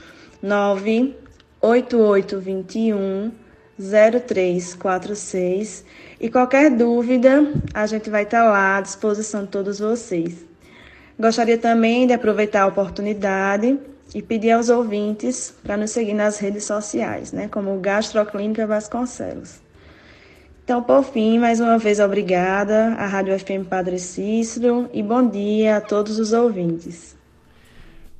98821 0.44 3.32
0346 3.80 5.86
e 6.22 6.30
qualquer 6.30 6.70
dúvida, 6.70 7.52
a 7.74 7.88
gente 7.88 8.08
vai 8.08 8.22
estar 8.22 8.44
lá 8.44 8.78
à 8.78 8.82
disposição 8.82 9.42
de 9.42 9.48
todos 9.48 9.80
vocês. 9.80 10.46
Gostaria 11.20 11.58
também 11.58 12.06
de 12.06 12.14
aproveitar 12.14 12.62
a 12.62 12.68
oportunidade 12.68 13.80
e 14.14 14.22
pedir 14.22 14.52
aos 14.52 14.70
ouvintes 14.70 15.52
para 15.64 15.76
nos 15.76 15.90
seguir 15.90 16.14
nas 16.14 16.38
redes 16.38 16.64
sociais, 16.64 17.32
né, 17.32 17.48
como 17.48 17.76
Gastroclínica 17.80 18.68
Vasconcelos. 18.68 19.62
Então, 20.64 20.84
por 20.84 21.04
fim, 21.04 21.40
mais 21.40 21.60
uma 21.60 21.80
vez 21.80 22.00
obrigada 22.00 22.94
à 23.00 23.08
Rádio 23.08 23.38
FM 23.40 23.68
Padre 23.68 23.98
Cícero 23.98 24.88
e 24.94 25.02
bom 25.02 25.28
dia 25.28 25.78
a 25.78 25.82
todos 25.82 26.20
os 26.20 26.34
ouvintes. 26.34 27.18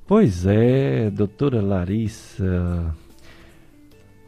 Pois 0.08 0.48
é, 0.48 1.12
doutora 1.12 1.62
Larissa, 1.62 2.96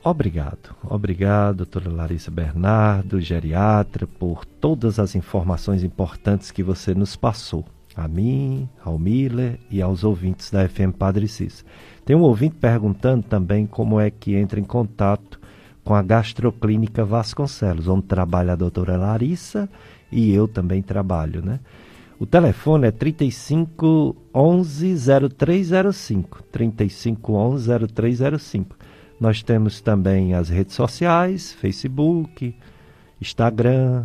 Obrigado, 0.05 0.75
obrigado, 0.84 1.57
doutora 1.57 1.89
Larissa 1.89 2.30
Bernardo, 2.30 3.21
geriatra, 3.21 4.05
por 4.05 4.43
todas 4.43 4.99
as 4.99 5.15
informações 5.15 5.81
importantes 5.81 6.51
que 6.51 6.61
você 6.61 6.93
nos 6.93 7.15
passou. 7.15 7.63
A 7.95 8.05
mim, 8.05 8.67
ao 8.84 8.99
Miller 8.99 9.59
e 9.71 9.81
aos 9.81 10.03
ouvintes 10.03 10.51
da 10.51 10.67
FM 10.67 10.91
Padre 10.97 11.27
Cis. 11.30 11.63
Tem 12.03 12.17
um 12.17 12.21
ouvinte 12.21 12.55
perguntando 12.55 13.23
também 13.23 13.65
como 13.65 13.97
é 13.97 14.09
que 14.11 14.35
entra 14.35 14.59
em 14.59 14.63
contato 14.65 15.39
com 15.85 15.93
a 15.93 16.01
Gastroclínica 16.01 17.05
Vasconcelos, 17.05 17.88
onde 17.88 18.03
trabalha 18.03 18.53
a 18.53 18.57
doutora 18.57 18.97
Larissa 18.97 19.69
e 20.11 20.34
eu 20.34 20.49
também 20.49 20.81
trabalho, 20.81 21.41
né? 21.41 21.61
O 22.19 22.25
telefone 22.25 22.88
é 22.88 22.91
35 22.91 24.15
11 24.34 24.95
0305. 25.38 26.43
35 26.51 27.34
11 27.34 27.69
0305. 27.93 28.75
Nós 29.23 29.41
temos 29.41 29.79
também 29.79 30.33
as 30.33 30.49
redes 30.49 30.75
sociais, 30.75 31.53
Facebook, 31.53 32.53
Instagram, 33.21 34.03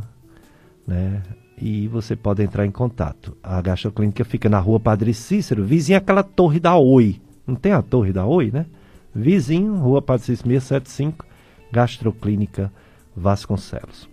né? 0.87 1.25
E 1.61 1.89
você 1.89 2.15
pode 2.15 2.41
entrar 2.41 2.65
em 2.65 2.71
contato. 2.71 3.37
A 3.43 3.61
Gastroclínica 3.61 4.25
fica 4.25 4.49
na 4.49 4.61
rua 4.61 4.79
Padre 4.79 5.13
Cícero, 5.13 5.65
vizinho 5.65 5.99
àquela 5.99 6.23
torre 6.23 6.61
da 6.61 6.77
Oi. 6.77 7.21
Não 7.45 7.57
tem 7.57 7.73
a 7.73 7.83
torre 7.83 8.13
da 8.13 8.25
Oi, 8.25 8.53
né? 8.53 8.67
Vizinho, 9.13 9.75
rua 9.75 10.01
Padre 10.01 10.25
Cícero 10.25 10.51
675, 10.51 11.27
Gastroclínica 11.73 12.73
Vasconcelos. 13.17 14.09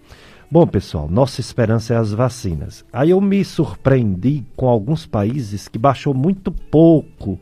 Bom, 0.50 0.66
pessoal, 0.66 1.08
nossa 1.08 1.40
esperança 1.40 1.94
é 1.94 1.98
as 1.98 2.14
vacinas. 2.14 2.84
Aí 2.92 3.12
eu 3.12 3.22
me 3.22 3.46
surpreendi 3.46 4.44
com 4.56 4.68
alguns 4.68 5.06
países 5.06 5.68
que 5.68 5.78
baixou 5.78 6.16
muito 6.16 6.52
pouco 6.52 7.40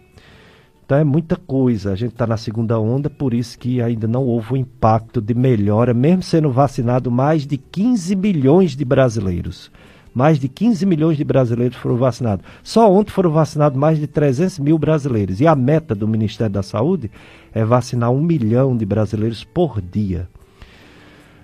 Então 0.88 0.98
é 0.98 1.04
muita 1.04 1.36
coisa. 1.36 1.92
A 1.92 1.96
gente 1.96 2.14
está 2.14 2.26
na 2.26 2.38
segunda 2.38 2.80
onda, 2.80 3.10
por 3.10 3.34
isso 3.34 3.60
que 3.60 3.82
ainda 3.82 4.08
não 4.08 4.24
houve 4.24 4.54
um 4.54 4.56
impacto 4.56 5.20
de 5.20 5.34
melhora, 5.34 5.94
mesmo 5.94 6.24
sendo 6.24 6.50
vacinado 6.50 7.12
mais 7.12 7.46
de 7.46 7.58
15 7.58 8.16
milhões 8.16 8.74
de 8.74 8.86
brasileiros. 8.86 9.70
Mais 10.14 10.40
de 10.40 10.48
15 10.48 10.86
milhões 10.86 11.18
de 11.18 11.26
brasileiros 11.26 11.76
foram 11.76 11.98
vacinados. 11.98 12.46
Só 12.64 12.90
ontem 12.90 13.12
foram 13.12 13.32
vacinados 13.32 13.78
mais 13.78 14.00
de 14.00 14.08
300 14.08 14.60
mil 14.60 14.80
brasileiros. 14.80 15.42
E 15.42 15.46
a 15.46 15.54
meta 15.54 15.94
do 15.94 16.08
Ministério 16.08 16.54
da 16.54 16.64
Saúde 16.64 17.12
é 17.54 17.66
vacinar 17.66 18.10
um 18.10 18.22
milhão 18.22 18.76
de 18.78 18.86
brasileiros 18.86 19.44
por 19.44 19.82
dia. 19.82 20.30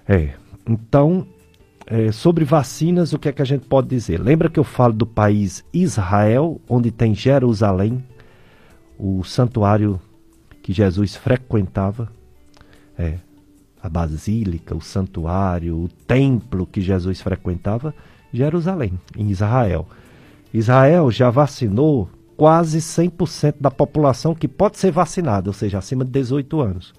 É. 0.08 0.30
Então, 0.66 1.28
é, 1.86 2.14
sobre 2.14 2.46
vacinas, 2.46 3.12
o 3.12 3.20
que 3.20 3.28
é 3.28 3.34
que 3.34 3.42
a 3.42 3.46
gente 3.46 3.68
pode 3.68 3.90
dizer? 3.90 4.22
Lembra 4.22 4.50
que 4.50 4.58
eu 4.60 4.64
falo 4.64 4.94
do 4.94 5.06
país 5.06 5.66
Israel, 5.74 6.62
onde 6.70 6.92
tem 6.92 7.14
Jerusalém, 7.14 8.02
o 8.98 9.24
santuário 9.24 10.00
que 10.62 10.72
Jesus 10.72 11.16
frequentava, 11.16 12.12
é, 12.98 13.18
a 13.82 13.90
basílica, 13.90 14.76
o 14.76 14.82
santuário, 14.82 15.78
o 15.78 15.90
templo 16.08 16.66
que 16.66 16.82
Jesus 16.82 17.22
frequentava, 17.22 17.94
Jerusalém, 18.32 19.00
em 19.18 19.30
Israel. 19.30 19.88
Israel 20.54 21.12
já 21.12 21.30
vacinou 21.30 22.10
quase 22.38 22.80
100% 22.80 23.56
da 23.60 23.70
população 23.70 24.34
que 24.34 24.48
pode 24.48 24.78
ser 24.78 24.92
vacinada, 24.92 25.50
ou 25.50 25.54
seja, 25.54 25.78
acima 25.78 26.06
de 26.06 26.12
18 26.12 26.62
anos. 26.62 26.94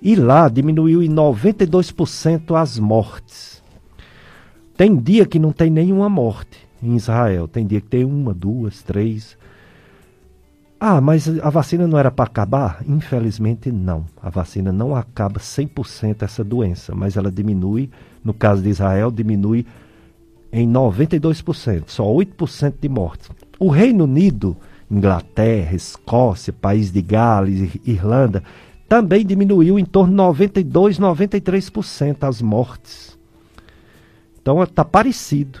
E 0.00 0.14
lá 0.14 0.48
diminuiu 0.48 1.02
em 1.02 1.08
92% 1.08 2.54
as 2.54 2.78
mortes. 2.78 3.62
Tem 4.76 4.94
dia 4.94 5.24
que 5.24 5.38
não 5.38 5.52
tem 5.52 5.70
nenhuma 5.70 6.08
morte 6.08 6.66
em 6.82 6.94
Israel, 6.94 7.48
tem 7.48 7.66
dia 7.66 7.80
que 7.80 7.88
tem 7.88 8.04
uma, 8.04 8.34
duas, 8.34 8.82
três. 8.82 9.36
Ah, 10.78 11.00
mas 11.00 11.26
a 11.40 11.48
vacina 11.48 11.86
não 11.86 11.98
era 11.98 12.10
para 12.10 12.26
acabar? 12.26 12.84
Infelizmente, 12.86 13.72
não. 13.72 14.04
A 14.22 14.28
vacina 14.28 14.70
não 14.70 14.94
acaba 14.94 15.40
100% 15.40 16.22
essa 16.22 16.44
doença, 16.44 16.94
mas 16.94 17.16
ela 17.16 17.32
diminui, 17.32 17.88
no 18.22 18.34
caso 18.34 18.62
de 18.62 18.68
Israel, 18.68 19.10
diminui 19.10 19.66
em 20.52 20.70
92%, 20.70 21.84
só 21.86 22.04
8% 22.04 22.74
de 22.80 22.88
mortes. 22.88 23.30
O 23.58 23.70
Reino 23.70 24.04
Unido, 24.04 24.54
Inglaterra, 24.90 25.74
Escócia, 25.74 26.52
País 26.52 26.92
de 26.92 27.00
Gales, 27.00 27.78
Irlanda, 27.86 28.42
também 28.86 29.24
diminuiu 29.24 29.78
em 29.78 29.84
torno 29.84 30.10
de 30.10 30.16
92, 30.16 30.98
93% 30.98 32.16
as 32.20 32.42
mortes. 32.42 33.18
Então 34.40 34.62
está 34.62 34.84
parecido. 34.84 35.58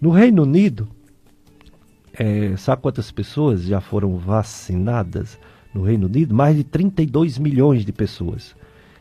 No 0.00 0.10
Reino 0.10 0.44
Unido, 0.44 0.88
É, 2.18 2.56
sabe 2.56 2.82
quantas 2.82 3.10
pessoas 3.10 3.62
já 3.62 3.80
foram 3.80 4.16
vacinadas 4.16 5.38
no 5.72 5.82
Reino 5.82 6.06
Unido? 6.06 6.34
Mais 6.34 6.56
de 6.56 6.64
32 6.64 7.38
milhões 7.38 7.84
de 7.84 7.92
pessoas. 7.92 8.54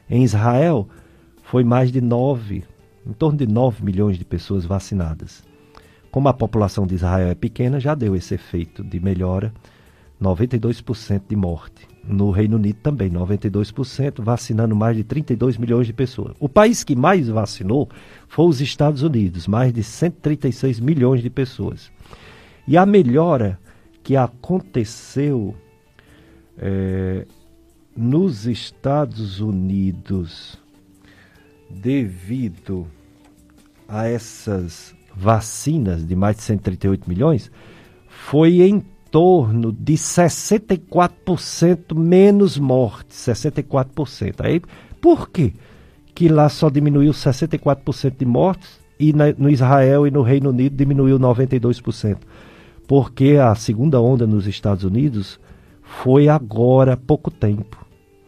Em 0.09 0.23
Israel, 0.23 0.88
foi 1.43 1.63
mais 1.63 1.91
de 1.91 1.99
9, 1.99 2.63
em 3.05 3.13
torno 3.13 3.38
de 3.38 3.45
9 3.45 3.83
milhões 3.83 4.17
de 4.17 4.23
pessoas 4.23 4.65
vacinadas. 4.65 5.43
Como 6.09 6.29
a 6.29 6.33
população 6.33 6.88
de 6.88 6.95
Israel 6.95 7.27
é 7.27 7.35
pequena, 7.35 7.79
já 7.79 7.95
deu 7.95 8.15
esse 8.15 8.33
efeito 8.33 8.83
de 8.83 8.99
melhora, 8.99 9.53
92% 10.21 11.23
de 11.27 11.35
morte. 11.35 11.88
No 12.03 12.31
Reino 12.31 12.57
Unido 12.57 12.77
também, 12.81 13.09
92%, 13.09 14.23
vacinando 14.23 14.75
mais 14.75 14.95
de 14.95 15.03
32 15.03 15.57
milhões 15.57 15.88
de 15.88 15.93
pessoas. 15.93 16.33
O 16.39 16.49
país 16.49 16.83
que 16.83 16.95
mais 16.95 17.27
vacinou 17.27 17.89
foi 18.27 18.45
os 18.45 18.61
Estados 18.61 19.03
Unidos, 19.03 19.47
mais 19.47 19.73
de 19.73 19.83
136 19.83 20.79
milhões 20.79 21.21
de 21.21 21.29
pessoas. 21.29 21.91
E 22.67 22.77
a 22.77 22.85
melhora 22.85 23.59
que 24.03 24.15
aconteceu 24.15 25.55
é, 26.57 27.25
nos 27.95 28.45
Estados 28.45 29.39
Unidos 29.39 30.59
devido 31.69 32.88
a 33.88 34.07
essas 34.07 34.93
vacinas 35.15 36.05
de 36.05 36.15
mais 36.15 36.35
de 36.38 36.43
138 36.43 37.09
milhões 37.09 37.51
foi 38.07 38.61
em 38.61 38.83
torno 39.09 39.71
de 39.73 39.93
64% 39.93 41.93
menos 41.93 42.57
mortes, 42.57 43.17
64%. 43.17 44.45
Aí, 44.45 44.61
por 45.01 45.29
quê? 45.29 45.53
Que 46.15 46.29
lá 46.29 46.47
só 46.47 46.69
diminuiu 46.69 47.11
64% 47.11 48.15
de 48.17 48.25
mortes 48.25 48.79
e 48.97 49.11
na, 49.11 49.33
no 49.38 49.49
Israel 49.49 50.07
e 50.07 50.11
no 50.11 50.21
Reino 50.21 50.51
Unido 50.51 50.73
diminuiu 50.75 51.19
92%. 51.19 52.17
Porque 52.91 53.38
a 53.38 53.55
segunda 53.55 54.01
onda 54.01 54.27
nos 54.27 54.45
Estados 54.45 54.84
Unidos 54.84 55.39
foi 55.81 56.27
agora, 56.27 56.91
há 56.91 56.97
pouco 56.97 57.31
tempo. 57.31 57.85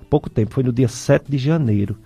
Pouco 0.10 0.30
tempo, 0.30 0.54
foi 0.54 0.64
no 0.64 0.72
dia 0.72 0.88
7 0.88 1.30
de 1.30 1.38
janeiro. 1.38 1.98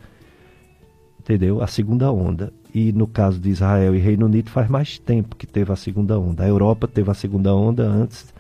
Entendeu? 1.20 1.62
A 1.62 1.68
segunda 1.68 2.12
onda. 2.12 2.52
E 2.74 2.92
no 2.92 3.06
caso 3.06 3.40
de 3.40 3.52
Israel 3.52 3.94
e 3.94 4.00
Reino 4.00 4.26
Unido 4.26 4.50
faz 4.50 4.68
mais 4.68 4.98
tempo 4.98 5.36
que 5.36 5.46
teve 5.46 5.72
a 5.72 5.76
segunda 5.76 6.18
onda. 6.18 6.46
A 6.46 6.48
Europa 6.48 6.88
teve 6.88 7.12
a 7.12 7.14
segunda 7.14 7.54
onda 7.54 7.84
antes 7.84 8.34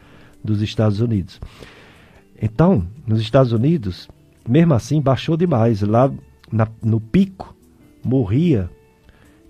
dos 0.43 0.63
Estados 0.63 0.99
Unidos. 0.99 1.39
Então, 2.41 2.87
nos 3.05 3.21
Estados 3.21 3.51
Unidos, 3.51 4.09
mesmo 4.49 4.73
assim, 4.73 4.99
baixou 4.99 5.37
demais. 5.37 5.83
Lá 5.83 6.11
na, 6.51 6.67
no 6.81 6.99
pico, 6.99 7.55
morria 8.03 8.67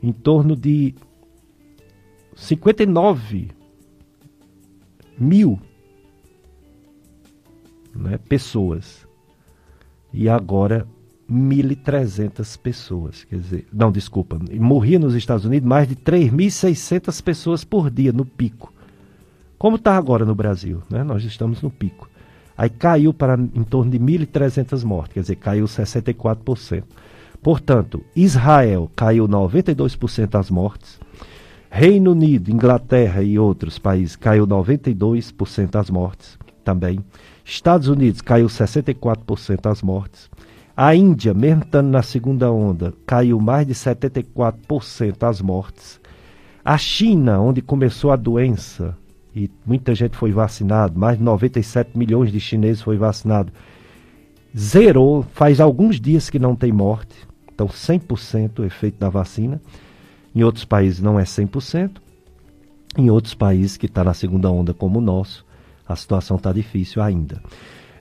em 0.03 0.11
torno 0.11 0.57
de 0.57 0.93
59 2.35 3.55
mil 5.17 5.59
né, 7.95 8.17
pessoas. 8.17 9.07
E 10.13 10.29
agora 10.29 10.87
1.300 11.29 12.57
pessoas. 12.59 13.23
Quer 13.25 13.39
dizer, 13.39 13.67
não, 13.71 13.91
desculpa, 13.91 14.39
morria 14.59 14.97
nos 14.97 15.13
Estados 15.15 15.45
Unidos 15.45 15.67
mais 15.67 15.87
de 15.87 15.95
3.600 15.95 17.21
pessoas 17.21 17.63
por 17.63 17.89
dia 17.89 18.11
no 18.11 18.25
pico. 18.25 18.73
Como 19.57 19.75
está 19.75 19.97
agora 19.97 20.23
no 20.23 20.35
Brasil, 20.35 20.81
né? 20.89 21.03
Nós 21.03 21.23
estamos 21.23 21.61
no 21.61 21.69
pico. 21.69 22.09
Aí 22.55 22.69
caiu 22.69 23.13
para 23.13 23.35
em 23.35 23.63
torno 23.63 23.91
de 23.91 23.99
1.300 23.99 24.83
mortes, 24.83 25.13
quer 25.13 25.19
dizer, 25.21 25.35
caiu 25.35 25.65
64%. 25.65 26.83
Portanto, 27.41 28.03
Israel 28.15 28.89
caiu 28.95 29.27
92% 29.27 30.27
das 30.27 30.49
mortes. 30.49 30.99
Reino 31.69 32.11
Unido, 32.11 32.51
Inglaterra 32.51 33.21
e 33.21 33.37
outros 33.37 33.77
países 33.77 34.15
caiu 34.15 34.47
92% 34.47 35.69
das 35.69 35.89
mortes 35.89 36.37
também. 36.63 36.99
Estados 37.45 37.87
Unidos 37.87 38.21
caiu 38.21 38.47
64% 38.47 39.61
das 39.61 39.81
mortes. 39.81 40.29
A 40.75 40.93
Índia, 40.93 41.33
mesmo 41.33 41.63
estando 41.63 41.87
na 41.87 42.03
segunda 42.03 42.51
onda, 42.51 42.93
caiu 43.05 43.39
mais 43.39 43.65
de 43.65 43.73
74% 43.73 45.17
das 45.17 45.41
mortes. 45.41 45.99
A 46.63 46.77
China, 46.77 47.39
onde 47.39 47.61
começou 47.61 48.11
a 48.11 48.15
doença, 48.15 48.95
e 49.35 49.49
muita 49.65 49.95
gente 49.95 50.17
foi 50.17 50.31
vacinado, 50.31 50.99
mais 50.99 51.17
de 51.17 51.23
97 51.23 51.97
milhões 51.97 52.31
de 52.31 52.39
chineses 52.39 52.81
foi 52.81 52.97
vacinado, 52.97 53.51
zerou, 54.55 55.23
faz 55.33 55.59
alguns 55.59 55.99
dias 55.99 56.29
que 56.29 56.37
não 56.37 56.55
tem 56.55 56.71
morte, 56.71 57.15
então 57.53 57.67
100% 57.67 58.59
o 58.59 58.65
efeito 58.65 58.99
da 58.99 59.09
vacina. 59.09 59.61
Em 60.35 60.43
outros 60.43 60.65
países 60.65 60.99
não 61.01 61.19
é 61.19 61.23
100%, 61.23 61.97
em 62.97 63.09
outros 63.09 63.33
países 63.33 63.77
que 63.77 63.85
está 63.85 64.03
na 64.03 64.13
segunda 64.13 64.49
onda 64.49 64.73
como 64.73 64.99
o 64.99 65.01
nosso, 65.01 65.45
a 65.87 65.95
situação 65.95 66.37
está 66.37 66.51
difícil 66.51 67.01
ainda. 67.01 67.41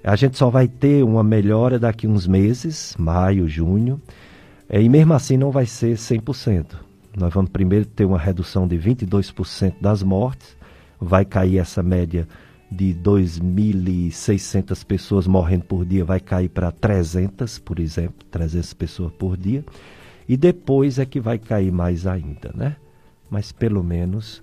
A 0.03 0.17
gente 0.17 0.39
só 0.39 0.49
vai 0.49 0.69
ter 0.69 1.03
uma 1.03 1.23
melhora 1.23 1.79
daqui 1.79 2.07
uns 2.07 2.27
meses, 2.27 2.95
maio, 2.99 3.49
junho, 3.49 4.01
é, 4.69 4.81
e 4.81 4.89
mesmo 4.89 5.13
assim 5.15 5.37
não 5.37 5.51
vai 5.51 5.67
ser 5.67 5.97
100%. 5.97 6.77
Nós 7.17 7.33
vamos 7.33 7.51
primeiro 7.51 7.87
ter 7.87 8.05
uma 8.05 8.19
redução 8.19 8.69
de 8.69 8.77
22% 8.77 9.75
das 9.81 10.03
mortes, 10.03 10.57
vai 11.01 11.25
cair 11.25 11.59
essa 11.59 11.83
média 11.83 12.29
de 12.71 12.95
2.600 12.95 14.85
pessoas 14.85 15.27
morrendo 15.27 15.65
por 15.65 15.85
dia, 15.85 16.05
vai 16.05 16.21
cair 16.21 16.49
para 16.49 16.71
300, 16.71 17.59
por 17.59 17.79
exemplo, 17.79 18.27
300 18.31 18.75
pessoas 18.75 19.13
por 19.13 19.37
dia. 19.37 19.65
E 20.29 20.37
depois 20.37 20.99
é 20.99 21.07
que 21.07 21.21
vai 21.21 21.39
cair 21.39 21.73
mais 21.73 22.07
ainda, 22.07 22.51
né? 22.55 22.77
Mas 23.31 23.53
pelo 23.53 23.83
menos 23.83 24.43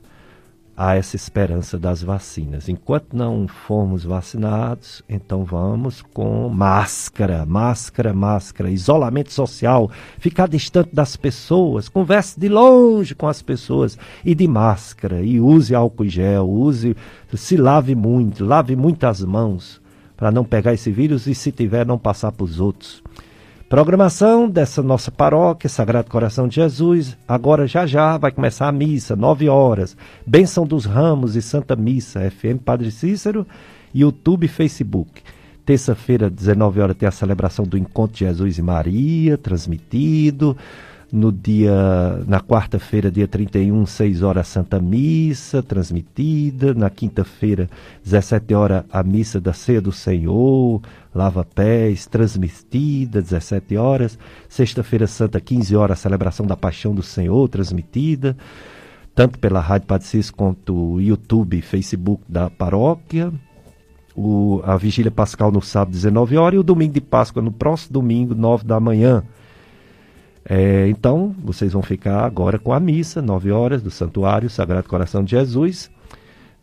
há 0.76 0.96
essa 0.96 1.16
esperança 1.16 1.78
das 1.78 2.02
vacinas. 2.02 2.68
Enquanto 2.68 3.16
não 3.16 3.48
formos 3.48 4.04
vacinados, 4.04 5.04
então 5.08 5.44
vamos 5.44 6.02
com 6.02 6.50
máscara, 6.50 7.46
máscara, 7.46 8.14
máscara, 8.14 8.72
isolamento 8.72 9.32
social, 9.32 9.90
ficar 10.18 10.48
distante 10.48 10.94
das 10.94 11.16
pessoas, 11.16 11.88
converse 11.88 12.40
de 12.40 12.50
longe 12.50 13.14
com 13.14 13.28
as 13.28 13.42
pessoas 13.42 13.98
e 14.26 14.34
de 14.34 14.48
máscara, 14.48 15.22
e 15.22 15.40
use 15.40 15.76
álcool 15.76 16.08
gel, 16.08 16.50
use, 16.50 16.96
se 17.36 17.56
lave 17.56 17.94
muito, 17.94 18.44
lave 18.44 18.76
muitas 18.76 19.24
mãos 19.24 19.82
para 20.18 20.32
não 20.32 20.44
pegar 20.44 20.74
esse 20.74 20.92
vírus 20.92 21.28
e 21.28 21.36
se 21.36 21.52
tiver 21.52 21.86
não 21.86 21.98
passar 21.98 22.32
para 22.32 22.46
os 22.46 22.60
outros. 22.60 23.04
Programação 23.74 24.48
dessa 24.48 24.84
nossa 24.84 25.10
paróquia, 25.10 25.68
Sagrado 25.68 26.08
Coração 26.08 26.48
de 26.48 26.58
Jesus. 26.58 27.18
Agora 27.28 27.66
já 27.66 27.88
já 27.88 28.20
vai 28.20 28.32
começar 28.32 28.68
a 28.68 28.72
missa, 28.72 29.16
9 29.16 29.50
horas. 29.50 29.98
Bênção 30.28 30.64
dos 30.64 30.86
Ramos 30.86 31.36
e 31.36 31.42
Santa 31.42 31.76
Missa, 31.76 32.30
FM 32.30 32.62
Padre 32.64 32.92
Cícero, 32.92 33.48
YouTube 33.92 34.44
e 34.44 34.48
Facebook. 34.48 35.24
Terça-feira, 35.66 36.30
19 36.30 36.82
horas, 36.82 36.96
tem 36.96 37.10
a 37.10 37.12
celebração 37.12 37.66
do 37.66 37.76
Encontro 37.76 38.16
de 38.16 38.26
Jesus 38.26 38.60
e 38.60 38.62
Maria, 38.62 39.40
transmitido. 39.40 40.56
No 41.16 41.32
dia, 41.32 41.72
na 42.26 42.42
quarta-feira, 42.42 43.12
dia 43.12 43.28
31, 43.28 43.86
6 43.86 44.24
horas, 44.24 44.48
Santa 44.48 44.80
Missa, 44.80 45.62
transmitida. 45.62 46.74
Na 46.74 46.90
quinta-feira, 46.90 47.70
17 48.04 48.52
horas, 48.56 48.84
a 48.92 49.04
Missa 49.04 49.40
da 49.40 49.54
Ceia 49.54 49.80
do 49.80 49.92
Senhor, 49.92 50.82
Lava 51.14 51.46
Pés, 51.46 52.08
transmitida, 52.08 53.22
17 53.22 53.78
horas. 53.78 54.18
Sexta-feira 54.50 55.06
Santa, 55.06 55.40
15 55.40 55.76
horas, 55.76 56.00
celebração 56.00 56.48
da 56.48 56.58
Paixão 56.58 56.96
do 56.96 57.04
Senhor, 57.04 57.48
transmitida. 57.48 58.36
Tanto 59.14 59.38
pela 59.38 59.60
Rádio 59.60 59.86
Padecis 59.86 60.32
quanto 60.32 60.74
o 60.74 61.00
YouTube 61.00 61.62
Facebook 61.62 62.24
da 62.28 62.50
paróquia. 62.50 63.32
O, 64.16 64.64
a 64.64 64.76
Vigília 64.78 65.12
Pascal 65.12 65.52
no 65.52 65.62
sábado, 65.62 65.92
19 65.92 66.38
horas. 66.38 66.56
E 66.56 66.60
o 66.60 66.64
domingo 66.64 66.94
de 66.96 67.02
Páscoa 67.02 67.40
no 67.40 67.52
próximo 67.52 67.94
domingo, 67.94 68.34
9 68.34 68.66
da 68.66 68.80
manhã. 68.80 69.24
É, 70.46 70.88
então, 70.90 71.34
vocês 71.40 71.72
vão 71.74 71.82
ficar 71.82 72.26
agora 72.26 72.60
com 72.60 72.74
a 72.74 72.80
missa, 72.80 73.22
9 73.22 73.52
horas, 73.52 73.82
do 73.82 73.90
Santuário 73.90 74.50
Sagrado 74.50 74.90
Coração 74.90 75.24
de 75.24 75.32
Jesus, 75.32 75.90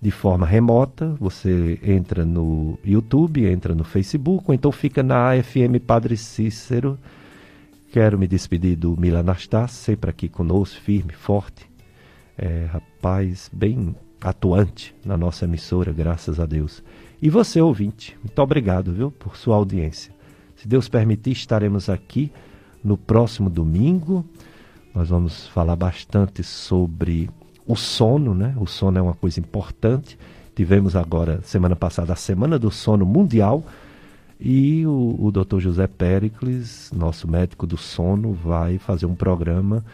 de 0.00 0.10
forma 0.10 0.46
remota. 0.46 1.14
Você 1.18 1.78
entra 1.82 2.24
no 2.24 2.78
YouTube, 2.84 3.46
entra 3.46 3.74
no 3.74 3.84
Facebook, 3.84 4.44
ou 4.48 4.54
então 4.54 4.70
fica 4.70 5.02
na 5.02 5.30
FM 5.42 5.82
Padre 5.86 6.16
Cícero. 6.16 6.98
Quero 7.90 8.18
me 8.18 8.28
despedir 8.28 8.76
do 8.76 8.96
Milan 8.96 9.24
sempre 9.68 10.10
aqui 10.10 10.28
conosco, 10.28 10.80
firme, 10.80 11.12
forte. 11.12 11.68
É, 12.36 12.66
rapaz, 12.70 13.50
bem 13.52 13.94
atuante 14.20 14.94
na 15.04 15.16
nossa 15.16 15.44
emissora, 15.46 15.92
graças 15.92 16.38
a 16.38 16.46
Deus. 16.46 16.82
E 17.20 17.28
você, 17.28 17.60
ouvinte, 17.60 18.16
muito 18.22 18.38
obrigado, 18.40 18.92
viu, 18.92 19.10
por 19.10 19.36
sua 19.36 19.56
audiência. 19.56 20.12
Se 20.56 20.68
Deus 20.68 20.88
permitir, 20.88 21.32
estaremos 21.32 21.88
aqui 21.88 22.30
no 22.82 22.96
próximo 22.96 23.50
domingo, 23.50 24.24
nós 24.94 25.08
vamos 25.08 25.46
falar 25.48 25.76
bastante 25.76 26.42
sobre 26.42 27.30
o 27.66 27.76
sono, 27.76 28.34
né? 28.34 28.54
O 28.58 28.66
sono 28.66 28.98
é 28.98 29.02
uma 29.02 29.14
coisa 29.14 29.38
importante. 29.38 30.18
Tivemos 30.54 30.96
agora, 30.96 31.40
semana 31.42 31.76
passada, 31.76 32.12
a 32.12 32.16
Semana 32.16 32.58
do 32.58 32.70
Sono 32.70 33.06
Mundial. 33.06 33.64
E 34.40 34.86
o, 34.86 35.16
o 35.18 35.30
Dr. 35.30 35.58
José 35.58 35.86
Pericles, 35.86 36.90
nosso 36.94 37.30
médico 37.30 37.66
do 37.66 37.76
sono, 37.76 38.32
vai 38.32 38.78
fazer 38.78 39.06
um 39.06 39.14
programa 39.14 39.84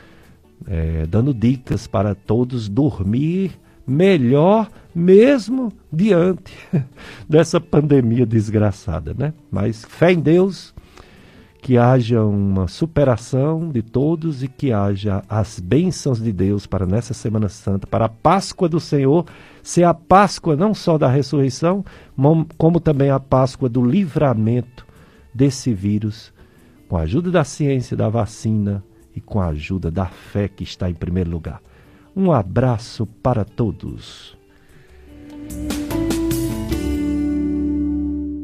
é, 0.67 1.07
dando 1.07 1.35
dicas 1.35 1.87
para 1.87 2.15
todos 2.15 2.69
dormir 2.69 3.59
melhor 3.87 4.69
mesmo 4.95 5.73
diante 5.93 6.53
dessa 7.29 7.61
pandemia 7.61 8.25
desgraçada, 8.25 9.15
né? 9.17 9.33
Mas 9.51 9.85
fé 9.85 10.13
em 10.13 10.21
Deus, 10.21 10.75
que 11.67 11.77
haja 11.77 12.23
uma 12.23 12.69
superação 12.69 13.71
de 13.71 13.83
todos 13.83 14.41
e 14.41 14.47
que 14.47 14.73
haja 14.73 15.25
as 15.29 15.59
bênçãos 15.59 16.23
de 16.23 16.33
Deus 16.33 16.65
para 16.65 16.87
nessa 16.87 17.13
Semana 17.13 17.49
Santa, 17.49 17.89
para 17.89 18.05
a 18.05 18.09
Páscoa 18.09 18.69
do 18.69 18.79
Senhor, 18.79 19.27
ser 19.65 19.83
a 19.83 19.93
Páscoa 19.93 20.55
não 20.55 20.73
só 20.73 20.97
da 20.97 21.09
ressurreição, 21.09 21.85
como 22.57 22.79
também 22.79 23.11
a 23.11 23.19
Páscoa 23.19 23.69
do 23.69 23.85
livramento 23.85 24.87
desse 25.35 25.75
vírus, 25.75 26.33
com 26.89 26.97
a 26.97 27.01
ajuda 27.01 27.33
da 27.33 27.43
ciência, 27.43 27.97
da 27.97 28.09
vacina 28.09 28.81
e 29.13 29.21
com 29.21 29.41
a 29.41 29.49
ajuda 29.49 29.91
da 29.91 30.07
fé 30.07 30.47
que 30.47 30.63
está 30.63 30.89
em 30.89 30.95
primeiro 30.95 31.31
lugar. 31.33 31.61
Um 32.15 32.31
abraço 32.31 33.07
para 33.07 33.45
todos. 33.45 34.39